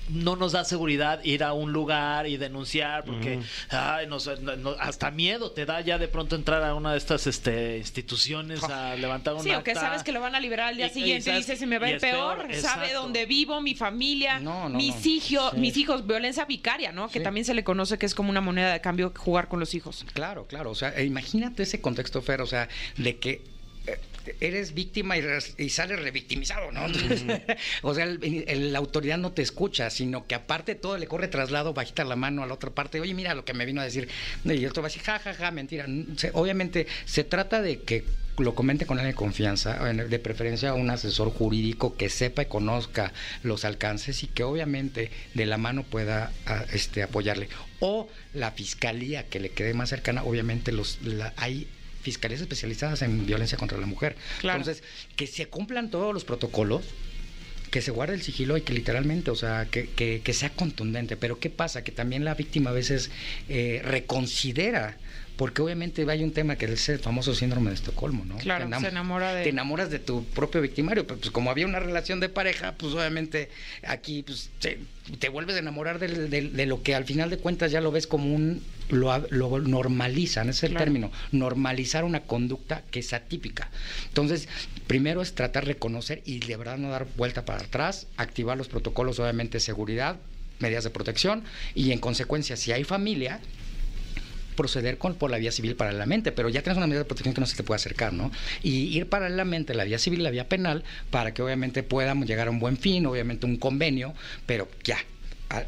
no 0.08 0.36
nos 0.36 0.52
da 0.52 0.64
seguridad 0.64 1.22
ir 1.24 1.42
a 1.42 1.52
un 1.52 1.72
lugar 1.72 2.26
y 2.28 2.36
denunciar 2.36 3.04
porque 3.04 3.40
ay, 3.70 4.06
nos- 4.06 4.26
no- 4.40 4.56
no- 4.56 4.76
hasta 4.78 5.10
miedo 5.10 5.50
te 5.50 5.66
da 5.66 5.80
ya 5.80 5.98
de 5.98 6.08
pronto 6.08 6.36
entrar 6.36 6.62
a 6.62 6.74
una 6.74 6.92
de 6.92 6.98
estas 6.98 7.26
este, 7.26 7.78
instituciones 7.78 8.62
a 8.64 8.94
levantar 8.96 9.34
un 9.34 9.42
Sí, 9.42 9.50
o 9.50 9.62
que 9.64 9.72
acta. 9.72 9.80
sabes 9.82 10.02
que 10.02 10.12
lo 10.12 10.20
van 10.20 10.34
a 10.34 10.40
liberar 10.40 10.68
al 10.68 10.76
día 10.76 10.86
Y- 10.86 10.90
y 10.90 10.92
siguiente 10.92 11.22
y, 11.30 11.32
sabes- 11.32 11.46
dices, 11.46 11.58
si 11.58 11.66
me 11.66 11.78
va 11.78 11.86
a 11.86 11.88
y 11.88 11.92
ir 11.92 11.96
es 11.96 12.02
peor, 12.02 12.46
peor, 12.46 12.54
sabe 12.60 12.92
dónde 12.92 13.26
vivo, 13.26 13.60
mi 13.60 13.74
familia, 13.74 14.38
No, 14.38 14.68
no, 14.68 14.76
mis, 14.78 14.94
no. 14.94 15.10
hijos, 15.10 15.50
Sí. 15.52 15.58
mis 15.58 15.76
hijos, 15.76 16.06
violencia 16.06 16.44
vicaria, 16.44 16.92
¿no? 16.92 17.08
Que 17.08 17.20
también 17.20 17.44
se 17.44 17.54
le 17.54 17.64
conoce 17.64 17.98
que 17.98 18.06
es 18.06 18.14
como 18.14 18.30
una 18.30 18.40
moneda 18.40 18.72
de 18.72 18.80
cambio 18.80 19.12
jugar 19.16 19.48
con 19.48 19.58
los 19.60 19.74
hijos. 19.74 20.04
Claro, 20.12 20.46
claro. 20.46 20.75
O 20.76 20.78
sea, 20.78 20.92
e 20.94 21.04
imagínate 21.04 21.62
ese 21.62 21.80
contexto, 21.80 22.20
Fer, 22.20 22.42
o 22.42 22.46
sea, 22.46 22.68
de 22.98 23.16
que 23.16 23.40
eh, 23.86 23.98
eres 24.40 24.74
víctima 24.74 25.16
y, 25.16 25.70
sales 25.70 25.98
revictimizado, 26.00 26.70
¿no? 26.70 26.84
Entonces, 26.84 27.22
o 27.82 27.94
sea, 27.94 28.04
el- 28.04 28.44
el- 28.46 28.72
la 28.74 28.78
autoridad 28.78 29.16
no 29.16 29.32
te 29.32 29.40
escucha, 29.40 29.88
sino 29.88 30.26
que 30.26 30.34
aparte 30.34 30.74
todo 30.74 30.98
le 30.98 31.06
corre 31.06 31.28
traslado, 31.28 31.72
bajita 31.72 32.04
la 32.04 32.16
mano 32.16 32.42
a 32.42 32.46
la 32.46 32.52
otra 32.52 32.68
parte, 32.70 33.00
oye, 33.00 33.14
mira 33.14 33.34
lo 33.34 33.46
que 33.46 33.54
me 33.54 33.64
vino 33.64 33.80
a 33.80 33.84
decir, 33.84 34.06
y 34.44 34.50
el 34.50 34.66
otro 34.66 34.82
va 34.82 34.88
a 34.88 34.90
decir, 34.90 35.02
ja, 35.02 35.18
ja, 35.18 35.32
ja, 35.32 35.50
mentira. 35.50 35.86
Se- 36.18 36.30
obviamente, 36.34 36.86
se 37.06 37.24
trata 37.24 37.62
de 37.62 37.80
que 37.80 38.04
lo 38.36 38.54
comente 38.54 38.84
con 38.84 38.98
alguien 38.98 39.12
de 39.14 39.16
confianza, 39.16 39.82
de 39.94 40.18
preferencia 40.18 40.74
un 40.74 40.90
asesor 40.90 41.30
jurídico 41.30 41.96
que 41.96 42.10
sepa 42.10 42.42
y 42.42 42.46
conozca 42.46 43.14
los 43.42 43.64
alcances 43.64 44.22
y 44.24 44.26
que 44.26 44.42
obviamente 44.42 45.10
de 45.32 45.46
la 45.46 45.56
mano 45.56 45.84
pueda 45.84 46.32
a- 46.44 46.64
este, 46.74 47.02
apoyarle. 47.02 47.48
O 47.80 48.08
la 48.34 48.50
fiscalía 48.52 49.24
que 49.24 49.40
le 49.40 49.50
quede 49.50 49.74
más 49.74 49.88
cercana, 49.90 50.22
obviamente 50.24 50.72
los 50.72 50.98
la- 51.02 51.32
hay 51.36 51.66
fiscalías 52.02 52.40
especializadas 52.40 53.02
en 53.02 53.26
violencia 53.26 53.58
contra 53.58 53.78
la 53.78 53.86
mujer. 53.86 54.16
Claro. 54.40 54.60
Entonces, 54.60 54.82
que 55.16 55.26
se 55.26 55.46
cumplan 55.46 55.90
todos 55.90 56.14
los 56.14 56.24
protocolos, 56.24 56.84
que 57.70 57.82
se 57.82 57.90
guarde 57.90 58.14
el 58.14 58.22
sigilo 58.22 58.56
y 58.56 58.60
que 58.62 58.72
literalmente, 58.72 59.30
o 59.30 59.34
sea, 59.36 59.66
que, 59.70 59.88
que- 59.90 60.20
que 60.22 60.32
sea 60.32 60.50
contundente. 60.50 61.16
Pero 61.16 61.38
¿qué 61.40 61.50
pasa? 61.50 61.82
Que 61.82 61.90
también 61.92 62.24
la 62.24 62.34
víctima 62.34 62.70
a 62.70 62.72
veces 62.72 63.10
eh, 63.48 63.82
reconsidera. 63.84 64.96
Porque 65.36 65.60
obviamente 65.60 66.04
hay 66.10 66.24
un 66.24 66.32
tema 66.32 66.56
que 66.56 66.64
es 66.64 66.88
el 66.88 66.98
famoso 66.98 67.34
síndrome 67.34 67.68
de 67.70 67.74
Estocolmo, 67.76 68.24
¿no? 68.24 68.38
Claro, 68.38 68.64
Te 68.64 68.70
enam- 68.74 68.80
se 68.80 68.88
enamora 68.88 69.34
de- 69.34 69.42
Te 69.42 69.50
enamoras 69.50 69.90
de 69.90 69.98
tu 69.98 70.24
propio 70.24 70.62
victimario, 70.62 71.06
pero 71.06 71.20
pues 71.20 71.30
como 71.30 71.50
había 71.50 71.66
una 71.66 71.78
relación 71.78 72.20
de 72.20 72.30
pareja, 72.30 72.72
pues 72.72 72.94
obviamente 72.94 73.50
aquí 73.86 74.22
pues 74.22 74.48
te, 74.60 74.78
te 75.18 75.28
vuelves 75.28 75.56
a 75.56 75.58
enamorar 75.58 75.98
de 75.98 76.66
lo 76.66 76.82
que 76.82 76.94
al 76.94 77.04
final 77.04 77.28
de 77.28 77.36
cuentas 77.36 77.70
ya 77.70 77.80
lo 77.82 77.92
ves 77.92 78.06
como 78.06 78.34
un... 78.34 78.62
Lo, 78.88 79.18
lo 79.30 79.58
normalizan, 79.58 80.48
ese 80.48 80.58
es 80.58 80.62
el 80.62 80.70
Claro. 80.70 80.84
término, 80.84 81.10
normalizar 81.32 82.04
una 82.04 82.20
conducta 82.20 82.82
que 82.92 83.00
es 83.00 83.12
atípica. 83.12 83.68
Entonces, 84.08 84.48
primero 84.86 85.22
es 85.22 85.34
tratar 85.34 85.64
de 85.64 85.72
reconocer 85.72 86.22
y 86.24 86.38
de 86.38 86.56
verdad 86.56 86.78
no 86.78 86.88
dar 86.90 87.04
vuelta 87.16 87.44
para 87.44 87.62
atrás, 87.64 88.06
activar 88.16 88.56
los 88.56 88.68
protocolos 88.68 89.18
obviamente 89.18 89.56
de 89.56 89.60
seguridad, 89.60 90.16
medidas 90.60 90.84
de 90.84 90.90
protección 90.90 91.42
y 91.74 91.90
en 91.90 91.98
consecuencia 91.98 92.56
si 92.56 92.70
hay 92.72 92.84
familia, 92.84 93.40
proceder 94.56 94.98
con, 94.98 95.14
por 95.14 95.30
la 95.30 95.38
vía 95.38 95.52
civil 95.52 95.76
paralelamente, 95.76 96.32
pero 96.32 96.48
ya 96.48 96.62
tienes 96.62 96.76
una 96.78 96.86
medida 96.86 97.00
de 97.00 97.04
protección 97.04 97.34
que 97.34 97.40
no 97.40 97.46
se 97.46 97.56
te 97.56 97.62
puede 97.62 97.76
acercar, 97.76 98.12
¿no? 98.12 98.32
Y 98.62 98.96
ir 98.96 99.08
paralelamente 99.08 99.74
la 99.74 99.84
vía 99.84 99.98
civil 99.98 100.20
y 100.20 100.22
la 100.24 100.30
vía 100.30 100.48
penal 100.48 100.82
para 101.10 101.32
que 101.34 101.42
obviamente 101.42 101.82
podamos 101.82 102.26
llegar 102.26 102.48
a 102.48 102.50
un 102.50 102.58
buen 102.58 102.76
fin, 102.76 103.06
obviamente 103.06 103.46
un 103.46 103.56
convenio, 103.56 104.14
pero 104.46 104.68
ya. 104.82 104.98
a- 105.50 105.64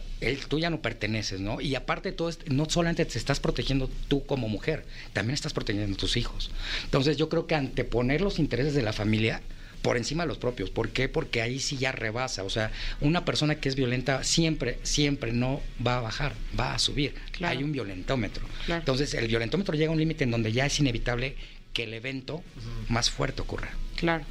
tú 0.48 0.58
ya 0.58 0.70
no 0.70 0.80
perteneces, 0.82 1.38
¿no? 1.40 1.60
Y 1.60 1.76
aparte 1.76 2.10
todo, 2.10 2.32
no 2.46 2.68
solamente 2.68 3.04
te 3.04 3.16
estás 3.16 3.38
protegiendo 3.38 3.88
tú 4.08 4.26
como 4.26 4.48
mujer, 4.48 4.84
también 5.12 5.34
estás 5.34 5.52
protegiendo 5.52 5.94
a 5.94 5.96
tus 5.96 6.16
hijos. 6.16 6.50
Entonces 6.84 7.16
yo 7.16 7.28
creo 7.28 7.46
que 7.46 7.54
anteponer 7.54 8.20
los 8.20 8.40
intereses 8.40 8.74
de 8.74 8.82
la 8.82 8.92
familia 8.92 9.40
por 9.82 9.96
encima 9.96 10.24
de 10.24 10.28
los 10.28 10.38
propios. 10.38 10.70
¿Por 10.70 10.90
qué? 10.90 11.08
Porque 11.08 11.42
ahí 11.42 11.60
sí 11.60 11.76
ya 11.76 11.92
rebasa. 11.92 12.44
O 12.44 12.50
sea, 12.50 12.70
una 13.00 13.24
persona 13.24 13.56
que 13.56 13.68
es 13.68 13.76
violenta 13.76 14.24
siempre, 14.24 14.78
siempre 14.82 15.32
no 15.32 15.60
va 15.84 15.98
a 15.98 16.00
bajar, 16.00 16.34
va 16.58 16.74
a 16.74 16.78
subir. 16.78 17.14
Claro. 17.32 17.56
Hay 17.58 17.64
un 17.64 17.72
violentómetro. 17.72 18.46
Claro. 18.66 18.80
Entonces, 18.80 19.14
el 19.14 19.28
violentómetro 19.28 19.74
llega 19.74 19.90
a 19.90 19.92
un 19.92 19.98
límite 19.98 20.24
en 20.24 20.30
donde 20.30 20.52
ya 20.52 20.66
es 20.66 20.78
inevitable 20.80 21.36
que 21.72 21.84
el 21.84 21.94
evento 21.94 22.42
más 22.88 23.10
fuerte 23.10 23.42
ocurra. 23.42 23.70
Claro. 23.96 24.24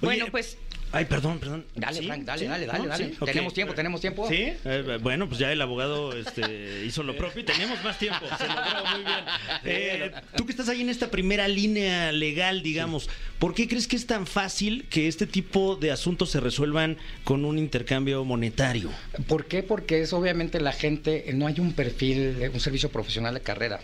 bueno, 0.00 0.24
Oye, 0.24 0.30
pues 0.30 0.58
Ay, 0.92 1.04
perdón, 1.04 1.38
perdón. 1.38 1.66
Dale, 1.74 1.98
¿Sí? 1.98 2.06
Frank, 2.06 2.24
dale, 2.24 2.40
¿Sí? 2.40 2.46
dale, 2.46 2.66
dale, 2.66 2.78
¿No? 2.78 2.88
dale. 2.88 3.06
¿Sí? 3.08 3.16
Ok. 3.18 3.26
Tenemos 3.26 3.54
tiempo, 3.54 3.74
tenemos 3.74 4.00
tiempo. 4.00 4.28
Sí, 4.28 4.52
eh, 4.64 4.98
bueno, 5.02 5.28
pues 5.28 5.38
ya 5.38 5.52
el 5.52 5.60
abogado 5.60 6.16
este, 6.16 6.84
hizo 6.86 7.02
lo 7.02 7.16
propio 7.16 7.42
y 7.42 7.44
tenemos 7.44 7.82
más 7.82 7.98
tiempo. 7.98 8.24
Se 8.38 8.46
logró 8.46 8.86
muy 8.92 9.04
bien. 9.04 9.24
Eh, 10.06 10.20
tú 10.36 10.46
que 10.46 10.52
estás 10.52 10.68
ahí 10.68 10.80
en 10.80 10.88
esta 10.88 11.10
primera 11.10 11.48
línea 11.48 12.12
legal, 12.12 12.62
digamos, 12.62 13.08
¿por 13.38 13.54
qué 13.54 13.68
crees 13.68 13.86
que 13.86 13.96
es 13.96 14.06
tan 14.06 14.26
fácil 14.26 14.86
que 14.88 15.08
este 15.08 15.26
tipo 15.26 15.76
de 15.76 15.90
asuntos 15.90 16.30
se 16.30 16.40
resuelvan 16.40 16.96
con 17.24 17.44
un 17.44 17.58
intercambio 17.58 18.24
monetario? 18.24 18.90
¿Por 19.26 19.46
qué? 19.46 19.62
Porque 19.62 20.02
es 20.02 20.12
obviamente 20.12 20.60
la 20.60 20.72
gente, 20.72 21.30
no 21.34 21.46
hay 21.46 21.60
un 21.60 21.72
perfil, 21.72 22.36
eh, 22.40 22.50
un 22.52 22.60
servicio 22.60 22.90
profesional 22.90 23.34
de 23.34 23.40
carrera. 23.40 23.80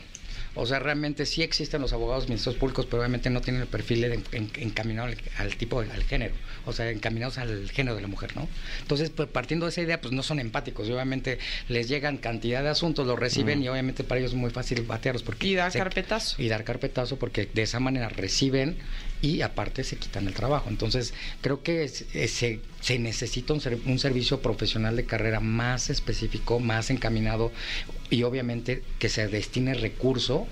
O 0.54 0.66
sea, 0.66 0.78
realmente 0.78 1.24
sí 1.24 1.42
existen 1.42 1.80
los 1.80 1.92
abogados 1.94 2.28
ministros 2.28 2.56
públicos, 2.56 2.84
pero 2.86 2.98
obviamente 3.00 3.30
no 3.30 3.40
tienen 3.40 3.62
el 3.62 3.68
perfil 3.68 4.04
en- 4.04 4.24
en- 4.32 4.50
encaminado 4.56 5.08
al, 5.08 5.16
al 5.38 5.56
tipo, 5.56 5.80
al 5.80 6.04
género, 6.04 6.34
o 6.66 6.72
sea, 6.74 6.90
encaminados 6.90 7.38
al 7.38 7.70
género 7.70 7.96
de 7.96 8.02
la 8.02 8.08
mujer, 8.08 8.36
¿no? 8.36 8.48
Entonces, 8.82 9.08
pues, 9.10 9.28
partiendo 9.30 9.64
de 9.66 9.70
esa 9.70 9.80
idea, 9.80 10.00
pues 10.00 10.12
no 10.12 10.22
son 10.22 10.38
empáticos, 10.40 10.86
y 10.88 10.92
obviamente 10.92 11.38
les 11.68 11.88
llegan 11.88 12.18
cantidad 12.18 12.62
de 12.62 12.68
asuntos, 12.68 13.06
los 13.06 13.18
reciben 13.18 13.62
y 13.62 13.68
obviamente 13.68 14.04
para 14.04 14.18
ellos 14.20 14.32
es 14.32 14.36
muy 14.36 14.50
fácil 14.50 14.82
batearlos 14.82 15.22
porque 15.22 15.46
Y 15.46 15.54
dar 15.54 15.72
se- 15.72 15.78
carpetazo. 15.78 16.40
y 16.42 16.48
dar 16.48 16.64
carpetazo 16.64 17.16
porque 17.16 17.48
de 17.52 17.62
esa 17.62 17.80
manera 17.80 18.08
reciben 18.10 18.76
y 19.22 19.40
aparte 19.42 19.84
se 19.84 19.96
quitan 19.96 20.26
el 20.26 20.34
trabajo. 20.34 20.68
Entonces, 20.68 21.14
creo 21.40 21.62
que 21.62 21.84
es- 21.84 22.04
se, 22.30 22.60
se 22.80 22.98
necesita 22.98 23.54
un, 23.54 23.60
ser- 23.60 23.78
un 23.86 23.98
servicio 23.98 24.42
profesional 24.42 24.96
de 24.96 25.04
carrera 25.06 25.40
más 25.40 25.88
específico, 25.88 26.58
más 26.60 26.90
encaminado 26.90 27.52
y 28.10 28.24
obviamente 28.24 28.82
que 28.98 29.08
se 29.08 29.28
destine 29.28 29.74
recurso 29.74 30.46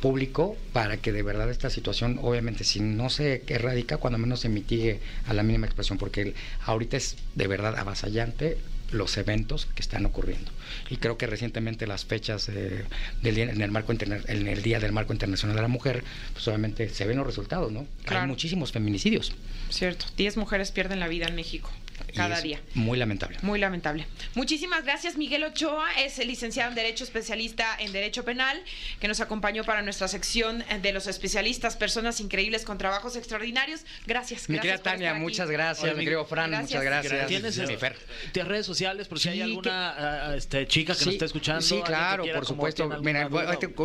público 0.00 0.56
para 0.74 0.98
que 0.98 1.10
de 1.10 1.22
verdad 1.22 1.50
esta 1.50 1.70
situación, 1.70 2.20
obviamente, 2.22 2.64
si 2.64 2.80
no 2.80 3.08
se 3.08 3.42
erradica, 3.48 3.96
cuando 3.96 4.18
menos 4.18 4.40
se 4.40 4.50
mitigue 4.50 5.00
a 5.26 5.32
la 5.32 5.42
mínima 5.42 5.66
expresión, 5.66 5.96
porque 5.98 6.34
ahorita 6.66 6.98
es 6.98 7.16
de 7.34 7.46
verdad 7.46 7.74
avasallante 7.76 8.58
los 8.92 9.16
eventos 9.16 9.66
que 9.66 9.82
están 9.82 10.06
ocurriendo. 10.06 10.50
Y 10.90 10.96
creo 10.98 11.18
que 11.18 11.26
recientemente 11.26 11.86
las 11.86 12.04
fechas 12.04 12.48
eh, 12.48 12.84
del 13.22 13.34
día, 13.34 13.44
en 13.50 13.60
el 13.60 13.70
marco 13.70 13.92
interna- 13.92 14.20
en 14.28 14.46
el 14.48 14.62
día 14.62 14.78
del 14.80 14.92
marco 14.92 15.12
internacional 15.12 15.56
de 15.56 15.62
la 15.62 15.68
mujer, 15.68 16.04
pues 16.32 16.46
obviamente 16.48 16.88
se 16.88 17.04
ven 17.06 17.16
los 17.18 17.26
resultados, 17.26 17.72
¿no? 17.72 17.86
Claro. 18.04 18.22
Hay 18.22 18.28
muchísimos 18.28 18.72
feminicidios. 18.72 19.32
cierto, 19.70 20.06
10 20.16 20.36
mujeres 20.36 20.70
pierden 20.70 21.00
la 21.00 21.08
vida 21.08 21.26
en 21.26 21.34
México 21.34 21.70
cada 22.16 22.40
día. 22.40 22.60
Muy 22.74 22.98
lamentable. 22.98 23.38
Muy 23.42 23.58
lamentable. 23.58 24.06
Muchísimas 24.34 24.84
gracias, 24.84 25.16
Miguel 25.16 25.44
Ochoa, 25.44 25.86
es 25.98 26.18
el 26.18 26.28
licenciado 26.28 26.70
en 26.70 26.74
Derecho, 26.74 27.04
especialista 27.04 27.76
en 27.78 27.92
Derecho 27.92 28.24
Penal, 28.24 28.60
que 29.00 29.08
nos 29.08 29.20
acompañó 29.20 29.64
para 29.64 29.82
nuestra 29.82 30.08
sección 30.08 30.64
de 30.82 30.92
los 30.92 31.06
especialistas, 31.06 31.76
personas 31.76 32.20
increíbles 32.20 32.64
con 32.64 32.76
trabajos 32.78 33.16
extraordinarios. 33.16 33.80
Gracias. 34.06 34.48
Mi 34.48 34.56
gracias 34.56 34.82
Tania, 34.82 35.14
muchas 35.14 35.50
gracias. 35.50 35.84
Oye, 35.84 35.94
mi 35.94 36.04
querido 36.04 36.24
Fran, 36.26 36.50
Gracias. 36.50 36.70
muchas 36.70 36.84
gracias. 36.84 37.26
¿Tienes 37.28 37.58
Mi 37.58 37.76
Fer. 37.76 37.96
¿tienes 38.32 38.48
redes 38.48 38.66
sociales 38.66 39.08
por 39.08 39.18
si 39.18 39.28
hay 39.30 39.36
Sí, 39.36 39.42
alguna 39.42 39.94
ah, 40.30 40.36
este, 40.36 40.66
chica 40.66 40.94
que 40.94 41.04
nos 41.04 41.14
está 41.14 41.24
escuchando? 41.24 41.62
Sí, 41.62 41.80
claro, 41.84 42.24
quiera 42.24 42.38
por 42.38 42.46
supuesto. 42.46 42.88
Mira, 43.02 43.28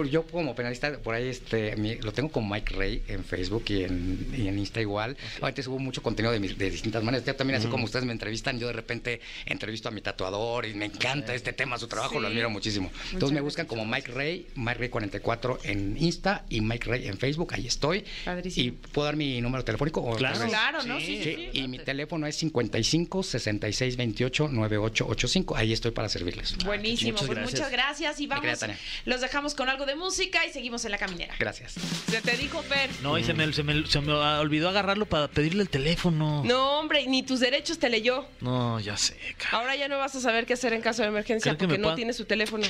yo 0.10 0.26
como 0.28 0.56
penalista, 0.56 0.98
por 1.00 1.16
ahí 1.16 1.30
este, 1.30 1.76
mi- 1.76 1.96
lo 1.96 2.12
tengo 2.12 2.30
con 2.32 2.50
Mike 2.50 2.76
Rey 2.76 3.04
en 3.08 3.24
Facebook 3.24 3.66
y 3.70 3.84
en, 3.84 4.34
y 4.38 4.48
en 4.48 4.60
Insta 4.60 4.82
igual. 4.82 5.16
Ahorita 5.42 5.64
subo 5.64 5.80
mucho 5.80 6.02
contenido 6.02 6.32
de, 6.34 6.40
mis- 6.40 6.58
de 6.58 6.70
distintas 6.70 7.04
maneras. 7.04 7.26
Ya 7.26 7.36
también 7.36 7.60
así 7.60 7.68
como 7.68 7.86
ustedes 7.86 7.92
ustedes 7.92 8.06
me 8.06 8.14
entrevistan, 8.22 8.60
yo 8.60 8.68
de 8.68 8.74
repente 8.74 9.20
entrevisto 9.48 9.90
a 9.90 9.92
mi 9.92 10.02
tatuador 10.02 10.68
y 10.68 10.76
me 10.76 10.86
encanta 10.86 11.34
este 11.34 11.54
tema, 11.54 11.80
su 11.80 11.88
trabajo, 11.88 12.20
lo 12.20 12.28
admiro 12.28 12.52
muchísimo. 12.52 12.92
Entonces 13.12 13.34
me 13.34 13.42
buscan 13.42 13.66
como 13.66 13.84
Mike 13.84 14.12
Rey, 14.12 14.48
Mike 14.56 14.78
Rey 14.80 14.90
44 14.90 15.60
en 15.64 15.98
Insta 15.98 16.46
y 16.50 16.62
Mike 16.62 16.88
Rey 16.88 17.08
en 17.08 17.18
Facebook, 17.18 17.54
ahí 17.56 17.66
estoy. 17.66 18.06
Padrísimo. 18.24 18.68
Y 18.68 18.72
puedo 18.72 19.06
dar 19.06 19.16
mi 19.16 19.42
número 19.42 19.64
telefónico 19.64 20.02
o 20.02 20.16
Claro. 20.16 20.48
Claro, 20.48 20.84
¿no? 20.84 21.00
Sí, 21.00 21.06
sí, 21.06 21.24
Sí, 21.24 21.50
sí. 21.52 21.60
y 21.60 21.68
mi 21.68 21.80
teléfono 21.80 22.28
es 22.28 22.36
55 22.36 23.24
66 23.24 23.98
28 23.98 24.48
9885. 24.50 25.56
Ahí 25.56 25.74
estoy 25.74 25.92
para 25.92 26.08
servirles. 26.10 26.56
Buenísimo, 26.64 27.14
Muchas 27.14 27.28
pues 27.28 27.38
gracias. 27.40 27.60
muchas 27.60 27.72
gracias 27.72 28.20
y 28.20 28.28
vamos, 28.28 28.66
los 29.06 29.22
dejamos 29.22 29.56
con 29.56 29.68
algo 29.70 29.86
de 29.88 29.96
música 29.96 30.46
y 30.46 30.52
seguimos 30.54 30.86
en 30.86 30.92
la 30.92 30.98
caminera. 31.00 31.34
Gracias. 31.40 31.74
Se 32.10 32.22
te 32.22 32.38
dijo, 32.38 32.62
Fer. 32.62 32.90
No, 33.02 33.18
y 33.18 33.24
se 33.24 33.34
me, 33.34 33.52
se, 33.54 33.64
me, 33.64 33.86
se 33.88 34.00
me 34.02 34.14
olvidó 34.14 34.70
agarrarlo 34.70 35.06
para 35.08 35.28
pedirle 35.28 35.64
el 35.64 35.70
teléfono. 35.70 36.44
No, 36.46 36.80
hombre, 36.80 37.08
ni 37.08 37.24
tus 37.24 37.40
derechos 37.40 37.80
te 37.80 37.90
leyó. 37.90 38.11
No, 38.42 38.80
ya 38.80 38.98
sé. 38.98 39.16
ca- 39.38 39.58
Ahora 39.58 39.76
ya 39.76 39.88
no 39.88 39.98
vas 39.98 40.16
a 40.16 40.22
saber 40.22 40.46
qué 40.46 40.54
hacer 40.54 40.74
en 40.74 40.82
caso 40.82 41.02
de 41.02 41.10
emergencia 41.10 41.58
porque 41.58 41.78
no 41.78 41.84
puedan- 41.84 41.96
tiene 41.96 42.14
su 42.14 42.26
teléfono. 42.26 42.66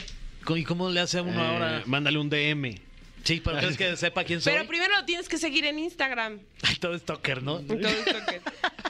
¿Y 0.55 0.63
cómo 0.63 0.89
le 0.89 0.99
hace 0.99 1.19
a 1.19 1.21
uno 1.21 1.39
Eh, 1.41 1.47
ahora? 1.47 1.83
Mándale 1.85 2.17
un 2.17 2.29
DM. 2.29 2.79
Sí, 3.23 3.39
pero 3.43 3.57
¿crees 3.59 3.77
que 3.77 3.95
sepa 3.97 4.23
quién 4.23 4.41
soy? 4.41 4.51
Pero 4.53 4.67
primero 4.67 4.95
lo 4.97 5.05
tienes 5.05 5.29
que 5.29 5.37
seguir 5.37 5.65
en 5.65 5.77
Instagram. 5.77 6.39
Ay, 6.63 6.75
todo 6.77 6.95
es 6.95 7.01
stalker, 7.03 7.43
¿no? 7.43 7.59
Todo 7.59 7.77
esto 7.87 8.15
que- 8.27 8.41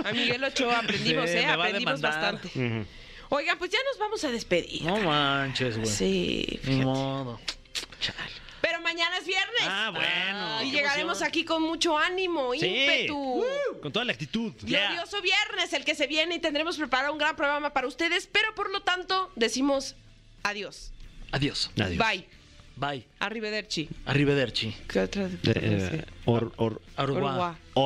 A 0.07 0.11
Miguel 0.13 0.43
Ochoa 0.43 0.79
aprendimos, 0.79 1.29
Sí, 1.29 1.37
¿eh? 1.37 1.45
Aprendimos 1.45 1.99
bastante. 2.01 2.47
Ujú. 2.47 2.85
Oigan, 3.33 3.57
pues 3.57 3.69
ya 3.71 3.79
nos 3.89 3.99
vamos 3.99 4.23
a 4.23 4.29
despedir. 4.31 4.83
No 4.83 4.97
manches, 4.97 5.77
güey. 5.77 5.87
Sí, 5.89 6.45
Ni 6.51 6.57
fíjate. 6.59 6.85
modo. 6.85 7.39
Pero 7.99 8.13
mañana 8.91 9.17
es 9.17 9.25
viernes. 9.25 9.61
Ah, 9.67 9.91
bueno. 9.93 10.63
y 10.63 10.71
qué 10.71 10.77
llegaremos 10.77 11.17
emoción. 11.17 11.27
aquí 11.27 11.45
con 11.45 11.61
mucho 11.63 11.97
ánimo, 11.97 12.51
Sí. 12.53 12.65
ímpetu. 12.67 13.43
Con 13.81 13.91
toda 13.91 14.05
la 14.05 14.11
actitud. 14.13 14.53
Glorioso 14.61 15.21
viernes 15.21 15.73
el 15.73 15.83
que 15.85 15.95
se 15.95 16.07
viene 16.07 16.35
y 16.35 16.39
tendremos 16.39 16.77
preparado 16.77 17.13
un 17.13 17.19
gran 17.19 17.35
programa 17.35 17.71
para 17.73 17.87
ustedes, 17.87 18.27
pero 18.31 18.53
por 18.55 18.69
lo 18.71 18.81
tanto 18.81 19.31
decimos 19.35 19.95
adiós. 20.43 20.91
Adiós. 21.31 21.71
Adiós. 21.79 21.97
Bye. 21.97 22.27
Bye. 22.75 23.05
Arrivederci. 23.19 23.89
Arrivederci. 24.05 24.75
¿Qué 24.87 24.99
otra? 25.01 25.23
Eh, 25.25 25.29
eh, 25.45 26.05
or, 26.25 26.51
or. 26.57 26.81
Au 26.97 27.05
Ok. 27.05 27.13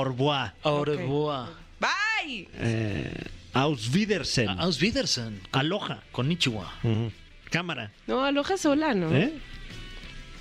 revoir. 0.07 1.49
Bye. 1.79 2.47
Eh, 2.59 3.11
Aus 3.53 3.93
Wiedersehen. 3.93 4.49
Aus 4.59 4.79
Wiedersehen. 4.81 5.41
Aloha. 5.51 6.01
Konnichiwa. 6.11 6.73
Ujú. 6.83 7.11
Cámara. 7.51 7.91
No, 8.07 8.23
aloja 8.23 8.57
sola, 8.57 8.93
¿no? 8.93 9.13
¿Eh? 9.15 9.33